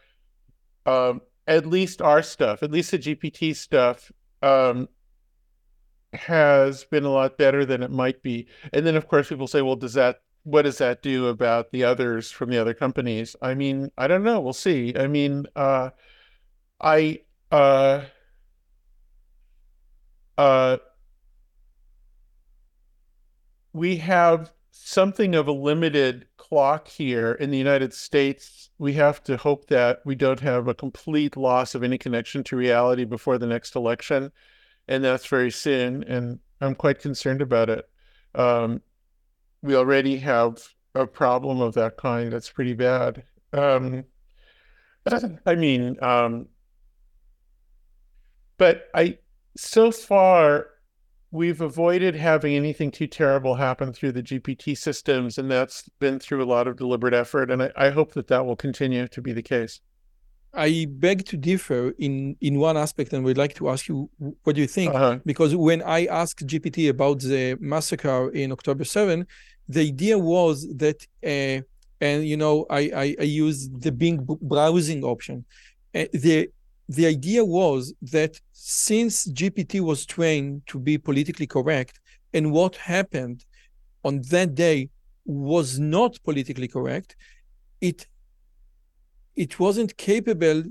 um, 0.85 1.21
at 1.47 1.65
least 1.65 2.01
our 2.01 2.21
stuff, 2.21 2.63
at 2.63 2.71
least 2.71 2.91
the 2.91 2.99
GPT 2.99 3.55
stuff, 3.55 4.11
um, 4.41 4.87
has 6.13 6.83
been 6.85 7.05
a 7.05 7.11
lot 7.11 7.37
better 7.37 7.65
than 7.65 7.83
it 7.83 7.91
might 7.91 8.21
be. 8.21 8.47
And 8.71 8.85
then, 8.85 8.95
of 8.95 9.07
course, 9.07 9.29
people 9.29 9.47
say, 9.47 9.61
well, 9.61 9.75
does 9.75 9.93
that, 9.93 10.21
what 10.43 10.63
does 10.63 10.77
that 10.77 11.01
do 11.01 11.27
about 11.27 11.71
the 11.71 11.83
others 11.83 12.29
from 12.29 12.49
the 12.49 12.57
other 12.57 12.73
companies? 12.73 13.35
I 13.41 13.53
mean, 13.53 13.91
I 13.97 14.07
don't 14.07 14.23
know. 14.23 14.39
We'll 14.39 14.53
see. 14.53 14.93
I 14.95 15.07
mean, 15.07 15.45
uh, 15.55 15.91
I, 16.81 17.21
uh, 17.51 18.01
uh, 20.37 20.77
we 23.71 23.97
have 23.97 24.51
something 24.71 25.33
of 25.33 25.47
a 25.47 25.51
limited 25.51 26.27
clock 26.37 26.87
here 26.87 27.33
in 27.33 27.49
the 27.49 27.57
United 27.57 27.93
States. 27.93 28.69
We 28.77 28.93
have 28.93 29.23
to 29.23 29.37
hope 29.37 29.67
that 29.67 30.01
we 30.05 30.15
don't 30.15 30.41
have 30.41 30.67
a 30.67 30.73
complete 30.73 31.37
loss 31.37 31.73
of 31.73 31.83
any 31.83 31.97
connection 31.97 32.43
to 32.45 32.57
reality 32.57 33.05
before 33.05 33.37
the 33.37 33.47
next 33.47 33.75
election. 33.75 34.31
And 34.87 35.03
that's 35.03 35.25
very 35.25 35.51
soon. 35.51 36.03
And 36.03 36.39
I'm 36.59 36.75
quite 36.75 36.99
concerned 36.99 37.41
about 37.41 37.69
it. 37.69 37.85
Um, 38.35 38.81
we 39.63 39.75
already 39.75 40.17
have 40.17 40.61
a 40.93 41.07
problem 41.07 41.59
of 41.61 41.73
that 41.73 41.97
kind 41.97 42.31
that's 42.31 42.51
pretty 42.51 42.73
bad. 42.73 43.23
Um, 43.51 44.03
I 45.45 45.55
mean, 45.55 45.97
um, 46.03 46.47
but 48.57 48.89
I 48.93 49.17
so 49.55 49.91
far 49.91 50.67
we've 51.31 51.61
avoided 51.61 52.15
having 52.15 52.55
anything 52.55 52.91
too 52.91 53.07
terrible 53.07 53.55
happen 53.55 53.91
through 53.91 54.11
the 54.11 54.21
GPT 54.21 54.77
systems, 54.77 55.37
and 55.37 55.49
that's 55.49 55.89
been 55.99 56.19
through 56.19 56.43
a 56.43 56.45
lot 56.45 56.67
of 56.67 56.77
deliberate 56.77 57.13
effort. 57.13 57.49
And 57.49 57.63
I, 57.63 57.71
I 57.75 57.89
hope 57.89 58.13
that 58.13 58.27
that 58.27 58.45
will 58.45 58.55
continue 58.55 59.07
to 59.07 59.21
be 59.21 59.33
the 59.33 59.41
case. 59.41 59.81
I 60.53 60.85
beg 60.87 61.25
to 61.25 61.37
differ 61.37 61.93
in 61.97 62.35
in 62.39 62.59
one 62.59 62.77
aspect, 62.77 63.11
and 63.13 63.23
would 63.25 63.37
like 63.37 63.55
to 63.55 63.69
ask 63.69 63.87
you 63.87 64.09
what 64.43 64.55
do 64.55 64.61
you 64.61 64.67
think? 64.67 64.93
Uh-huh. 64.93 65.17
Because 65.25 65.55
when 65.55 65.81
I 65.81 66.05
asked 66.05 66.45
GPT 66.45 66.89
about 66.89 67.21
the 67.21 67.57
massacre 67.59 68.29
in 68.29 68.51
October 68.51 68.83
7, 68.83 69.25
the 69.67 69.81
idea 69.81 70.17
was 70.17 70.67
that, 70.77 71.05
uh, 71.25 71.63
and 72.01 72.25
you 72.25 72.37
know, 72.37 72.65
I, 72.69 72.79
I, 72.79 73.15
I 73.19 73.23
used 73.23 73.81
the 73.81 73.91
Bing 73.91 74.17
browsing 74.41 75.03
option. 75.03 75.45
Uh, 75.95 76.05
the 76.13 76.49
the 76.89 77.05
idea 77.05 77.45
was 77.45 77.93
that 78.01 78.39
since 78.51 79.27
GPT 79.27 79.79
was 79.79 80.05
trained 80.05 80.63
to 80.67 80.77
be 80.79 80.97
politically 80.97 81.47
correct, 81.47 81.99
and 82.33 82.51
what 82.51 82.75
happened 82.75 83.45
on 84.03 84.21
that 84.29 84.53
day 84.53 84.89
was 85.25 85.79
not 85.79 86.19
politically 86.23 86.67
correct, 86.67 87.15
it 87.79 88.07
it 89.35 89.59
wasn't 89.59 89.95
capable 89.97 90.63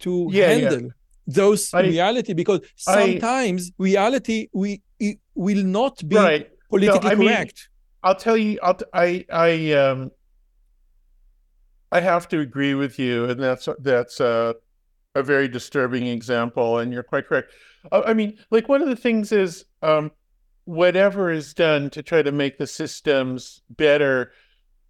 to 0.00 0.28
yeah, 0.30 0.48
handle 0.48 0.82
yeah. 0.82 0.88
those 1.26 1.72
I, 1.74 1.80
reality 1.80 2.32
because 2.32 2.60
sometimes 2.76 3.70
I, 3.78 3.82
reality 3.82 4.48
we 4.52 4.80
will 5.34 5.64
not 5.64 6.06
be 6.08 6.16
right. 6.16 6.50
politically 6.70 7.10
no, 7.10 7.16
correct. 7.16 7.68
Mean, 7.68 7.77
I'll 8.02 8.14
tell 8.14 8.36
you. 8.36 8.58
I'll, 8.62 8.78
I 8.92 9.24
I 9.32 9.72
um 9.72 10.10
I 11.90 12.00
have 12.00 12.28
to 12.28 12.40
agree 12.40 12.74
with 12.74 12.98
you, 12.98 13.24
and 13.24 13.40
that's 13.40 13.68
that's 13.80 14.20
uh 14.20 14.54
a 15.14 15.22
very 15.22 15.48
disturbing 15.48 16.06
example, 16.06 16.78
and 16.78 16.92
you're 16.92 17.02
quite 17.02 17.26
correct. 17.26 17.52
Uh, 17.90 18.02
I 18.06 18.14
mean, 18.14 18.38
like 18.50 18.68
one 18.68 18.82
of 18.82 18.88
the 18.88 18.96
things 18.96 19.32
is 19.32 19.64
um, 19.82 20.12
whatever 20.64 21.30
is 21.30 21.54
done 21.54 21.90
to 21.90 22.02
try 22.02 22.22
to 22.22 22.32
make 22.32 22.58
the 22.58 22.66
systems 22.66 23.62
better, 23.70 24.32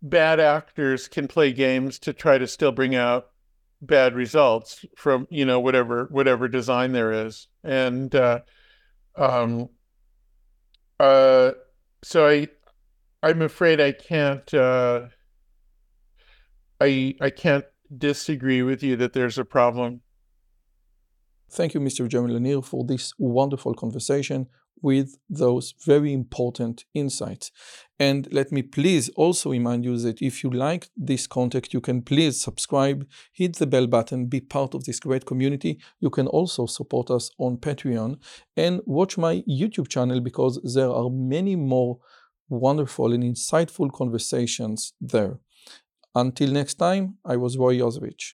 bad 0.03 0.41
actors 0.41 1.09
can 1.09 1.29
play 1.29 1.53
games 1.53 1.99
to 2.01 2.13
try 2.13 2.39
to 2.39 2.47
still 2.47 2.73
bring 2.73 2.95
out 2.95 3.31
bad 3.81 4.15
results 4.15 4.85
from 4.97 5.27
you 5.31 5.45
know 5.45 5.61
whatever 5.61 6.09
whatever 6.11 6.49
design 6.49 6.93
there 6.93 7.27
is, 7.27 7.49
and 7.65 8.15
uh, 8.15 8.41
um, 9.17 9.69
uh, 11.01 11.53
so 12.03 12.27
I 12.27 12.49
I'm 13.23 13.43
afraid 13.43 13.81
I 13.81 13.93
can't 13.93 14.53
uh, 14.55 15.07
I 16.81 17.15
I 17.21 17.31
can't 17.31 17.65
disagree 17.97 18.63
with 18.63 18.83
you 18.83 18.97
that 18.97 19.13
there's 19.13 19.39
a 19.39 19.45
problem 19.45 20.03
Thank 21.51 21.73
you, 21.73 21.81
Mr. 21.81 22.07
Jaron 22.07 22.31
Lanier, 22.31 22.61
for 22.61 22.85
this 22.85 23.15
wonderful 23.19 23.73
conversation. 23.75 24.49
with 24.83 25.19
those 25.29 25.75
very 25.85 26.13
important 26.13 26.85
insights. 26.95 27.51
And 27.99 28.29
let 28.33 28.53
me 28.53 28.63
please 28.63 29.09
also 29.11 29.51
remind 29.51 29.85
you 29.85 29.99
that 29.99 30.23
if 30.23 30.45
you 30.45 30.51
like 30.51 30.89
this 30.97 31.27
content, 31.27 31.75
you 31.75 31.81
can 31.81 32.03
please 32.03 32.41
subscribe, 32.41 33.07
hit 33.33 33.57
the 33.57 33.67
bell 33.67 33.87
button, 33.87 34.27
be 34.27 34.41
part 34.41 34.75
of 34.75 34.85
this 34.85 35.01
great 35.01 35.27
community. 35.27 35.81
You 36.01 36.11
can 36.11 36.27
also 36.29 36.67
support 36.67 37.11
us 37.11 37.31
on 37.39 37.57
Patreon 37.57 38.19
and 38.57 38.81
watch 38.87 39.19
my 39.19 39.43
YouTube 39.49 39.89
channel 39.89 40.21
because 40.21 40.61
there 40.75 40.91
are 40.91 41.11
many 41.11 41.57
more 41.57 41.99
wonderful 42.51 43.13
and 43.13 43.23
insightful 43.23 43.89
conversations 43.93 44.93
there. 45.01 45.39
Until 46.15 46.51
next 46.53 46.79
time, 46.79 47.15
I 47.25 47.37
was 47.37 47.57
Roy 47.57 47.75
Yozevitch. 47.83 48.35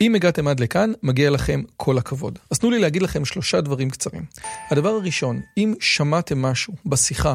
אם 0.00 0.14
הגעתם 0.14 0.48
עד 0.48 0.60
לכאן, 0.60 0.92
מגיע 1.02 1.30
לכם 1.30 1.62
כל 1.76 1.98
הכבוד. 1.98 2.38
אז 2.50 2.58
תנו 2.58 2.70
לי 2.70 2.78
להגיד 2.78 3.02
לכם 3.02 3.24
שלושה 3.24 3.60
דברים 3.60 3.90
קצרים. 3.90 4.24
הדבר 4.70 4.88
הראשון, 4.88 5.40
אם 5.56 5.74
שמעתם 5.80 6.42
משהו 6.42 6.74
בשיחה 6.86 7.34